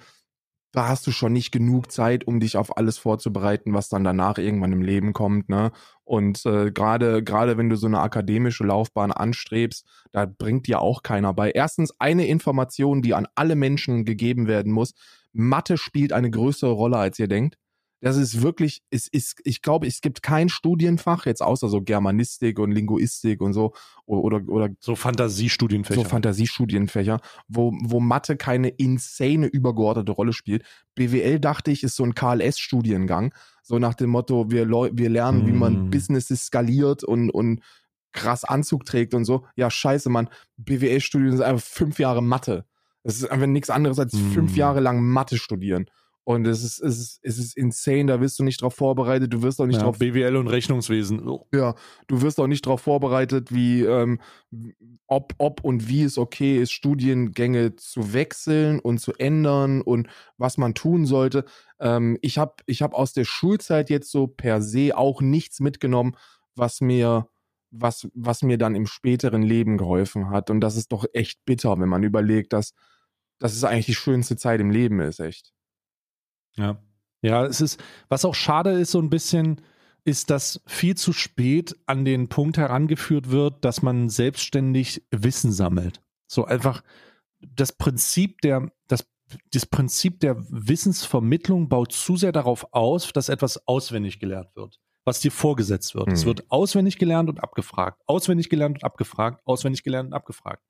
[0.72, 4.38] da hast du schon nicht genug Zeit, um dich auf alles vorzubereiten, was dann danach
[4.38, 5.70] irgendwann im Leben kommt, ne?
[6.04, 11.02] Und äh, gerade gerade wenn du so eine akademische Laufbahn anstrebst, da bringt dir auch
[11.02, 11.50] keiner bei.
[11.50, 14.94] Erstens eine Information, die an alle Menschen gegeben werden muss:
[15.32, 17.56] Mathe spielt eine größere Rolle, als ihr denkt.
[18.02, 22.58] Das ist wirklich, es ist, ich glaube, es gibt kein Studienfach, jetzt außer so Germanistik
[22.58, 23.74] und Linguistik und so,
[24.06, 26.02] oder, oder so Fantasiestudienfächer.
[26.02, 30.64] So Fantasiestudienfächer, wo, wo Mathe keine insane übergeordnete Rolle spielt.
[30.96, 33.32] BWL dachte ich, ist so ein KLS-Studiengang,
[33.62, 35.46] so nach dem Motto, wir, wir lernen, mm.
[35.46, 35.90] wie man hm.
[35.90, 37.60] Businesses skaliert und, und
[38.10, 39.46] krass Anzug trägt und so.
[39.54, 40.28] Ja, scheiße, Mann.
[40.56, 42.64] BWL-Studium ist einfach fünf Jahre Mathe.
[43.04, 44.32] Das ist einfach nichts anderes als mm.
[44.32, 44.58] fünf hm.
[44.58, 45.86] Jahre lang Mathe studieren.
[46.24, 49.42] Und es ist, es ist, es ist insane, da wirst du nicht drauf vorbereitet, du
[49.42, 49.98] wirst auch nicht ja, drauf.
[49.98, 51.28] BWL und Rechnungswesen.
[51.28, 51.48] Oh.
[51.52, 51.74] Ja,
[52.06, 54.20] du wirst auch nicht darauf vorbereitet, wie, ähm,
[55.08, 60.08] ob, ob und wie es okay ist, Studiengänge zu wechseln und zu ändern und
[60.38, 61.44] was man tun sollte.
[61.80, 66.16] Ähm, ich habe ich hab aus der Schulzeit jetzt so per se auch nichts mitgenommen,
[66.54, 67.26] was mir,
[67.72, 70.50] was, was mir dann im späteren Leben geholfen hat.
[70.50, 72.74] Und das ist doch echt bitter, wenn man überlegt, dass,
[73.40, 75.52] dass es eigentlich die schönste Zeit im Leben ist, echt.
[76.56, 76.78] Ja.
[77.22, 79.60] Ja, es ist, was auch schade ist, so ein bisschen,
[80.04, 86.02] ist, dass viel zu spät an den Punkt herangeführt wird, dass man selbstständig Wissen sammelt.
[86.26, 86.82] So einfach
[87.40, 89.06] das Prinzip der, das,
[89.52, 95.20] das Prinzip der Wissensvermittlung baut zu sehr darauf aus, dass etwas auswendig gelernt wird, was
[95.20, 96.08] dir vorgesetzt wird.
[96.08, 96.14] Mhm.
[96.14, 100.62] Es wird auswendig gelernt und abgefragt, auswendig gelernt und abgefragt, auswendig gelernt und abgefragt.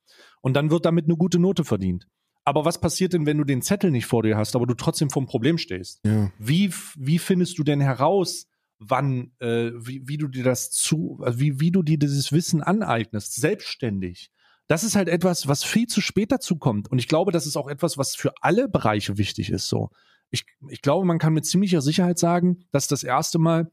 [0.43, 2.07] Und dann wird damit eine gute Note verdient.
[2.45, 5.11] Aber was passiert denn, wenn du den Zettel nicht vor dir hast, aber du trotzdem
[5.11, 6.01] vom Problem stehst?
[6.05, 6.33] Ja.
[6.39, 11.39] Wie, wie findest du denn heraus, wann, äh, wie, wie du dir das zu, also
[11.39, 14.31] wie, wie du dir dieses Wissen aneignest, selbstständig?
[14.67, 16.91] Das ist halt etwas, was viel zu spät dazu kommt.
[16.91, 19.69] Und ich glaube, das ist auch etwas, was für alle Bereiche wichtig ist.
[19.69, 19.91] So,
[20.31, 23.71] ich, ich glaube, man kann mit ziemlicher Sicherheit sagen, dass das erste Mal,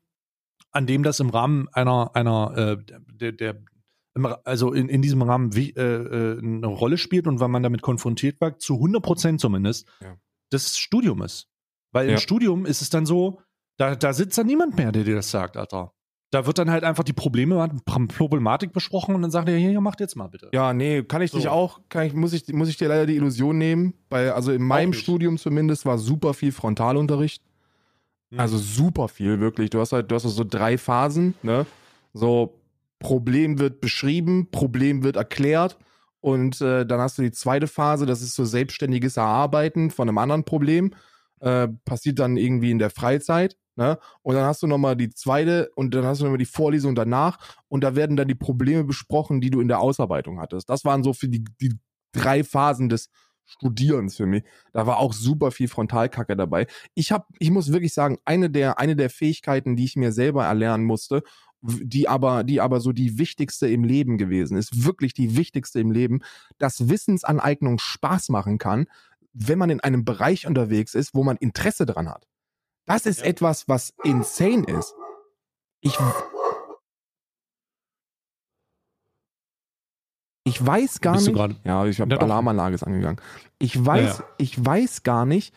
[0.72, 2.78] an dem das im Rahmen einer, einer äh,
[3.14, 3.62] der, der,
[4.44, 7.82] also in, in diesem Rahmen wie, äh, äh, eine Rolle spielt und wann man damit
[7.82, 10.16] konfrontiert war, zu 100 Prozent zumindest, ja.
[10.50, 11.48] das Studium ist.
[11.92, 12.14] Weil ja.
[12.14, 13.40] im Studium ist es dann so,
[13.78, 15.94] da, da sitzt dann niemand mehr, der dir das sagt, Alter.
[16.32, 20.00] Da wird dann halt einfach die Probleme, Problematik besprochen und dann sagt er, hier, macht
[20.00, 20.50] jetzt mal bitte.
[20.54, 21.38] Ja, nee, kann ich so.
[21.38, 24.52] dich auch, kann ich, muss, ich, muss ich dir leider die Illusion nehmen, weil, also
[24.52, 27.42] in meinem Studium zumindest war super viel Frontalunterricht.
[28.30, 28.40] Mhm.
[28.40, 29.72] Also super viel, wirklich.
[29.72, 31.66] Du hast halt, du hast so drei Phasen, ne?
[32.14, 32.59] So
[33.00, 35.78] Problem wird beschrieben, Problem wird erklärt
[36.22, 40.18] und äh, dann hast du die zweite Phase, das ist so selbstständiges Erarbeiten von einem
[40.18, 40.94] anderen Problem.
[41.40, 43.56] Äh, passiert dann irgendwie in der Freizeit.
[43.78, 43.98] Ne?
[44.24, 47.38] Und dann hast du nochmal die zweite und dann hast du nochmal die Vorlesung danach
[47.70, 50.70] und da werden dann die Probleme besprochen, die du in der Ausarbeitung hattest.
[50.70, 51.80] Das waren so für die, die
[52.12, 53.10] drei Phasen des
[53.46, 54.44] Studierens für mich.
[54.74, 56.68] Da war auch super viel Frontalkacke dabei.
[56.94, 60.46] Ich habe, ich muss wirklich sagen, eine der, eine der Fähigkeiten, die ich mir selber
[60.46, 61.24] erlernen musste
[61.62, 65.92] die aber, die aber so die wichtigste im Leben gewesen ist, wirklich die wichtigste im
[65.92, 66.22] Leben,
[66.58, 68.88] dass Wissensaneignung Spaß machen kann,
[69.34, 72.28] wenn man in einem Bereich unterwegs ist, wo man Interesse dran hat.
[72.86, 73.26] Das ist ja.
[73.28, 74.96] etwas, was insane ist.
[75.82, 75.98] Ich,
[80.44, 81.66] ich weiß gar nicht.
[81.66, 83.22] Ja, ich habe Alarmanlage ist angegangen.
[83.60, 84.30] Ich weiß, ja, ja.
[84.38, 85.54] ich weiß gar nicht,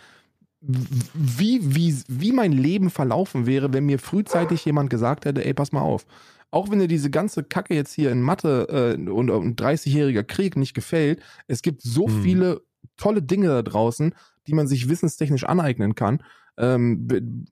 [0.63, 5.73] wie, wie, wie mein Leben verlaufen wäre, wenn mir frühzeitig jemand gesagt hätte, ey, pass
[5.73, 6.07] mal auf.
[6.51, 10.57] Auch wenn dir diese ganze Kacke jetzt hier in Mathe äh, und, und 30-jähriger Krieg
[10.57, 12.23] nicht gefällt, es gibt so hm.
[12.23, 12.63] viele
[12.97, 14.15] tolle Dinge da draußen,
[14.47, 16.23] die man sich wissenstechnisch aneignen kann.
[16.59, 17.47] Ähm,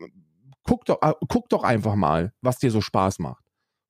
[0.63, 3.43] guck, doch, äh, guck doch einfach mal, was dir so Spaß macht.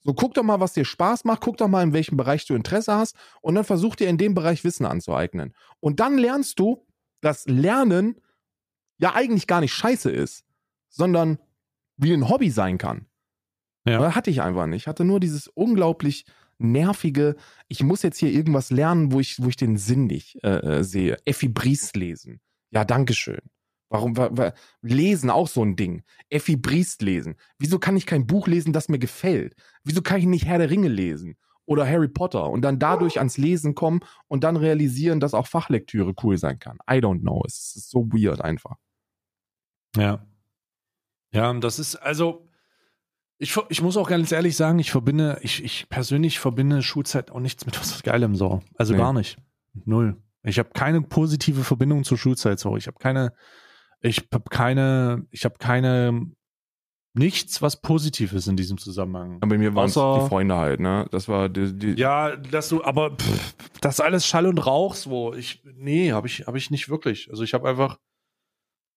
[0.02, 2.54] So, guck doch mal, was dir Spaß macht, guck doch mal, in welchem Bereich du
[2.54, 5.52] Interesse hast und dann versuch dir in dem Bereich Wissen anzueignen.
[5.80, 6.86] Und dann lernst du,
[7.20, 8.16] dass Lernen
[9.00, 10.44] ja eigentlich gar nicht scheiße ist,
[10.88, 11.38] sondern
[11.96, 13.06] wie ein Hobby sein kann.
[13.86, 13.98] Ja.
[13.98, 14.82] Aber hatte ich einfach nicht.
[14.82, 16.26] Ich hatte nur dieses unglaublich
[16.58, 17.36] nervige,
[17.68, 20.84] ich muss jetzt hier irgendwas lernen, wo ich, wo ich den Sinn nicht äh, äh
[20.84, 21.16] sehe.
[21.24, 22.40] Effi Bries lesen.
[22.70, 23.40] Ja, Dankeschön.
[23.90, 26.04] Warum wa, wa, lesen auch so ein Ding?
[26.28, 27.34] Effi Briest lesen.
[27.58, 29.56] Wieso kann ich kein Buch lesen, das mir gefällt?
[29.82, 31.36] Wieso kann ich nicht Herr der Ringe lesen
[31.66, 36.14] oder Harry Potter und dann dadurch ans Lesen kommen und dann realisieren, dass auch Fachlektüre
[36.22, 36.78] cool sein kann?
[36.88, 37.42] I don't know.
[37.44, 38.76] Es ist so weird einfach.
[39.96, 40.24] Ja.
[41.32, 42.46] Ja, und das ist also
[43.38, 47.40] ich, ich muss auch ganz ehrlich sagen, ich verbinde, ich, ich persönlich verbinde Schulzeit auch
[47.40, 48.60] nichts mit was Geilem so.
[48.76, 48.98] Also Nee.
[48.98, 49.38] gar nicht.
[49.84, 50.16] Null.
[50.42, 52.76] Ich habe keine positive Verbindung zur Schulzeit so.
[52.76, 53.32] Ich habe keine,
[54.00, 56.30] ich habe keine, ich habe keine,
[57.14, 59.36] nichts, was positiv ist in diesem Zusammenhang.
[59.40, 61.06] Aber bei mir waren es die Freunde halt, ne?
[61.10, 64.94] Das war die, die Ja, dass du, aber pff, das ist alles Schall und Rauch
[64.94, 65.34] so.
[65.34, 67.28] Ich, nee, habe ich, habe ich nicht wirklich.
[67.30, 67.98] Also ich habe einfach,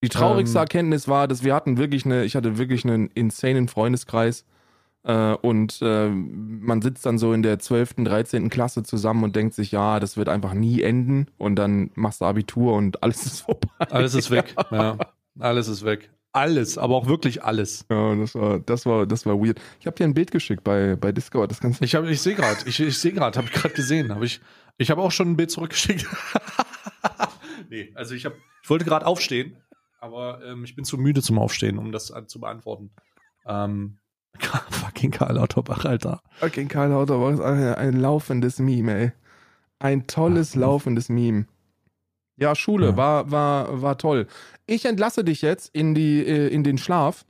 [0.03, 3.69] Die traurigste Ähm, Erkenntnis war, dass wir hatten wirklich eine, ich hatte wirklich einen insanen
[3.69, 4.43] Freundeskreis
[5.03, 8.49] äh, und äh, man sitzt dann so in der 12., 13.
[8.49, 12.25] Klasse zusammen und denkt sich, ja, das wird einfach nie enden und dann machst du
[12.25, 13.69] Abitur und alles ist vorbei.
[13.79, 14.53] alles ist weg.
[14.71, 14.97] ja,
[15.39, 16.09] alles ist weg.
[16.33, 17.85] Alles, aber auch wirklich alles.
[17.89, 19.61] Ja, das war, das war, das war weird.
[19.79, 22.35] Ich habe dir ein Bild geschickt bei, bei Discord, das kannst du Ich ich sehe
[22.35, 24.41] gerade, ich, ich sehe gerade, habe ich gerade gesehen, habe ich,
[24.77, 26.07] ich habe auch schon ein Bild zurückgeschickt.
[27.69, 29.57] nee, also ich habe, ich wollte gerade aufstehen,
[30.03, 32.91] aber ähm, ich bin zu müde zum Aufstehen, um das an- zu beantworten.
[33.47, 33.97] Ähm,
[34.69, 36.21] fucking Karl Lauterbach, Alter.
[36.39, 39.11] Fucking Karl Lauterbach ist ein, ein laufendes Meme, ey.
[39.79, 41.45] Ein tolles, Ach, laufendes Meme.
[42.37, 42.97] Ja, Schule Ja.
[42.97, 44.27] war, war, war toll.
[44.65, 47.25] Ich entlasse dich jetzt in, die, äh, in den Schlaf,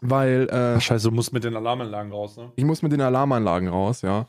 [0.00, 2.52] weil äh, Ach, scheiße, du musst mit den Alarmanlagen raus, ne?
[2.56, 4.26] ich muss mit den Alarmanlagen raus, ja.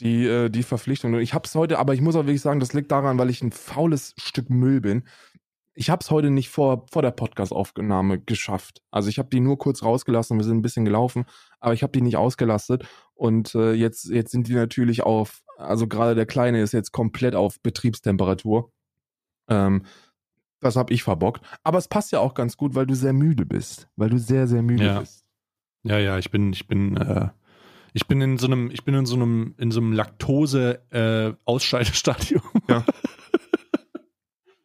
[0.00, 1.14] Die, äh, die Verpflichtung.
[1.20, 3.52] Ich hab's heute, aber ich muss auch wirklich sagen, das liegt daran, weil ich ein
[3.52, 5.04] faules Stück Müll bin.
[5.76, 8.82] Ich hab's heute nicht vor, vor der Podcast-Aufnahme geschafft.
[8.92, 11.24] Also ich habe die nur kurz rausgelassen, wir sind ein bisschen gelaufen,
[11.60, 12.86] aber ich habe die nicht ausgelastet.
[13.14, 17.34] Und äh, jetzt, jetzt sind die natürlich auf, also gerade der Kleine ist jetzt komplett
[17.34, 18.72] auf Betriebstemperatur.
[19.48, 19.82] Ähm,
[20.60, 21.44] das habe ich verbockt.
[21.64, 23.88] Aber es passt ja auch ganz gut, weil du sehr müde bist.
[23.96, 25.00] Weil du sehr, sehr müde Ja.
[25.00, 25.24] bist.
[25.82, 27.28] Ja, ja, ich bin, ich bin, äh,
[27.92, 31.34] ich bin in so einem, ich bin in so einem, in so einem Laktose äh.
[32.68, 32.84] Ja.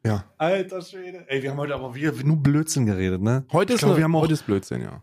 [0.06, 0.24] Ja.
[0.38, 1.26] Alter Schwede.
[1.28, 3.45] Ey, wir haben heute aber wieder nur Blödsinn geredet, ne?
[3.52, 5.02] Heute ist, glaub, wir haben auch- heute ist Blödsinn, ja.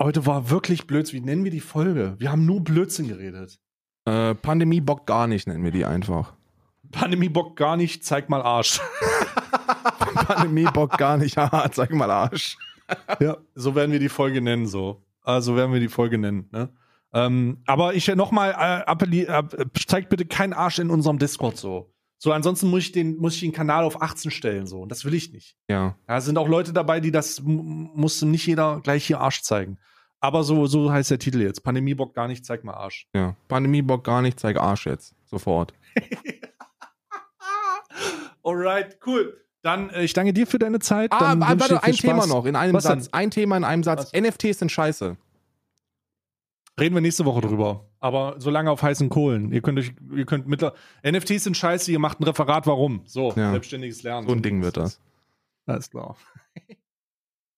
[0.00, 1.20] Heute war wirklich Blödsinn.
[1.22, 2.16] Wie nennen wir die Folge?
[2.18, 3.58] Wir haben nur Blödsinn geredet.
[4.04, 6.34] Äh, Pandemie bockt gar nicht, nennen wir die einfach.
[6.92, 8.80] Pandemie Bock gar nicht, zeig mal Arsch.
[10.14, 12.56] Pandemie bockt gar nicht, haha, zeig mal Arsch.
[13.20, 15.02] ja, so werden wir die Folge nennen, so.
[15.22, 16.68] Also werden wir die Folge nennen, ne?
[17.12, 21.90] Ähm, aber ich nochmal äh, appelliere, äh, zeigt bitte keinen Arsch in unserem Discord so.
[22.18, 24.80] So, ansonsten muss ich den, muss ich den Kanal auf 18 stellen, so.
[24.80, 25.56] Und das will ich nicht.
[25.68, 25.96] Ja.
[26.08, 29.78] Ja, es sind auch Leute dabei, die das muss nicht jeder gleich hier Arsch zeigen.
[30.20, 31.62] Aber so, so heißt der Titel jetzt.
[31.62, 33.06] Pandemie Bock gar nicht, zeig mal Arsch.
[33.14, 33.36] Ja.
[33.48, 35.14] Pandemie bockt gar nicht, zeig Arsch jetzt.
[35.26, 35.74] Sofort.
[38.42, 39.42] Alright, cool.
[39.62, 41.12] Dann, äh, ich danke dir für deine Zeit.
[41.12, 42.28] Ah, warte, ein Thema Spaß.
[42.28, 43.00] noch, in einem Was denn?
[43.00, 43.12] Satz.
[43.12, 44.12] Ein Thema in einem Satz.
[44.12, 44.20] Was?
[44.20, 45.16] NFTs sind scheiße.
[46.78, 47.84] Reden wir nächste Woche drüber.
[48.06, 49.52] Aber so lange auf heißen Kohlen.
[49.52, 50.74] Ihr könnt euch, ihr könnt mittler.
[51.04, 53.00] NFTs sind scheiße, ihr macht ein Referat, warum?
[53.04, 53.50] So, Ja.
[53.50, 54.28] selbstständiges Lernen.
[54.28, 55.00] So ein Ding wird das.
[55.66, 56.16] Alles klar.